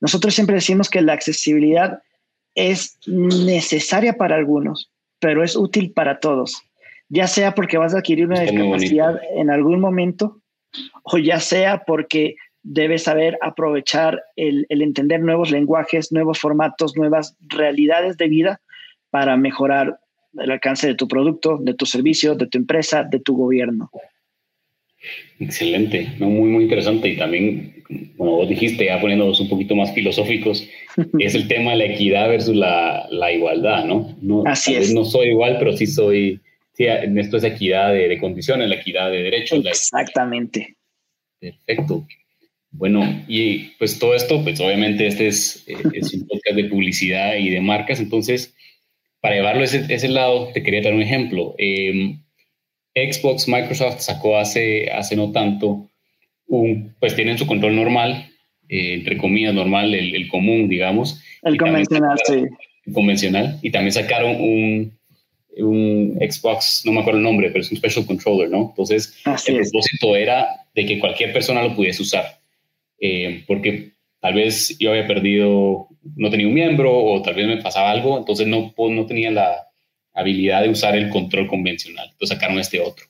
nosotros 0.00 0.34
siempre 0.34 0.56
decimos 0.56 0.90
que 0.90 1.00
la 1.00 1.12
accesibilidad 1.12 2.00
es 2.54 2.98
necesaria 3.06 4.14
para 4.16 4.36
algunos, 4.36 4.90
pero 5.20 5.42
es 5.42 5.56
útil 5.56 5.92
para 5.92 6.20
todos, 6.20 6.62
ya 7.08 7.26
sea 7.26 7.54
porque 7.54 7.78
vas 7.78 7.94
a 7.94 7.98
adquirir 7.98 8.26
una 8.26 8.40
discapacidad 8.40 9.20
en 9.36 9.50
algún 9.50 9.80
momento 9.80 10.40
o 11.04 11.18
ya 11.18 11.40
sea 11.40 11.84
porque 11.86 12.36
debes 12.62 13.04
saber 13.04 13.38
aprovechar 13.42 14.22
el, 14.36 14.66
entender 14.68 15.20
nuevos 15.20 15.50
lenguajes, 15.50 16.12
nuevos 16.12 16.40
formatos, 16.40 16.96
nuevas 16.96 17.36
realidades 17.40 18.16
de 18.16 18.28
vida 18.28 18.60
para 19.10 19.36
mejorar 19.36 20.00
el 20.38 20.50
alcance 20.50 20.86
de 20.86 20.94
tu 20.94 21.08
producto, 21.08 21.58
de 21.60 21.74
tu 21.74 21.86
servicio, 21.86 22.34
de 22.34 22.46
tu 22.46 22.58
empresa, 22.58 23.04
de 23.04 23.20
tu 23.20 23.36
gobierno. 23.36 23.90
Excelente, 25.38 26.08
muy, 26.18 26.48
muy 26.48 26.64
interesante. 26.64 27.08
Y 27.08 27.16
también, 27.16 27.84
como 28.16 28.36
vos 28.36 28.48
dijiste, 28.48 28.86
ya 28.86 29.00
poniéndonos 29.00 29.40
un 29.40 29.48
poquito 29.48 29.74
más 29.74 29.92
filosóficos, 29.92 30.68
es 31.18 31.34
el 31.34 31.48
tema 31.48 31.72
de 31.72 31.76
la 31.78 31.84
equidad 31.86 32.28
versus 32.28 32.56
la, 32.56 33.06
la 33.10 33.32
igualdad, 33.32 33.84
¿no? 33.84 34.16
no 34.20 34.44
Así 34.46 34.74
es. 34.74 34.92
No 34.92 35.04
soy 35.04 35.28
igual, 35.28 35.56
pero 35.58 35.76
sí 35.76 35.86
soy, 35.86 36.40
sí, 36.72 36.86
esto 36.86 37.36
es 37.36 37.44
equidad 37.44 37.92
de, 37.92 38.08
de 38.08 38.18
condiciones, 38.18 38.68
la 38.68 38.76
equidad 38.76 39.10
de 39.10 39.22
derechos. 39.22 39.64
Exactamente. 39.66 40.76
Perfecto. 41.40 42.06
Bueno, 42.76 43.24
y 43.28 43.70
pues 43.78 43.98
todo 44.00 44.14
esto, 44.14 44.42
pues 44.42 44.58
obviamente 44.60 45.06
este 45.06 45.28
es, 45.28 45.64
eh, 45.68 45.76
es 45.92 46.12
un 46.12 46.26
podcast 46.26 46.56
de 46.56 46.64
publicidad 46.64 47.36
y 47.36 47.50
de 47.50 47.60
marcas, 47.60 48.00
entonces, 48.00 48.52
para 49.24 49.36
llevarlo 49.36 49.62
a 49.62 49.64
ese, 49.64 49.86
ese 49.88 50.08
lado, 50.08 50.50
te 50.52 50.62
quería 50.62 50.82
dar 50.82 50.92
un 50.92 51.00
ejemplo. 51.00 51.54
Eh, 51.56 52.18
Xbox, 52.94 53.48
Microsoft 53.48 54.00
sacó 54.00 54.36
hace, 54.36 54.90
hace 54.90 55.16
no 55.16 55.32
tanto, 55.32 55.88
un, 56.46 56.94
pues 57.00 57.16
tienen 57.16 57.38
su 57.38 57.46
control 57.46 57.74
normal, 57.74 58.28
eh, 58.68 58.92
entre 58.92 59.16
comillas 59.16 59.54
normal, 59.54 59.94
el, 59.94 60.28
común, 60.28 60.68
digamos. 60.68 61.22
El 61.40 61.56
convencional, 61.56 62.18
sí. 62.26 62.44
convencional. 62.92 63.58
Y 63.62 63.70
también 63.70 63.92
sacaron 63.92 64.32
un, 64.32 64.92
un 65.56 66.18
Xbox, 66.20 66.82
no 66.84 66.92
me 66.92 67.00
acuerdo 67.00 67.20
el 67.20 67.24
nombre, 67.24 67.48
pero 67.48 67.62
es 67.62 67.70
un 67.70 67.78
Special 67.78 68.04
Controller, 68.04 68.50
¿no? 68.50 68.74
Entonces, 68.76 69.22
el 69.46 69.56
propósito 69.56 70.16
era 70.16 70.48
de 70.74 70.84
que 70.84 70.98
cualquier 70.98 71.32
persona 71.32 71.62
lo 71.62 71.74
pudiese 71.74 72.02
usar. 72.02 72.26
Eh, 73.00 73.42
porque 73.46 73.93
tal 74.24 74.32
vez 74.32 74.78
yo 74.78 74.88
había 74.88 75.06
perdido, 75.06 75.88
no 76.16 76.30
tenía 76.30 76.46
un 76.46 76.54
miembro 76.54 76.96
o 76.96 77.20
tal 77.20 77.34
vez 77.34 77.46
me 77.46 77.58
pasaba 77.58 77.90
algo, 77.90 78.16
entonces 78.16 78.46
no, 78.46 78.72
no 78.74 79.04
tenía 79.04 79.30
la, 79.30 79.68
habilidad 80.14 80.62
de 80.62 80.70
usar 80.70 80.96
el 80.96 81.10
control 81.10 81.46
convencional. 81.46 82.08
Entonces 82.10 82.34
sacaron 82.34 82.58
este 82.58 82.80
otro, 82.80 83.04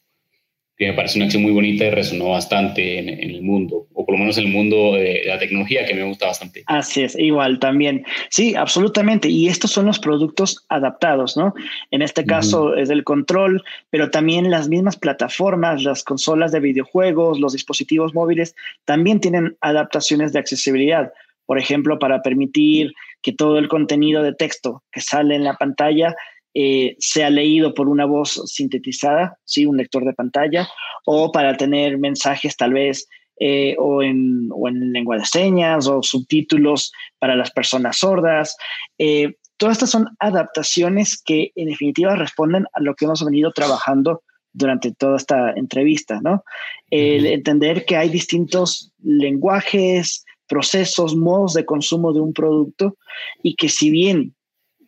que 0.76 0.88
me 0.88 0.94
parece 0.94 1.18
una 1.18 1.26
acción 1.26 1.42
muy 1.42 1.52
bonita 1.52 1.84
y 1.84 1.90
resonó 1.90 2.30
bastante 2.30 2.98
en, 2.98 3.08
el 3.08 3.42
mundo, 3.42 3.86
o 3.92 4.04
por 4.04 4.14
lo 4.14 4.18
menos 4.18 4.38
en 4.38 4.46
el 4.46 4.52
mundo 4.52 4.94
de 4.94 5.22
la 5.24 5.38
tecnología, 5.38 5.86
que 5.86 5.94
me 5.94 6.02
gusta 6.02 6.26
bastante. 6.26 6.64
Así 6.66 7.02
es, 7.02 7.16
igual 7.16 7.60
también. 7.60 8.04
Sí, 8.28 8.56
absolutamente. 8.56 9.28
Y 9.28 9.48
estos 9.48 9.70
son 9.70 9.86
los 9.86 10.00
productos 10.00 10.64
adaptados, 10.68 11.36
¿no? 11.36 11.54
En 11.92 12.02
este 12.02 12.24
caso 12.24 12.74
es 12.74 12.90
el 12.90 13.04
control, 13.04 13.62
pero 13.90 14.10
también 14.10 14.50
las 14.50 14.68
mismas 14.68 14.96
plataformas, 14.96 15.84
las 15.84 16.02
consolas 16.02 16.50
de 16.50 16.60
videojuegos, 16.60 17.38
los 17.38 17.52
dispositivos 17.52 18.12
móviles, 18.12 18.56
también 18.84 19.20
tienen 19.20 19.56
adaptaciones 19.60 20.32
de 20.32 20.40
accesibilidad. 20.40 21.12
Por 21.46 21.58
ejemplo, 21.58 21.98
para 21.98 22.22
permitir 22.22 22.94
que 23.22 23.32
todo 23.32 23.58
el 23.58 23.68
contenido 23.68 24.22
de 24.22 24.34
texto 24.34 24.82
que 24.90 25.00
sale 25.00 25.34
en 25.36 25.44
la 25.44 25.54
pantalla 25.54 26.14
eh, 26.54 26.94
sea 27.00 27.30
leído 27.30 27.74
por 27.74 27.88
una 27.88 28.04
voz 28.04 28.40
sintetizada, 28.46 29.36
¿sí? 29.44 29.66
un 29.66 29.76
lector 29.76 30.04
de 30.04 30.12
pantalla, 30.12 30.68
o 31.04 31.32
para 31.32 31.56
tener 31.56 31.98
mensajes 31.98 32.56
tal 32.56 32.72
vez 32.72 33.08
eh, 33.40 33.74
o, 33.78 34.02
en, 34.02 34.48
lengua 34.92 35.18
de 35.18 35.24
señas 35.24 35.88
o 35.88 36.00
subtítulos 36.02 36.92
para 37.18 37.34
las 37.34 37.50
personas 37.50 37.98
sordas. 37.98 38.56
Eh, 38.98 39.34
todas 39.56 39.78
estas 39.78 39.90
son 39.90 40.08
adaptaciones 40.20 41.20
que 41.20 41.50
en 41.56 41.66
definitiva 41.66 42.14
responden 42.14 42.66
a 42.72 42.80
lo 42.80 42.94
que 42.94 43.06
hemos 43.06 43.24
venido 43.24 43.50
trabajando 43.50 44.22
durante 44.52 44.92
toda 44.92 45.16
esta 45.16 45.50
entrevista, 45.56 46.20
¿no? 46.22 46.44
El 46.88 47.26
entender 47.26 47.84
que 47.84 47.96
hay 47.96 48.08
distintos 48.08 48.92
lenguajes, 49.02 50.24
procesos, 50.46 51.16
modos 51.16 51.54
de 51.54 51.64
consumo 51.64 52.12
de 52.12 52.20
un 52.20 52.32
producto 52.32 52.96
y 53.42 53.56
que 53.56 53.68
si 53.68 53.90
bien 53.90 54.36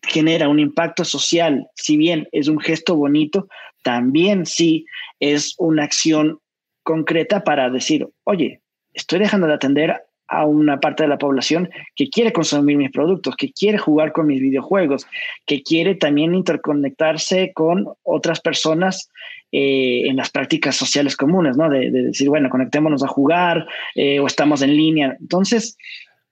genera 0.07 0.49
un 0.49 0.59
impacto 0.59 1.05
social, 1.05 1.69
si 1.75 1.97
bien 1.97 2.29
es 2.33 2.49
un 2.49 2.61
gesto 2.61 2.97
bonito, 2.97 3.49
también 3.83 4.47
sí 4.47 4.87
es 5.21 5.55
una 5.59 5.85
acción 5.85 6.41
concreta 6.83 7.45
para 7.45 7.71
decir, 7.71 8.07
oye, 8.25 8.61
estoy 8.95 9.19
dejando 9.19 9.47
de 9.47 9.55
atender 9.55 10.03
a 10.29 10.45
una 10.45 10.81
parte 10.81 11.05
de 11.05 11.09
la 11.09 11.19
población 11.19 11.71
que 11.95 12.09
quiere 12.09 12.33
consumir 12.33 12.77
mis 12.77 12.91
productos, 12.91 13.37
que 13.37 13.53
quiere 13.53 13.79
jugar 13.79 14.13
con 14.13 14.27
mis 14.27 14.41
videojuegos, 14.41 15.07
que 15.47 15.63
quiere 15.63 15.95
también 15.95 16.35
interconectarse 16.35 17.53
con 17.55 17.87
otras 18.03 18.41
personas 18.41 19.11
eh, 19.53 20.03
en 20.07 20.17
las 20.17 20.31
prácticas 20.31 20.75
sociales 20.75 21.17
comunes, 21.17 21.57
¿no? 21.57 21.71
De, 21.71 21.91
decir, 21.91 22.29
bueno, 22.29 22.51
conectémonos 22.51 23.05
a 23.05 23.09
jugar 23.09 23.67
eh, 23.95 24.19
o 24.19 24.27
estamos 24.27 24.63
en 24.63 24.77
línea. 24.77 25.17
Entonces, 25.21 25.77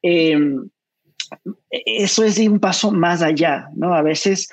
eh, 0.03 0.37
eso 1.71 2.25
es 2.25 2.39
un 2.39 2.61
paso 2.61 2.91
más 2.91 3.23
allá, 3.23 3.69
¿no? 3.75 3.95
A 3.95 4.03
veces 4.03 4.49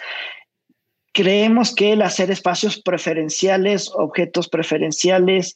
creemos 1.14 1.76
que 1.76 1.94
el 1.94 2.02
hacer 2.02 2.32
espacios 2.32 2.82
preferenciales, 2.82 3.92
objetos 3.94 4.48
preferenciales, 4.50 5.56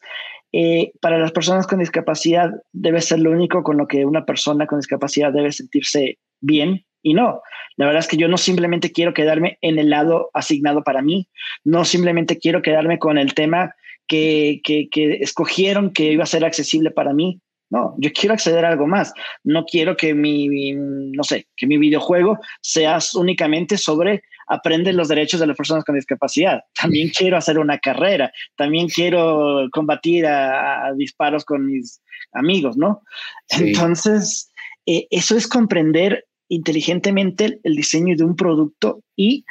eh, 0.51 0.91
para 1.01 1.17
las 1.17 1.31
personas 1.31 1.67
con 1.67 1.79
discapacidad 1.79 2.49
debe 2.71 3.01
ser 3.01 3.19
lo 3.19 3.31
único 3.31 3.63
con 3.63 3.77
lo 3.77 3.87
que 3.87 4.05
una 4.05 4.25
persona 4.25 4.67
con 4.67 4.79
discapacidad 4.79 5.33
debe 5.33 5.51
sentirse 5.51 6.17
bien. 6.39 6.85
Y 7.01 7.13
no, 7.13 7.41
la 7.75 7.85
verdad 7.85 7.99
es 7.99 8.07
que 8.07 8.17
yo 8.17 8.27
no 8.27 8.37
simplemente 8.37 8.91
quiero 8.91 9.13
quedarme 9.13 9.57
en 9.61 9.77
el 9.79 9.89
lado 9.89 10.29
asignado 10.33 10.83
para 10.83 11.01
mí, 11.01 11.27
no 11.63 11.85
simplemente 11.85 12.39
quiero 12.39 12.61
quedarme 12.61 12.99
con 12.99 13.17
el 13.17 13.33
tema 13.33 13.75
que, 14.07 14.61
que 14.63 14.87
escogieron 15.19 15.91
que 15.91 16.11
iba 16.11 16.23
a 16.23 16.27
ser 16.27 16.45
accesible 16.45 16.89
para 16.89 17.13
mí, 17.13 17.41
no, 17.69 17.95
yo 17.97 18.11
quiero 18.13 18.33
acceder 18.33 18.63
a 18.63 18.69
algo 18.69 18.87
más. 18.87 19.13
No 19.43 19.65
quiero 19.65 19.97
que 19.97 20.13
mi, 20.13 20.73
no 20.73 21.23
sé, 21.23 21.47
que 21.55 21.67
mi 21.67 21.77
videojuego 21.77 22.39
sea 22.61 22.99
únicamente 23.15 23.77
sobre 23.77 24.23
aprender 24.47 24.93
los 24.93 25.07
derechos 25.07 25.39
de 25.39 25.47
las 25.47 25.57
personas 25.57 25.83
con 25.83 25.95
discapacidad. 25.95 26.61
También 26.79 27.09
quiero 27.09 27.37
hacer 27.37 27.57
una 27.57 27.79
carrera. 27.79 28.31
También 28.55 28.87
quiero 28.87 29.67
combatir 29.71 30.25
a, 30.27 30.93
disparos 30.95 31.43
con 31.43 31.65
mis 31.65 32.01
amigos, 32.33 32.77
¿no? 32.77 33.01
Entonces, 33.49 34.51
eh, 34.85 35.07
eso 35.09 35.35
es 35.35 35.47
comprender 35.47 36.25
inteligentemente 36.47 37.59
el 37.63 37.75
diseño 37.75 38.15
de 38.15 38.23
un 38.23 38.35
producto 38.35 39.01
y 39.15 39.43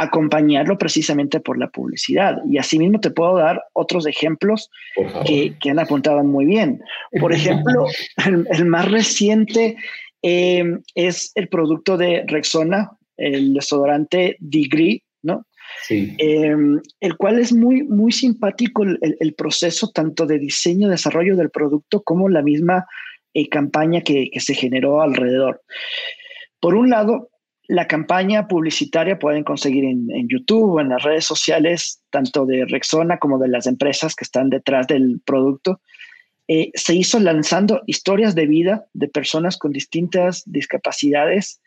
acompañarlo 0.00 0.78
precisamente 0.78 1.40
por 1.40 1.58
la 1.58 1.68
publicidad. 1.68 2.38
Y 2.48 2.56
asimismo 2.56 3.00
te 3.00 3.10
puedo 3.10 3.36
dar 3.36 3.62
otros 3.74 4.06
ejemplos 4.06 4.70
que, 5.26 5.54
han 5.70 5.78
apuntado 5.78 6.24
muy 6.24 6.46
bien. 6.46 6.80
Por 7.20 7.34
ejemplo, 7.34 7.86
el, 8.50 8.64
más 8.64 8.90
reciente 8.90 9.76
eh, 10.22 10.64
es 10.94 11.32
el 11.34 11.48
producto 11.48 11.98
de 11.98 12.24
Rexona, 12.26 12.92
el 13.18 13.52
desodorante 13.52 14.36
Degree, 14.40 15.02
¿no? 15.22 15.46
Sí. 15.86 16.16
Eh, 16.18 16.56
el 17.00 17.16
cual 17.18 17.38
es 17.38 17.52
muy, 17.52 17.82
muy 17.82 18.10
simpático 18.10 18.82
el, 18.82 19.34
proceso 19.34 19.90
tanto 19.90 20.24
de 20.24 20.38
diseño, 20.38 20.88
desarrollo 20.88 21.36
del 21.36 21.50
producto 21.50 22.02
como 22.02 22.30
la 22.30 22.40
misma 22.40 22.86
eh, 23.34 23.48
campaña 23.50 24.00
que, 24.00 24.30
que 24.32 24.40
se 24.40 24.54
generó 24.54 25.02
alrededor. 25.02 25.62
Por 26.58 26.74
un 26.74 26.90
lado, 26.90 27.29
la 27.70 27.86
campaña 27.86 28.48
publicitaria 28.48 29.20
pueden 29.20 29.44
conseguir 29.44 29.84
en, 29.84 30.28
YouTube 30.28 30.72
o 30.72 30.80
en 30.80 30.88
las 30.88 31.04
redes 31.04 31.24
sociales, 31.24 32.02
tanto 32.10 32.44
de 32.44 32.64
Rexona 32.64 33.18
como 33.18 33.38
de 33.38 33.46
las 33.46 33.68
empresas 33.68 34.16
que 34.16 34.24
están 34.24 34.50
detrás 34.50 34.88
del 34.88 35.20
producto. 35.24 35.80
Eh, 36.48 36.72
se 36.74 36.96
hizo 36.96 37.20
lanzando 37.20 37.82
historias 37.86 38.34
de 38.34 38.48
vida 38.48 38.86
de 38.92 39.06
personas 39.06 39.56
con 39.56 39.70
distintas 39.70 40.42
discapacidades 40.46 41.60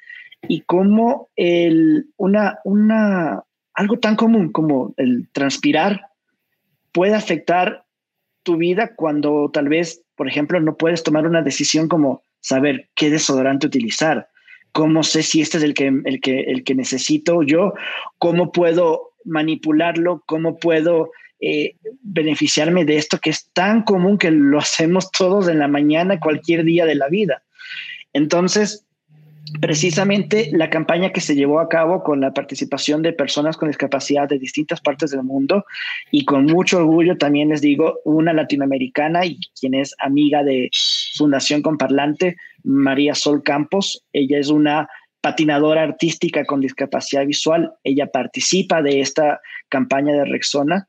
y 0.50 0.60
cómo 0.62 1.30
el, 1.38 2.08
una, 2.18 2.60
una, 2.66 3.44
algo 3.74 3.98
tan 3.98 4.18
común 4.18 4.52
como 4.52 4.94
el 4.98 5.30
transpirar 5.32 6.08
puede 6.92 7.16
afectar 7.16 7.86
tu 8.44 8.58
vida 8.58 8.94
cuando 8.94 9.50
tal 9.54 9.70
vez, 9.70 10.04
por 10.16 10.28
ejemplo, 10.28 10.60
no 10.60 10.76
puedes 10.76 11.02
tomar 11.02 11.26
una 11.26 11.44
decisión 11.44 11.88
como 11.88 12.24
saber 12.42 12.90
qué 12.94 13.10
desodorante 13.10 13.68
utilizar 13.68 14.28
cómo 14.74 15.04
sé 15.04 15.24
si 15.24 15.42
este 15.42 15.60
es 15.60 15.64
el 15.64 15.74
que, 15.74 15.88
el 15.88 16.20
que, 16.20 16.42
el 16.42 16.64
que 16.64 16.76
necesito 16.76 17.44
yo, 17.44 17.74
cómo 18.18 18.52
puedo 18.52 19.14
manipularlo, 19.24 20.24
cómo 20.26 20.58
puedo 20.58 21.12
eh, 21.40 21.76
beneficiarme 22.02 22.84
de 22.84 22.98
esto 22.98 23.20
que 23.20 23.30
es 23.30 23.50
tan 23.54 23.84
común 23.84 24.18
que 24.18 24.32
lo 24.32 24.60
hacemos 24.60 25.12
todos 25.12 25.48
en 25.48 25.60
la 25.60 25.68
mañana, 25.68 26.20
cualquier 26.20 26.64
día 26.66 26.86
de 26.86 26.96
la 26.96 27.08
vida. 27.08 27.44
Entonces, 28.14 28.86
precisamente 29.60 30.50
la 30.54 30.70
campaña 30.70 31.12
que 31.12 31.22
se 31.22 31.36
llevó 31.36 31.60
a 31.60 31.70
cabo 31.70 32.04
con 32.04 32.22
la 32.22 32.34
participación 32.34 33.02
de 33.02 33.14
personas 33.14 33.58
con 33.58 33.70
discapacidad 33.70 34.28
de 34.28 34.40
distintas 34.40 34.82
partes 34.82 35.12
del 35.12 35.24
mundo 35.24 35.66
y 36.12 36.26
con 36.26 36.46
mucho 36.46 36.78
orgullo 36.78 37.18
también 37.18 37.50
les 37.50 37.62
digo 37.62 38.00
una 38.06 38.34
latinoamericana 38.34 39.26
y 39.26 39.40
quien 39.60 39.74
es 39.74 39.94
amiga 40.00 40.44
de 40.44 40.70
Fundación 41.16 41.62
Comparlante, 41.62 42.38
María 42.64 43.16
Sol 43.16 43.44
Campos. 43.44 44.04
Ella 44.14 44.40
es 44.40 44.50
una 44.50 44.88
patinadora 45.22 45.84
artística 45.84 46.46
con 46.46 46.62
discapacidad 46.62 47.26
visual. 47.26 47.74
Ella 47.84 48.08
participa 48.08 48.82
de 48.82 49.02
esta 49.02 49.40
campaña 49.70 50.14
de 50.14 50.26
Rexona 50.26 50.88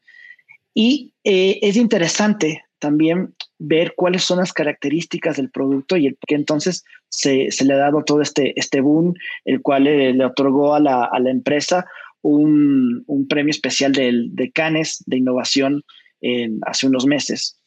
y 0.75 1.13
eh, 1.23 1.59
es 1.63 1.77
interesante 1.77 2.65
también 2.81 3.35
ver 3.59 3.95
cuáles 3.97 4.25
son 4.25 4.39
las 4.39 4.53
características 4.53 5.37
del 5.37 5.51
producto 5.51 5.97
y 5.97 6.09
el 6.09 6.19
que 6.27 6.35
entonces 6.35 6.85
se, 7.09 7.49
le 7.65 7.73
ha 7.73 7.79
dado 7.79 8.03
todo 8.05 8.21
este, 8.21 8.59
este 8.59 8.81
boom, 8.81 9.15
el 9.45 9.63
cual 9.63 9.85
le, 9.85 10.25
otorgó 10.25 10.75
a 10.75 10.81
la, 10.81 11.31
empresa 11.31 11.87
un, 12.21 13.05
premio 13.29 13.53
especial 13.53 13.93
de, 13.93 14.27
de 14.31 14.51
Canes 14.51 15.03
de 15.07 15.19
innovación 15.19 15.85
hace 16.63 16.87
unos 16.87 17.07
meses. 17.07 17.59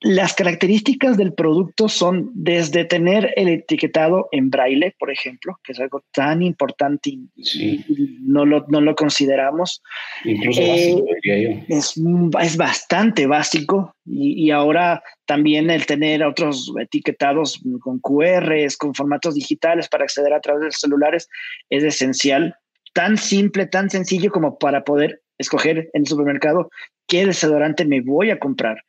Las 0.00 0.34
características 0.34 1.16
del 1.16 1.32
producto 1.32 1.88
son 1.88 2.30
desde 2.34 2.84
tener 2.84 3.32
el 3.34 3.48
etiquetado 3.48 4.28
en 4.30 4.50
braille, 4.50 4.94
por 4.98 5.10
ejemplo, 5.10 5.58
que 5.64 5.72
es 5.72 5.80
algo 5.80 6.04
tan 6.12 6.42
importante 6.42 7.10
y, 7.10 8.20
no, 8.20 8.44
lo, 8.44 8.66
no, 8.68 8.82
lo, 8.82 8.94
consideramos. 8.94 9.82
Incluso 10.24 10.60
básico, 10.60 10.98
eh, 10.98 11.18
diría 11.22 11.50
yo. 11.50 11.64
Es, 11.68 11.94
es 12.42 12.56
bastante 12.58 13.26
básico 13.26 13.94
y, 14.04 14.50
ahora 14.50 15.02
también 15.24 15.70
el 15.70 15.86
tener 15.86 16.22
otros 16.24 16.72
etiquetados 16.78 17.62
con 17.80 17.98
QRs, 17.98 18.76
con 18.76 18.94
formatos 18.94 19.34
digitales 19.34 19.88
para 19.88 20.04
acceder 20.04 20.34
a 20.34 20.40
través 20.40 20.60
de 20.60 20.66
los 20.66 20.76
celulares 20.76 21.26
es 21.70 21.82
esencial. 21.82 22.54
Tan 22.92 23.16
simple, 23.16 23.66
tan 23.66 23.88
sencillo 23.88 24.30
como 24.30 24.58
para 24.58 24.84
poder 24.84 25.22
escoger 25.38 25.88
en 25.94 26.02
el 26.02 26.06
supermercado 26.06 26.68
qué 27.06 27.24
desodorante 27.24 27.86
me 27.86 28.02
voy 28.02 28.30
a 28.30 28.38
comprar 28.38 28.82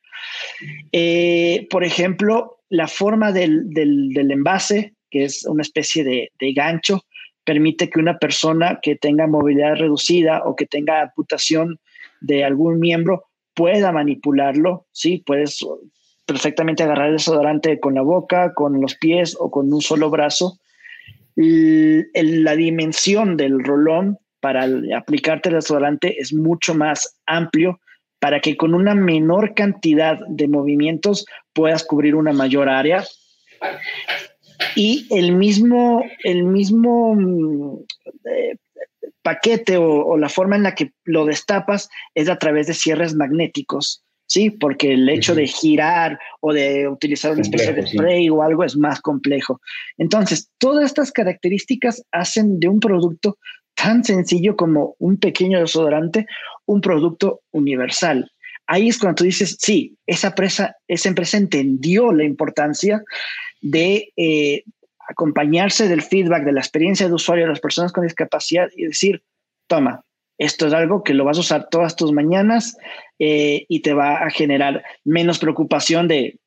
eh, 0.91 1.67
por 1.69 1.83
ejemplo, 1.83 2.57
la 2.69 2.87
forma 2.87 3.31
del, 3.31 3.69
envase, 4.15 4.93
que 5.09 5.23
es 5.25 5.45
una 5.45 5.61
especie 5.61 6.03
de, 6.03 6.53
gancho, 6.53 7.03
permite 7.43 7.89
que 7.89 7.99
una 7.99 8.17
persona 8.17 8.79
que 8.81 8.95
tenga 8.95 9.27
movilidad 9.27 9.75
reducida 9.75 10.43
o 10.43 10.55
que 10.55 10.65
tenga 10.65 11.01
amputación 11.01 11.79
de 12.19 12.43
algún 12.43 12.79
miembro 12.79 13.25
pueda 13.53 13.91
manipularlo, 13.91 14.85
¿sí? 14.91 15.23
Puedes 15.25 15.65
perfectamente 16.25 16.83
agarrar 16.83 17.07
el 17.07 17.13
desodorante 17.13 17.79
con 17.79 17.95
la 17.95 18.01
boca, 18.01 18.53
con 18.53 18.81
los 18.81 18.95
pies 18.95 19.35
o 19.39 19.49
con 19.49 19.71
un 19.71 19.81
solo 19.81 20.09
brazo. 20.09 20.59
la 21.35 22.55
dimensión 22.55 23.37
del 23.37 23.63
rolón 23.63 24.17
para 24.41 24.67
aplicarte 24.95 25.49
el 25.49 25.55
desodorante 25.55 26.19
es 26.19 26.33
mucho 26.33 26.75
más 26.75 27.17
amplio 27.25 27.79
para 28.19 28.39
que 28.39 28.57
con 28.57 28.73
una 28.73 28.95
menor 28.95 29.53
cantidad 29.53 30.19
de 30.27 30.47
movimientos 30.47 31.25
puedas 31.53 31.83
cubrir 31.83 32.15
una 32.15 32.33
mayor 32.33 32.69
área. 32.69 33.03
Y 34.75 35.07
el 35.11 35.33
mismo, 35.33 36.03
el 36.23 36.43
mismo 36.43 37.15
mm, 37.15 37.77
eh, 38.25 38.55
paquete 39.27 39.77
o, 39.77 40.17
la 40.17 40.29
forma 40.29 40.55
en 40.55 40.63
la 40.63 40.73
que 40.73 40.93
lo 41.03 41.25
destapas 41.25 41.89
es 42.15 42.29
a 42.29 42.37
través 42.37 42.67
de 42.67 42.73
cierres 42.73 43.13
magnéticos, 43.13 44.03
¿sí? 44.25 44.49
Porque 44.49 44.93
el 44.93 45.09
hecho 45.09 45.35
de 45.35 45.47
girar 45.47 46.17
o 46.39 46.53
de 46.53 46.87
utilizar 46.87 47.33
una 47.33 47.41
especie 47.41 47.73
de 47.73 47.85
spray 47.85 48.29
o 48.29 48.41
algo 48.41 48.63
es 48.63 48.77
más 48.77 49.01
complejo. 49.01 49.59
Entonces, 49.97 50.49
todas 50.57 50.85
estas 50.85 51.11
características 51.11 52.03
hacen 52.11 52.59
de 52.59 52.69
un 52.69 52.79
producto 52.79 53.37
tan 53.75 54.03
sencillo 54.03 54.55
como 54.55 54.95
un 54.97 55.17
pequeño 55.17 55.59
desodorante, 55.59 56.25
un 56.67 56.81
producto 56.81 57.41
universal. 57.51 58.31
Ahí 58.67 58.89
es 58.89 58.99
cuando 58.99 59.15
tú 59.15 59.23
dices, 59.23 59.57
sí, 59.59 59.97
esa 60.05 60.27
empresa, 60.27 60.75
esa 60.87 61.09
empresa 61.09 61.37
entendió 61.37 62.11
la 62.11 62.25
importancia 62.25 63.01
de 63.61 64.13
eh, 64.17 64.63
acompañarse 65.07 65.87
del 65.87 66.01
feedback, 66.01 66.43
de 66.43 66.51
la 66.51 66.59
experiencia 66.59 67.07
de 67.07 67.13
usuario 67.13 67.45
de 67.45 67.51
las 67.51 67.59
personas 67.59 67.91
con 67.91 68.03
discapacidad 68.03 68.69
y 68.75 68.85
decir, 68.85 69.23
toma, 69.67 70.03
esto 70.37 70.67
es 70.67 70.73
algo 70.73 71.03
que 71.03 71.13
lo 71.13 71.25
vas 71.25 71.37
a 71.37 71.41
usar 71.41 71.69
todas 71.69 71.95
tus 71.95 72.11
mañanas 72.11 72.77
eh, 73.19 73.65
y 73.69 73.79
te 73.81 73.93
va 73.93 74.17
a 74.17 74.29
generar 74.29 74.83
menos 75.03 75.39
preocupación 75.39 76.07
de 76.07 76.37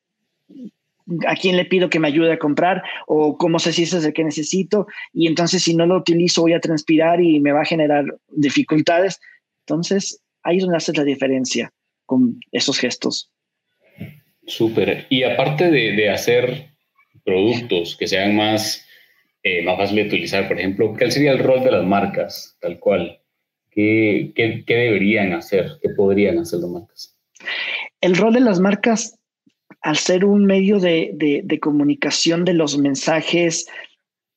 a 1.27 1.35
quién 1.35 1.57
le 1.57 1.65
pido 1.65 1.89
que 1.89 1.99
me 1.99 2.07
ayude 2.07 2.31
a 2.31 2.39
comprar 2.39 2.83
o 3.07 3.37
cómo 3.37 3.59
sé 3.59 3.73
si 3.73 3.83
ese 3.83 3.97
es 3.97 4.05
el 4.05 4.13
que 4.13 4.23
necesito 4.23 4.87
y 5.11 5.27
entonces 5.27 5.63
si 5.63 5.75
no 5.75 5.85
lo 5.85 5.97
utilizo 5.97 6.41
voy 6.41 6.53
a 6.53 6.61
transpirar 6.61 7.19
y 7.21 7.39
me 7.39 7.51
va 7.51 7.61
a 7.61 7.65
generar 7.65 8.05
dificultades. 8.29 9.19
Entonces 9.71 10.21
ahí 10.43 10.57
es 10.57 10.63
donde 10.63 10.77
hace 10.77 10.93
la 10.93 11.03
diferencia 11.03 11.71
con 12.05 12.39
esos 12.51 12.77
gestos. 12.77 13.31
Súper. 14.45 15.05
Y 15.09 15.23
aparte 15.23 15.71
de, 15.71 16.09
hacer 16.09 16.71
productos 17.23 17.95
que 17.95 18.07
sean 18.07 18.35
más, 18.35 18.85
eh, 19.43 19.61
más 19.63 19.77
fáciles 19.77 20.05
de 20.05 20.09
utilizar, 20.09 20.47
por 20.47 20.59
ejemplo, 20.59 20.93
¿cuál 20.97 21.11
sería 21.11 21.31
el 21.31 21.39
rol 21.39 21.63
de 21.63 21.71
las 21.71 21.85
marcas 21.85 22.57
tal 22.59 22.79
cual? 22.79 23.21
¿Qué, 23.69 24.33
qué, 24.35 24.65
qué 24.67 24.75
deberían 24.75 25.31
hacer? 25.33 25.77
¿Qué 25.81 25.89
podrían 25.89 26.39
hacer 26.39 26.59
las 26.59 26.69
marcas? 26.69 27.17
El 28.01 28.17
rol 28.17 28.33
de 28.33 28.41
las 28.41 28.59
marcas 28.59 29.17
al 29.81 29.95
ser 29.97 30.25
un 30.25 30.45
medio 30.45 30.79
de, 30.79 31.59
comunicación 31.61 32.43
de 32.43 32.53
los 32.53 32.77
mensajes 32.77 33.67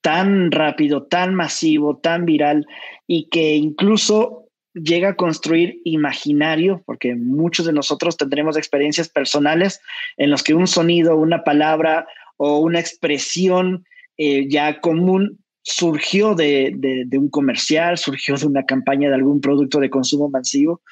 tan 0.00 0.52
rápido, 0.52 1.04
tan 1.04 1.34
masivo, 1.34 1.96
tan 1.96 2.24
viral 2.24 2.66
y 3.06 3.28
que 3.28 3.56
incluso 3.56 4.43
llega 4.74 5.10
a 5.10 5.16
construir 5.16 5.80
imaginario, 5.84 6.82
porque 6.84 7.14
muchos 7.14 7.66
de 7.66 7.72
nosotros 7.72 8.16
tendremos 8.16 8.56
experiencias 8.56 9.08
personales 9.08 9.80
en 10.16 10.30
los 10.30 10.42
que 10.42 10.54
un 10.54 10.66
sonido, 10.66 11.16
una 11.16 11.44
palabra 11.44 12.06
o 12.36 12.58
una 12.58 12.80
expresión 12.80 13.84
eh, 14.16 14.48
ya 14.48 14.80
común 14.80 15.38
surgió 15.62 16.34
de, 16.34 16.74
de, 16.76 17.18
un 17.18 17.30
comercial, 17.30 17.96
surgió 17.96 18.36
de 18.36 18.46
una 18.46 18.66
campaña 18.66 19.08
de 19.08 19.14
algún 19.14 19.40
producto 19.40 19.80
de 19.80 19.88
consumo 19.88 20.28
masivo. 20.28 20.82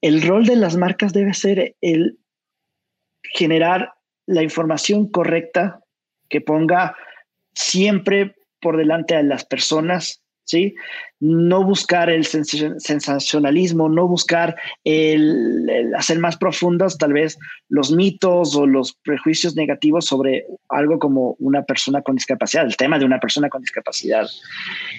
El 0.00 0.22
rol 0.22 0.46
de 0.46 0.56
las 0.56 0.76
marcas 0.76 1.12
debe 1.12 1.32
ser 1.32 1.76
el 1.80 2.18
generar 3.22 3.92
la 4.26 4.42
información 4.42 5.08
correcta 5.08 5.80
que 6.28 6.40
ponga 6.40 6.96
siempre 7.54 8.34
por 8.60 8.76
delante 8.76 9.14
a 9.14 9.22
las 9.22 9.44
personas, 9.44 10.23
¿sí? 10.44 10.74
No 11.20 11.64
buscar 11.64 12.10
el 12.10 12.24
sensacionalismo, 12.24 13.88
no 13.88 14.06
buscar 14.06 14.56
el, 14.84 15.92
hacer 15.96 16.18
más 16.18 16.36
profundos 16.36 16.98
tal 16.98 17.12
vez 17.12 17.38
los 17.68 17.90
mitos 17.90 18.54
o 18.54 18.66
los 18.66 18.94
prejuicios 19.04 19.56
negativos 19.56 20.06
sobre 20.06 20.46
algo 20.68 20.98
como 20.98 21.36
una 21.38 21.62
persona 21.62 22.02
con 22.02 22.16
discapacidad, 22.16 22.66
el 22.66 22.76
tema 22.76 22.98
de 22.98 23.06
una 23.06 23.20
persona 23.20 23.48
con 23.48 23.62
discapacidad. 23.62 24.26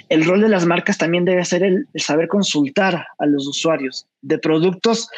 El 0.10 0.26
rol 0.26 0.41
de 0.41 0.50
las 0.50 0.66
marcas 0.66 0.98
también 0.98 1.26
debe 1.26 1.46
ser 1.46 1.64
el 1.64 1.88
saber 1.96 2.28
consultar 2.28 3.06
a 3.18 3.26
los 3.26 3.48
usuarios 3.48 4.08
de 4.22 4.39
productos 4.39 5.10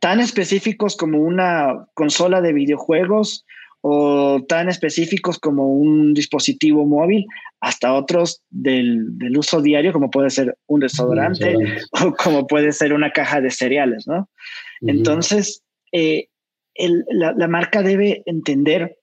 tan 0.00 0.20
específicos 0.20 0.96
como 0.96 1.18
una 1.18 1.86
consola 1.94 2.40
de 2.40 2.52
videojuegos 2.52 3.46
o 3.88 4.44
tan 4.48 4.68
específicos 4.68 5.38
como 5.38 5.72
un 5.72 6.12
dispositivo 6.12 6.84
móvil, 6.84 7.24
hasta 7.60 7.94
otros 7.94 8.42
del, 8.50 9.14
uso 9.38 9.62
diario, 9.62 9.92
como 9.92 10.10
puede 10.10 10.28
ser 10.30 10.58
un 10.66 10.80
desodorante 10.80 11.54
o 11.92 12.12
como 12.12 12.48
puede 12.48 12.72
ser 12.72 12.92
una 12.92 13.12
caja 13.12 13.40
de 13.40 13.52
cereales, 13.52 14.08
¿no? 14.08 14.28
Entonces, 14.80 15.62
eh, 15.92 16.26
la, 17.10 17.46
marca 17.46 17.82
debe 17.82 18.24
entender 18.26 18.98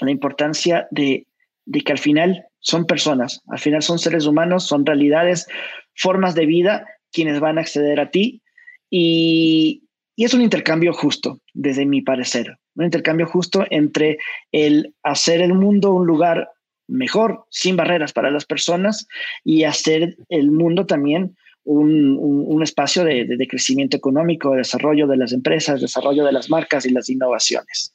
la 0.00 0.10
importancia 0.10 0.88
de, 0.90 1.28
de 1.64 1.80
que 1.82 1.92
al 1.92 1.98
final 1.98 2.46
son 2.58 2.84
personas, 2.84 3.42
al 3.46 3.60
final 3.60 3.82
son 3.82 4.00
seres 4.00 4.26
humanos, 4.26 4.66
son 4.66 4.84
realidades, 4.84 5.46
formas 5.94 6.34
de 6.34 6.46
vida 6.46 6.84
quienes 7.12 7.38
van 7.38 7.58
a 7.58 7.60
acceder 7.60 8.00
a 8.00 8.10
ti 8.10 8.42
y, 8.90 9.84
y 10.16 10.24
es 10.24 10.34
un 10.34 10.42
intercambio 10.42 10.92
justo, 10.92 11.38
desde 11.54 11.86
mi 11.86 12.02
parecer, 12.02 12.58
un 12.76 12.84
intercambio 12.84 13.26
justo 13.26 13.64
entre 13.70 14.18
el 14.52 14.94
hacer 15.02 15.40
el 15.40 15.54
mundo 15.54 15.92
un 15.92 16.06
lugar 16.06 16.50
mejor, 16.88 17.44
sin 17.50 17.76
barreras 17.76 18.12
para 18.12 18.30
las 18.30 18.44
personas, 18.44 19.08
y 19.44 19.64
hacer 19.64 20.16
el 20.28 20.50
mundo 20.50 20.86
también 20.86 21.36
un, 21.64 22.62
espacio 22.62 23.04
de, 23.04 23.46
crecimiento 23.48 23.96
económico, 23.96 24.52
de 24.52 24.58
desarrollo 24.58 25.06
de 25.06 25.16
las 25.16 25.32
empresas, 25.32 25.80
desarrollo 25.80 26.24
de 26.24 26.32
las 26.32 26.48
marcas 26.48 26.86
y 26.86 26.90
las 26.90 27.08
innovaciones. 27.08 27.94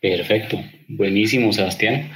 Perfecto, 0.00 0.58
buenísimo, 0.88 1.52
Sebastián. 1.52 2.10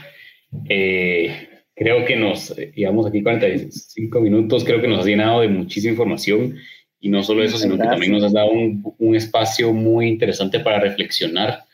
Eh, 0.68 1.48
creo 1.74 2.04
que 2.04 2.16
nos, 2.16 2.54
llevamos 2.74 3.06
aquí 3.06 3.22
45 3.22 4.20
minutos, 4.20 4.64
creo 4.64 4.80
que 4.80 4.88
nos 4.88 5.04
ha 5.04 5.08
llenado 5.08 5.40
de 5.40 5.48
muchísima 5.48 5.92
información 5.92 6.56
Y 7.04 7.10
no 7.10 7.22
solo 7.22 7.44
eso, 7.44 7.58
sino 7.58 7.76
que 7.76 7.84
también 7.84 8.12
nos 8.12 8.24
has 8.24 8.32
dado 8.32 8.50
un, 8.50 9.14
espacio 9.14 9.74
muy 9.74 10.08
interesante 10.08 10.58
para 10.60 10.80
reflexionar. 10.80 11.64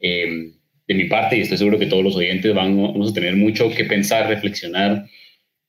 Em, 0.00 0.52
de 0.86 0.94
mi 0.94 1.06
parte, 1.06 1.36
y 1.36 1.40
estoy 1.40 1.58
seguro 1.58 1.80
que 1.80 1.86
todos 1.86 2.04
los 2.04 2.14
oyentes 2.14 2.54
van, 2.54 2.80
vamos 2.80 3.10
a 3.10 3.12
tener 3.12 3.34
mucho 3.34 3.70
que 3.74 3.82
pensar, 3.82 4.28
reflexionar 4.28 5.04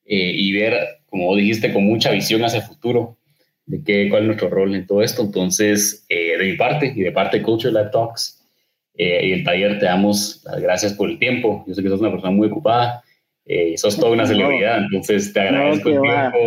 eh, 0.05 0.32
y 0.36 0.51
ver, 0.53 0.78
como 1.07 1.36
dijiste, 1.36 1.74
con 1.74 1.86
mucha 1.86 2.12
visión 2.12 2.43
hacia 2.43 2.60
el 2.60 2.68
futuro 2.68 3.18
de 3.66 3.84
qué, 3.84 4.10
cuál 4.10 4.22
es 4.22 4.28
nuestro 4.28 4.49
rol 4.49 4.76
en 4.76 4.86
todo 4.86 5.01
esto. 5.01 5.24
Entonces, 5.24 6.05
eh, 6.07 6.38
de 6.38 6.45
mi 6.45 6.55
parte 6.55 6.93
y 6.95 7.01
de 7.01 7.12
parte 7.12 7.38
de 7.38 7.43
Culture 7.43 7.74
Live 7.74 7.89
Talks 7.91 8.45
eh, 8.93 9.26
y 9.26 9.32
el 9.32 9.43
taller, 9.43 9.80
te 9.80 9.86
damos 9.86 10.43
las 10.45 10.62
gracias 10.62 10.93
por 10.93 11.10
el 11.10 11.18
tiempo. 11.18 11.66
Yo 11.68 11.74
sé 11.74 11.82
que 11.82 11.89
sos 11.89 11.99
una 11.99 12.12
persona 12.12 12.32
muy 12.32 12.47
ocupada, 12.47 13.03
eh, 13.47 13.76
sos 13.76 13.97
toda 13.97 14.12
una 14.12 14.28
celebridad, 14.28 14.84
entonces 14.84 15.34
te 15.34 15.39
agradezco 15.39 15.89
el 15.89 15.99
tiempo 15.99 16.38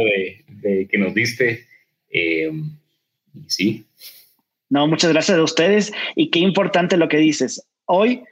de, 0.63 0.87
que 0.89 0.99
nos 0.99 1.13
diste. 1.13 1.72
Sí. 3.47 3.85
No, 4.69 4.87
muchas 4.87 5.13
gracias 5.13 5.39
a 5.39 5.43
ustedes 5.43 5.93
y 6.17 6.31
qué 6.31 6.39
importante 6.39 6.97
lo 6.97 7.09
que 7.09 7.19
dices. 7.19 7.67
Hoy 7.85 8.23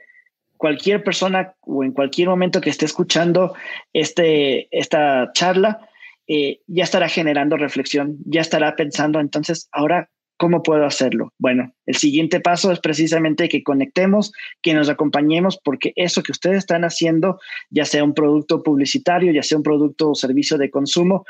cualquier 0.61 1.03
persona 1.03 1.55
o 1.61 1.83
en 1.83 1.91
cualquier 1.91 2.29
momento 2.29 2.61
que 2.61 2.69
esté 2.69 2.85
escuchando 2.85 3.55
este, 3.93 4.67
esta 4.69 5.31
charla, 5.33 5.89
eh, 6.27 6.59
ya 6.67 6.83
estará 6.83 7.09
generando 7.09 7.57
reflexión, 7.57 8.17
ya 8.25 8.41
estará 8.41 8.75
pensando, 8.75 9.19
entonces, 9.19 9.67
ahora, 9.71 10.11
¿cómo 10.37 10.61
puedo 10.61 10.85
hacerlo? 10.85 11.33
Bueno, 11.39 11.73
el 11.87 11.95
siguiente 11.95 12.39
paso 12.39 12.71
es 12.71 12.79
precisamente 12.79 13.49
que 13.49 13.63
conectemos, 13.63 14.31
que 14.61 14.75
nos 14.75 14.87
acompañemos, 14.87 15.59
porque 15.63 15.93
eso 15.95 16.21
que 16.21 16.31
ustedes 16.31 16.59
están 16.59 16.83
haciendo, 16.83 17.39
ya 17.71 17.85
sea 17.85 18.03
un 18.03 18.13
producto 18.13 18.61
publicitario, 18.61 19.33
ya 19.33 19.41
sea 19.43 19.57
un 19.57 19.63
producto 19.63 20.11
o 20.11 20.15
servicio 20.15 20.59
de 20.59 20.69
consumo, 20.69 21.25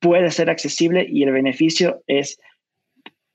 puede 0.00 0.30
ser 0.30 0.50
accesible 0.50 1.06
y 1.08 1.22
el 1.22 1.30
beneficio 1.32 2.02
es 2.06 2.38